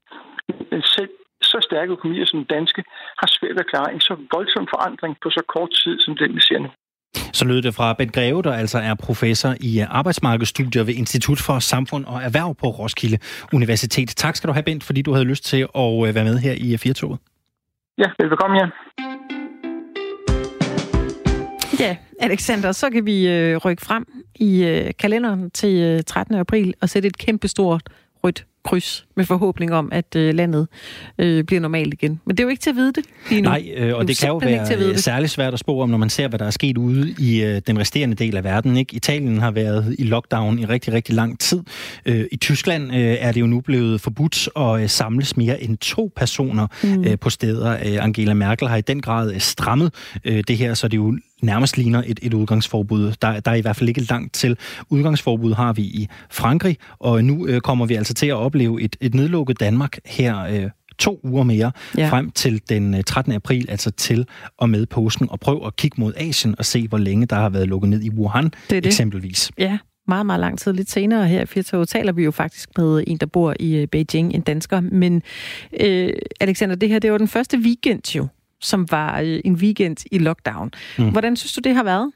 men 0.72 0.82
selv 0.96 1.14
så 1.52 1.58
stærke 1.70 1.92
økonomier 1.92 2.26
som 2.26 2.46
danske 2.46 2.84
har 3.20 3.28
svært 3.38 3.60
at 3.60 3.70
klare 3.72 3.94
en 3.94 4.02
så 4.02 4.16
voldsom 4.36 4.68
forandring 4.74 5.14
på 5.24 5.30
så 5.30 5.44
kort 5.54 5.72
tid, 5.84 5.96
som 6.00 6.18
den 6.18 6.36
vi 6.36 6.42
ser 6.42 6.60
nu. 6.60 6.70
Så 7.34 7.46
lød 7.46 7.62
det 7.62 7.76
fra 7.76 7.94
Bent 7.94 8.14
Greve, 8.14 8.42
der 8.42 8.54
altså 8.54 8.80
er 8.80 8.94
professor 8.94 9.56
i 9.60 9.80
arbejdsmarkedsstudier 9.80 10.84
ved 10.84 10.94
Institut 10.94 11.40
for 11.40 11.60
Samfund 11.60 12.06
og 12.06 12.24
Erhverv 12.24 12.56
på 12.56 12.68
Roskilde 12.68 13.18
Universitet. 13.54 14.10
Tak 14.10 14.36
skal 14.36 14.48
du 14.48 14.54
have, 14.54 14.64
Bent, 14.64 14.84
fordi 14.84 15.02
du 15.02 15.14
havde 15.14 15.26
lyst 15.26 15.46
til 15.46 15.68
at 15.76 16.08
øh, 16.08 16.16
være 16.16 16.24
med 16.24 16.38
her 16.38 16.54
i 16.58 16.78
Firtoget. 16.78 17.20
Ja, 17.98 18.06
velkommen, 18.20 18.60
ja. 18.60 18.68
Ja, 21.80 21.98
Alexander, 22.20 22.72
så 22.72 22.90
kan 22.90 23.06
vi 23.06 23.28
øh, 23.28 23.58
rykke 23.58 23.86
frem 23.86 24.06
i 24.36 24.64
øh, 24.64 24.92
kalenderen 25.00 25.52
til 25.52 25.82
øh, 25.82 26.04
13. 26.04 26.36
april 26.36 26.74
og 26.82 26.90
sætte 26.90 27.08
et 27.08 27.18
kæmpestort 27.18 27.82
rødt 28.24 28.46
kryds 28.64 29.06
med 29.16 29.26
forhåbning 29.26 29.74
om, 29.74 29.90
at 29.92 30.16
øh, 30.16 30.34
landet 30.34 30.68
øh, 31.20 31.44
bliver 31.44 31.60
normalt 31.60 31.94
igen. 31.94 32.22
Men 32.26 32.38
det 32.38 32.44
er 32.44 32.44
jo 32.44 32.50
ikke 32.50 32.62
til 32.62 32.70
at 32.70 32.76
vide 32.76 32.94
det 32.94 33.06
lige 33.30 33.42
nu. 33.42 33.50
Nej, 33.50 33.74
øh, 33.76 33.96
og 33.96 34.02
det, 34.02 34.08
det 34.08 34.18
kan 34.18 34.30
jo 34.30 34.38
være 34.38 34.98
særligt 34.98 35.32
svært 35.32 35.54
at 35.54 35.60
spå 35.60 35.82
om, 35.82 35.90
når 35.90 35.98
man 35.98 36.10
ser, 36.10 36.28
hvad 36.28 36.40
der 36.40 36.46
er 36.46 36.52
sket 36.52 36.78
ude 36.78 37.16
i 37.20 37.44
øh, 37.44 37.62
den 37.68 37.80
resterende 37.80 38.16
del 38.16 38.38
af 38.38 38.44
verden. 38.44 38.78
Ikke? 38.78 38.96
Italien 38.96 39.38
har 39.38 39.52
været 39.52 39.96
i 40.00 40.04
lockdown 40.04 40.60
i 40.60 40.66
rigtig, 40.66 40.94
rigtig 40.94 41.16
lang 41.16 41.40
tid. 41.40 41.64
Øh, 42.06 42.26
I 42.32 42.38
Tyskland 42.38 42.96
øh, 42.96 43.18
er 43.20 43.32
det 43.32 43.42
jo 43.42 43.48
nu 43.48 43.62
blevet 43.62 44.02
forbudt 44.02 44.50
at 44.56 44.82
øh, 44.82 44.90
samles 44.90 45.38
mere 45.38 45.64
end 45.64 45.78
to 45.78 46.12
personer 46.16 46.68
mm. 46.84 47.04
øh, 47.04 47.20
på 47.20 47.30
steder. 47.30 47.72
Øh, 47.72 48.04
Angela 48.04 48.34
Merkel 48.34 48.68
har 48.68 48.78
i 48.78 48.82
den 48.82 49.02
grad 49.02 49.34
øh, 49.34 49.40
strammet 49.40 49.94
øh, 50.26 50.44
det 50.48 50.58
her, 50.58 50.74
så 50.74 50.88
det 50.88 50.98
er 50.98 51.02
jo 51.02 51.18
nærmest 51.44 51.78
ligner 51.78 52.04
et, 52.06 52.20
et 52.22 52.34
udgangsforbud. 52.34 53.14
Der, 53.22 53.40
der 53.40 53.52
er 53.52 53.56
i 53.56 53.62
hvert 53.62 53.76
fald 53.76 53.90
ikke 53.90 54.02
langt 54.02 54.34
til. 54.34 54.58
Udgangsforbud 54.90 55.54
har 55.54 55.74
vi 55.74 55.82
i 55.82 56.08
Frankrig, 56.32 56.78
og 57.00 57.24
nu 57.24 57.48
øh, 57.48 57.62
kommer 57.62 57.86
vi 57.86 57.96
altså 57.96 58.14
til 58.14 58.28
at 58.28 58.36
opleve 58.36 58.82
et, 58.82 58.96
et 59.02 59.14
nedlukket 59.14 59.60
Danmark 59.60 59.98
her 60.06 60.40
øh, 60.40 60.70
to 61.00 61.20
uger 61.24 61.44
mere, 61.44 61.72
ja. 61.98 62.10
frem 62.10 62.32
til 62.32 62.62
den 62.70 63.04
13. 63.04 63.32
Øh, 63.32 63.36
april, 63.36 63.66
altså 63.70 63.92
til 63.92 64.28
og 64.58 64.70
med 64.70 64.86
påsken, 64.86 65.28
og 65.30 65.40
prøv 65.40 65.64
at 65.66 65.76
kigge 65.76 66.02
mod 66.02 66.14
Asien 66.18 66.56
og 66.58 66.66
se, 66.66 66.88
hvor 66.88 66.98
længe 66.98 67.26
der 67.26 67.36
har 67.36 67.50
været 67.50 67.68
lukket 67.68 67.90
ned 67.90 68.02
i 68.02 68.10
Wuhan, 68.10 68.44
det 68.44 68.54
det. 68.70 68.86
eksempelvis. 68.86 69.52
Ja, 69.58 69.78
meget, 70.08 70.26
meget 70.26 70.40
lang 70.40 70.60
tid. 70.60 70.74
Lidt 70.74 70.92
senere 70.92 71.28
her 71.28 71.42
i 71.42 71.46
Firtoget 71.46 71.90
taler 71.90 72.12
vi 72.12 72.24
jo 72.24 72.32
faktisk 72.32 72.70
med 72.78 73.04
en, 73.08 73.18
der 73.18 73.26
bor 73.26 73.56
i 73.60 73.76
øh, 73.76 73.88
Beijing, 73.88 74.34
en 74.34 74.42
dansker. 74.42 74.82
Men 74.82 75.22
øh, 75.80 76.10
Alexander, 76.40 76.76
det 76.76 76.90
her, 76.90 77.00
det 77.00 77.12
var 77.12 77.18
den 77.18 77.28
første 77.28 77.58
weekend 77.58 78.16
jo, 78.16 78.28
som 78.64 78.88
var 78.92 79.20
øh, 79.22 79.40
en 79.46 79.54
weekend 79.54 79.98
i 80.12 80.18
lockdown. 80.18 80.72
Mm. 80.98 81.10
Hvordan 81.10 81.36
synes 81.36 81.54
du, 81.54 81.62
det 81.64 81.76
har 81.76 81.84
været? 81.84 82.12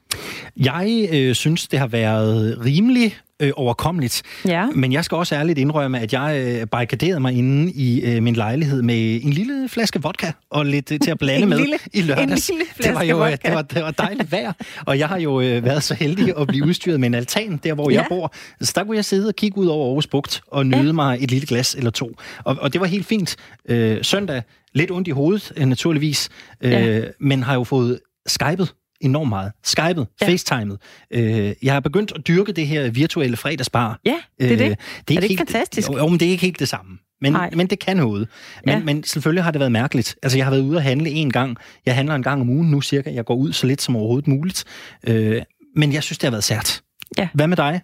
Jeg 0.56 1.08
øh, 1.12 1.34
synes, 1.34 1.68
det 1.68 1.78
har 1.78 1.86
været 1.86 2.58
rimelig 2.64 3.16
øh, 3.42 3.50
overkommeligt. 3.56 4.22
Ja. 4.44 4.66
Men 4.74 4.92
jeg 4.92 5.04
skal 5.04 5.16
også 5.16 5.34
ærligt 5.34 5.58
indrømme, 5.58 6.00
at 6.00 6.12
jeg 6.12 6.44
øh, 6.60 6.66
barrikaderede 6.66 7.20
mig 7.20 7.32
inde 7.34 7.72
i 7.72 8.00
øh, 8.00 8.22
min 8.22 8.34
lejlighed 8.34 8.82
med 8.82 9.20
en 9.24 9.32
lille 9.32 9.68
flaske 9.68 10.02
vodka 10.02 10.32
og 10.50 10.66
lidt 10.66 10.92
øh, 10.92 11.00
til 11.00 11.10
at 11.10 11.18
blande 11.18 11.46
med 11.52 11.58
lille- 11.58 11.78
i 11.92 12.00
lørdags. 12.02 12.48
en 12.48 12.56
lille 12.58 12.72
det 12.82 12.94
var 12.94 13.02
jo 13.02 13.14
øh, 13.24 13.30
vodka. 13.30 13.48
det 13.48 13.54
var, 13.56 13.62
det 13.62 13.82
var 13.82 13.90
dejligt 13.90 14.32
vejr, 14.32 14.52
og 14.86 14.98
jeg 14.98 15.08
har 15.08 15.18
jo 15.18 15.40
øh, 15.40 15.64
været 15.64 15.82
så 15.82 15.94
heldig 15.94 16.34
at 16.38 16.46
blive 16.46 16.64
udstyret 16.66 17.00
med 17.00 17.06
en 17.08 17.14
altan, 17.14 17.60
der 17.64 17.74
hvor 17.74 17.90
Ja. 17.90 17.96
jeg 17.96 18.06
bor. 18.08 18.34
Så 18.60 18.72
der 18.76 18.84
kunne 18.84 18.96
jeg 18.96 19.04
sidde 19.04 19.28
og 19.28 19.34
kigge 19.36 19.58
ud 19.58 19.66
over 19.66 19.86
Aarhus 19.86 20.06
Bugt 20.06 20.40
og 20.46 20.66
nyde 20.66 20.82
ja. 20.86 20.92
mig 20.92 21.18
et 21.20 21.30
lille 21.30 21.46
glas 21.46 21.74
eller 21.74 21.90
to. 21.90 22.16
Og, 22.44 22.56
og 22.60 22.72
det 22.72 22.80
var 22.80 22.86
helt 22.86 23.06
fint. 23.06 23.36
Øh, 23.68 23.98
søndag, 24.02 24.42
lidt 24.78 24.90
ondt 24.90 25.08
i 25.08 25.10
hovedet, 25.10 25.52
øh, 25.56 25.66
naturligvis, 25.66 26.28
øh, 26.60 26.70
Ja. 26.72 27.00
men 27.20 27.42
har 27.42 27.54
jo 27.54 27.64
fået 27.64 28.00
skypet 28.26 28.74
enormt 29.00 29.28
meget. 29.28 29.52
Skypet, 29.64 30.06
Ja. 30.20 30.26
facetimet. 30.28 30.78
Øh, 31.10 31.52
jeg 31.62 31.72
har 31.72 31.80
begyndt 31.80 32.12
at 32.14 32.28
dyrke 32.28 32.52
det 32.52 32.66
her 32.66 32.90
virtuelle 32.90 33.36
fredagsbar. 33.36 34.00
Ja, 34.04 34.14
det 34.40 34.52
er 34.52 34.56
det. 34.56 34.64
Øh, 34.70 34.76
det 35.08 35.16
Er 35.16 35.20
det 35.20 35.30
ikke 35.30 35.40
fantastisk? 35.40 35.88
Jo, 35.90 36.08
men 36.08 36.20
det 36.20 36.26
er 36.26 36.30
ikke 36.30 36.42
helt 36.44 36.58
det 36.58 36.68
samme. 36.68 36.98
Men, 37.20 37.32
Nej. 37.32 37.50
men 37.54 37.66
det 37.66 37.78
kan 37.78 37.96
noget. 37.96 38.28
Men, 38.64 38.74
ja. 38.78 38.84
men 38.84 39.04
selvfølgelig 39.04 39.44
har 39.44 39.50
det 39.50 39.58
været 39.58 39.72
mærkeligt. 39.72 40.16
Altså, 40.22 40.38
jeg 40.38 40.46
har 40.46 40.50
været 40.50 40.62
ude 40.62 40.76
at 40.76 40.82
handle 40.82 41.10
en 41.10 41.30
gang. 41.32 41.56
Jeg 41.86 41.94
handler 41.94 42.14
en 42.14 42.22
gang 42.22 42.40
om 42.40 42.48
ugen 42.50 42.70
nu 42.70 42.80
cirka. 42.80 43.12
Jeg 43.12 43.24
går 43.24 43.34
ud 43.34 43.52
så 43.52 43.66
lidt 43.66 43.82
som 43.82 43.96
overhovedet 43.96 44.28
muligt. 44.28 44.64
Øh, 45.06 45.42
men 45.76 45.92
jeg 45.92 46.02
synes, 46.02 46.18
det 46.18 46.26
har 46.26 46.30
været 46.30 46.44
sært. 46.44 46.80
Ja. 47.16 47.28
Hvad 47.34 47.46
med 47.46 47.56
dig? 47.56 47.80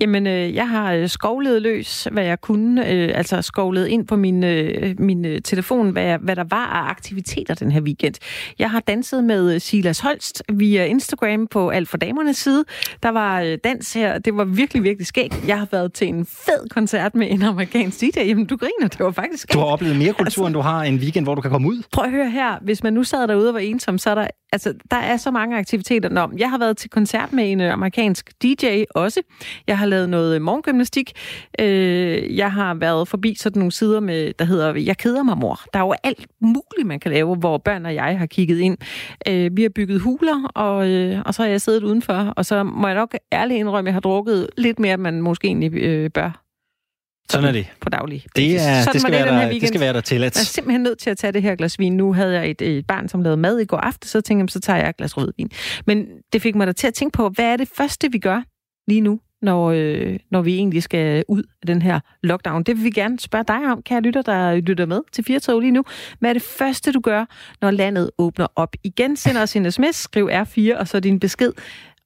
Jamen, 0.00 0.26
øh, 0.26 0.54
jeg 0.54 0.68
har 0.68 0.92
øh, 0.92 1.08
skovlet 1.08 1.62
løs, 1.62 2.08
hvad 2.12 2.24
jeg 2.24 2.40
kunne. 2.40 2.90
Øh, 2.92 3.10
altså 3.14 3.42
skovlet 3.42 3.86
ind 3.86 4.06
på 4.06 4.16
min, 4.16 4.44
øh, 4.44 4.94
min 4.98 5.24
øh, 5.24 5.42
telefon, 5.42 5.90
hvad, 5.90 6.02
jeg, 6.02 6.18
hvad 6.18 6.36
der 6.36 6.44
var 6.50 6.66
af 6.66 6.90
aktiviteter 6.90 7.54
den 7.54 7.72
her 7.72 7.80
weekend. 7.80 8.14
Jeg 8.58 8.70
har 8.70 8.80
danset 8.80 9.24
med 9.24 9.54
øh, 9.54 9.60
Silas 9.60 10.00
Holst 10.00 10.42
via 10.52 10.84
Instagram 10.84 11.46
på 11.46 11.68
Alt 11.68 11.88
for 11.88 11.96
Damernes 11.96 12.36
side. 12.36 12.64
Der 13.02 13.08
var 13.08 13.40
øh, 13.40 13.58
dans 13.64 13.92
her. 13.92 14.18
Det 14.18 14.36
var 14.36 14.44
virkelig, 14.44 14.82
virkelig 14.82 15.06
skægt. 15.06 15.48
Jeg 15.48 15.58
har 15.58 15.68
været 15.70 15.92
til 15.92 16.08
en 16.08 16.26
fed 16.26 16.68
koncert 16.70 17.14
med 17.14 17.30
en 17.30 17.42
amerikansk 17.42 18.00
DJ. 18.00 18.18
Jamen, 18.18 18.46
du 18.46 18.56
griner. 18.56 18.88
Det 18.88 19.00
var 19.00 19.10
faktisk 19.10 19.42
skægt. 19.42 19.54
Du 19.54 19.58
har 19.58 19.66
oplevet 19.66 19.96
mere 19.96 20.12
kultur, 20.12 20.24
altså... 20.24 20.46
end 20.46 20.54
du 20.54 20.60
har 20.60 20.82
en 20.82 20.96
weekend, 20.96 21.26
hvor 21.26 21.34
du 21.34 21.40
kan 21.40 21.50
komme 21.50 21.68
ud. 21.68 21.82
Prøv 21.92 22.04
at 22.04 22.10
høre 22.10 22.30
her. 22.30 22.58
Hvis 22.62 22.82
man 22.82 22.92
nu 22.92 23.04
sad 23.04 23.28
derude 23.28 23.48
og 23.48 23.54
var 23.54 23.60
ensom, 23.60 23.98
så 23.98 24.10
er 24.10 24.14
der, 24.14 24.26
altså, 24.52 24.74
der 24.90 24.96
er 24.96 25.16
så 25.16 25.30
mange 25.30 25.58
aktiviteter. 25.58 26.08
Nå, 26.08 26.30
jeg 26.38 26.50
har 26.50 26.58
været 26.58 26.76
til 26.76 26.90
koncert 26.90 27.32
med 27.32 27.52
en 27.52 27.60
øh, 27.60 27.72
amerikansk 27.72 28.30
DJ 28.42 28.67
også. 28.94 29.20
Jeg 29.66 29.78
har 29.78 29.86
lavet 29.86 30.08
noget 30.10 30.42
morgengymnastik. 30.42 31.12
Øh, 31.60 32.36
jeg 32.36 32.52
har 32.52 32.74
været 32.74 33.08
forbi 33.08 33.34
sådan 33.38 33.60
nogle 33.60 33.72
sider, 33.72 34.00
med, 34.00 34.32
der 34.38 34.44
hedder 34.44 34.74
Jeg 34.74 34.96
keder 34.96 35.22
mig, 35.22 35.38
mor. 35.38 35.60
Der 35.72 35.78
er 35.78 35.84
jo 35.84 35.94
alt 36.04 36.26
muligt, 36.40 36.86
man 36.86 37.00
kan 37.00 37.10
lave, 37.12 37.36
hvor 37.36 37.58
børn 37.58 37.86
og 37.86 37.94
jeg 37.94 38.18
har 38.18 38.26
kigget 38.26 38.58
ind. 38.58 38.76
Øh, 39.28 39.50
vi 39.56 39.62
har 39.62 39.68
bygget 39.74 40.00
huler, 40.00 40.50
og, 40.54 40.88
øh, 40.90 41.22
og 41.26 41.34
så 41.34 41.42
har 41.42 41.48
jeg 41.50 41.60
siddet 41.60 41.82
udenfor. 41.82 42.14
Og 42.36 42.46
så 42.46 42.62
må 42.62 42.86
jeg 42.86 42.96
nok 42.96 43.14
ærligt 43.32 43.58
indrømme, 43.58 43.88
at 43.88 43.90
jeg 43.90 43.94
har 43.94 44.00
drukket 44.00 44.48
lidt 44.58 44.78
mere, 44.78 44.94
end 44.94 45.02
man 45.02 45.22
måske 45.22 45.46
egentlig 45.46 45.74
øh, 45.74 46.10
bør 46.10 46.44
Sådan 47.30 47.48
er 47.48 47.52
det. 47.52 47.66
på 47.80 47.88
daglig 47.88 48.22
Det, 48.22 48.30
basis. 48.34 48.54
er, 48.54 48.80
Sådan 48.82 48.92
det, 48.92 49.00
skal 49.00 49.12
var 49.12 49.18
være 49.18 49.28
den 49.28 49.34
her 49.40 49.48
der, 49.52 49.58
det 49.58 49.68
skal 49.68 49.80
være 49.80 49.92
der 49.92 50.00
til. 50.00 50.18
Jeg 50.18 50.26
er 50.26 50.30
simpelthen 50.30 50.80
nødt 50.82 50.98
til 50.98 51.10
at 51.10 51.16
tage 51.18 51.32
det 51.32 51.42
her 51.42 51.54
glas 51.54 51.78
vin. 51.78 51.96
Nu 51.96 52.12
havde 52.12 52.34
jeg 52.34 52.50
et, 52.50 52.62
et 52.62 52.86
barn, 52.86 53.08
som 53.08 53.22
lavede 53.22 53.36
mad 53.36 53.58
i 53.58 53.64
går 53.64 53.76
aften, 53.76 54.08
så 54.08 54.20
tænkte 54.20 54.42
jeg, 54.42 54.50
så 54.50 54.60
tager 54.60 54.78
jeg 54.78 54.88
et 54.88 54.96
glas 54.96 55.16
rødvin. 55.16 55.50
Men 55.86 56.06
det 56.32 56.42
fik 56.42 56.54
mig 56.54 56.66
da 56.66 56.72
til 56.72 56.86
at 56.86 56.94
tænke 56.94 57.16
på, 57.16 57.28
hvad 57.28 57.44
er 57.44 57.56
det 57.56 57.68
første, 57.76 58.12
vi 58.12 58.18
gør 58.18 58.42
lige 58.88 59.00
nu, 59.00 59.20
når, 59.42 59.70
øh, 59.70 60.18
når 60.30 60.42
vi 60.42 60.54
egentlig 60.54 60.82
skal 60.82 61.24
ud 61.28 61.42
af 61.42 61.66
den 61.66 61.82
her 61.82 62.00
lockdown? 62.22 62.62
Det 62.62 62.76
vil 62.76 62.84
vi 62.84 62.90
gerne 62.90 63.18
spørge 63.20 63.44
dig 63.48 63.72
om, 63.72 63.82
kære 63.82 64.00
lytter, 64.00 64.22
der 64.22 64.56
lytter 64.56 64.86
med 64.86 65.00
til 65.12 65.24
Firtog 65.24 65.60
lige 65.60 65.72
nu. 65.72 65.84
Hvad 66.18 66.30
er 66.30 66.34
det 66.34 66.42
første, 66.42 66.92
du 66.92 67.00
gør, 67.00 67.24
når 67.60 67.70
landet 67.70 68.10
åbner 68.18 68.46
op 68.56 68.76
igen? 68.84 69.16
Send 69.16 69.38
os 69.38 69.56
en 69.56 69.72
sms, 69.72 69.96
skriv 69.96 70.30
R4, 70.32 70.78
og 70.78 70.88
så 70.88 71.00
din 71.00 71.20
besked. 71.20 71.52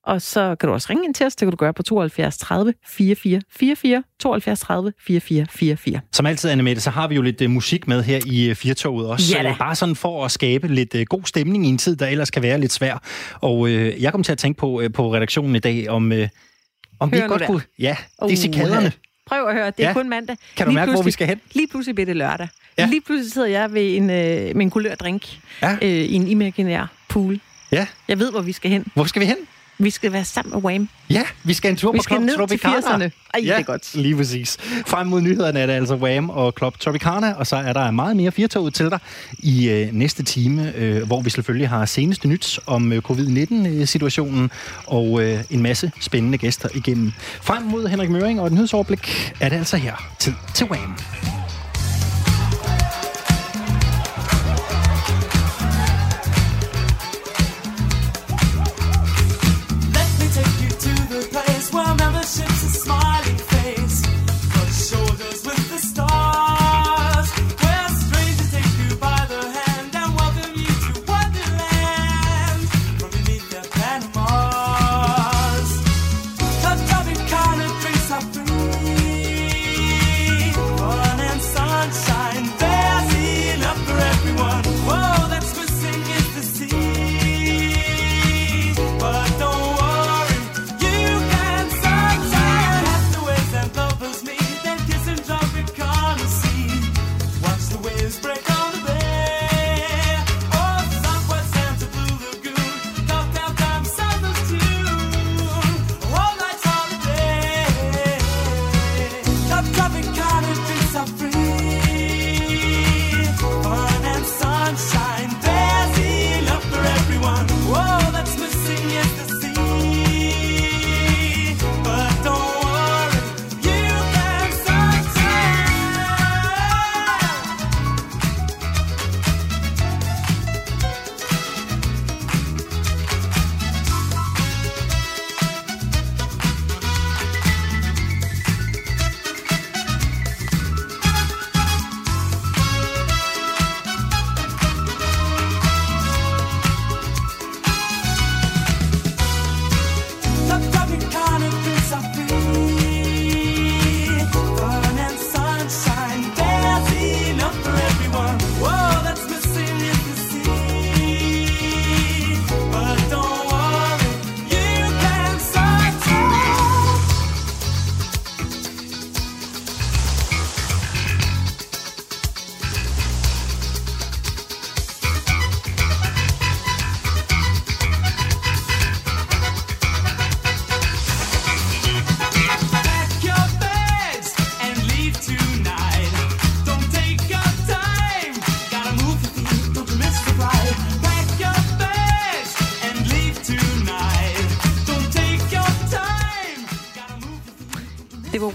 Og 0.07 0.23
så 0.23 0.57
kan 0.61 0.67
du 0.67 0.73
også 0.73 0.87
ringe 0.91 1.05
ind 1.05 1.15
til 1.15 1.27
os. 1.27 1.37
Det 1.37 1.47
kan 1.47 1.51
du 1.51 1.57
gøre 1.57 1.75
på 1.75 1.83
72 1.83 2.39
30 2.39 2.75
44 2.87 3.41
44, 3.51 4.03
72 4.21 4.61
30 4.61 4.93
44 5.07 5.47
44. 5.51 6.01
Som 6.13 6.27
altid, 6.27 6.51
Anne 6.51 6.63
Mette, 6.63 6.83
så 6.83 6.91
har 6.91 7.09
vi 7.09 7.15
jo 7.15 7.23
lidt 7.23 7.41
uh, 7.41 7.51
musik 7.51 7.89
med 7.89 8.03
her 8.03 8.21
i 8.27 8.51
uh, 8.51 8.57
Firtoget 8.57 9.09
også. 9.09 9.37
Ja 9.37 9.43
da. 9.43 9.49
Øh, 9.49 9.59
Bare 9.59 9.75
sådan 9.75 9.97
for 9.97 10.25
at 10.25 10.31
skabe 10.31 10.69
lidt 10.69 10.95
uh, 10.95 11.01
god 11.01 11.23
stemning 11.25 11.67
i 11.67 11.69
en 11.69 11.79
tid, 11.79 11.97
der 11.97 12.07
ellers 12.07 12.31
kan 12.31 12.43
være 12.43 12.61
lidt 12.61 12.73
svær. 12.73 13.03
Og 13.41 13.59
uh, 13.59 14.03
jeg 14.03 14.13
kom 14.13 14.23
til 14.23 14.33
at 14.33 14.39
tænke 14.39 14.59
på, 14.59 14.81
uh, 14.81 14.93
på 14.95 15.15
redaktionen 15.15 15.57
i 15.57 15.59
dag, 15.59 15.89
om, 15.89 16.13
uh, 16.13 16.29
om 17.03 17.13
vi 17.13 17.17
Hør 17.17 17.25
nu 17.25 17.29
godt 17.29 17.41
der. 17.41 17.47
kunne... 17.47 17.63
Ja, 17.79 17.97
Uh, 18.23 18.29
det 18.29 18.33
er 18.35 18.41
cikaderne. 18.41 18.93
Prøv 19.27 19.47
at 19.49 19.55
høre, 19.55 19.67
det 19.67 19.75
er 19.85 19.87
Ja. 19.89 19.93
kun 19.93 20.09
mandag. 20.09 20.37
Kan 20.57 20.67
du 20.67 20.71
Lige 20.71 20.75
mærke, 20.81 20.93
hvor 20.93 21.03
vi 21.03 21.11
skal 21.11 21.27
hen? 21.27 21.41
Lige 21.53 21.67
pludselig 21.69 21.95
bliver 21.95 22.07
det 22.07 22.17
lørdag. 22.17 22.49
Ja. 22.79 22.87
Lige 22.87 23.01
pludselig 23.01 23.33
sidder 23.33 23.49
jeg 23.49 23.73
ved 23.75 23.97
en, 23.97 24.03
øh, 24.11 24.57
med 24.57 24.57
en 24.57 24.71
kulør 24.71 24.95
drink 24.95 25.39
Ja. 25.63 25.73
øh, 25.83 25.89
i 25.89 26.15
en 26.15 26.29
imaginær 26.29 26.87
pool. 27.09 27.41
Ja, 27.73 27.87
Jeg 28.09 28.19
ved, 28.19 28.31
hvor 28.31 28.41
vi 28.41 28.53
skal 28.53 28.71
hen. 28.71 28.85
hvor 28.95 29.05
skal 29.05 29.21
vi 29.21 29.27
hen? 29.27 29.37
Vi 29.83 29.91
skal 29.91 30.13
være 30.13 30.25
sammen 30.25 30.55
med 30.55 30.63
Wham. 30.65 30.89
Ja, 31.11 31.23
vi 31.45 31.53
skal 31.53 31.71
en 31.71 31.77
tur 31.77 31.93
Vi 31.93 31.99
på 31.99 32.03
skal 32.03 32.17
Club 32.17 32.25
ned 32.25 32.49
til 32.49 32.61
Tropicana. 32.61 33.07
80'erne. 33.07 33.11
Ej, 33.35 33.41
ja, 33.45 33.53
det 33.53 33.59
er 33.59 33.63
godt. 33.63 33.95
lige 33.95 34.17
præcis. 34.17 34.57
Frem 34.87 35.07
mod 35.07 35.21
nyhederne 35.21 35.61
er 35.61 35.67
det 35.67 35.73
altså 35.73 35.95
Wham 35.95 36.31
og 36.31 36.55
Club 36.59 36.79
Tropicana, 36.79 37.33
og 37.33 37.47
så 37.47 37.57
er 37.57 37.73
der 37.73 37.91
meget 37.91 38.17
mere 38.17 38.33
firtoget 38.33 38.75
til 38.75 38.91
dig 38.91 38.99
i 39.39 39.69
øh, 39.71 39.89
næste 39.93 40.23
time, 40.23 40.73
øh, 40.77 41.07
hvor 41.07 41.21
vi 41.21 41.31
selvfølgelig 41.31 41.69
har 41.69 41.87
seneste 41.87 42.29
nyt 42.29 42.61
om 42.67 42.93
øh, 42.93 43.03
covid-19-situationen 43.03 44.51
og 44.87 45.23
øh, 45.23 45.41
en 45.51 45.63
masse 45.63 45.93
spændende 46.01 46.39
gæster 46.39 46.69
igennem. 46.75 47.13
Frem 47.43 47.63
mod 47.63 47.89
Henrik 47.89 48.11
Møring 48.11 48.41
og 48.41 48.47
et 48.47 48.53
nyhedsoverblik 48.53 49.33
er 49.41 49.49
det 49.49 49.57
altså 49.57 49.77
her. 49.77 50.13
Tid 50.19 50.33
til 50.55 50.67
Wham. 50.67 50.97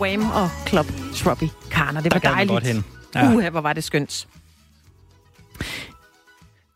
Wham 0.07 0.31
og 0.31 0.49
Club 0.67 0.85
Tropicana. 1.15 2.01
Det 2.01 2.13
var 2.13 2.19
dejligt. 2.19 2.49
godt 2.51 2.63
hen. 2.63 2.85
Ja. 3.15 3.35
Uha, 3.35 3.49
hvor 3.49 3.61
var 3.61 3.73
det 3.73 3.83
skønt. 3.83 4.27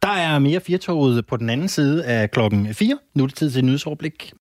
Der 0.02 0.10
er 0.10 0.40
mere 0.40 0.60
firtoget 0.60 1.26
på 1.26 1.38
den 1.38 1.50
anden 1.50 1.68
side 1.68 2.06
af 2.06 2.32
klokken 2.32 2.74
4. 2.74 2.98
Nu 3.16 3.24
er 3.24 3.28
det 3.28 3.36
tid 3.36 3.52
til 3.52 3.66
nyhedsoverblik. 3.66 4.34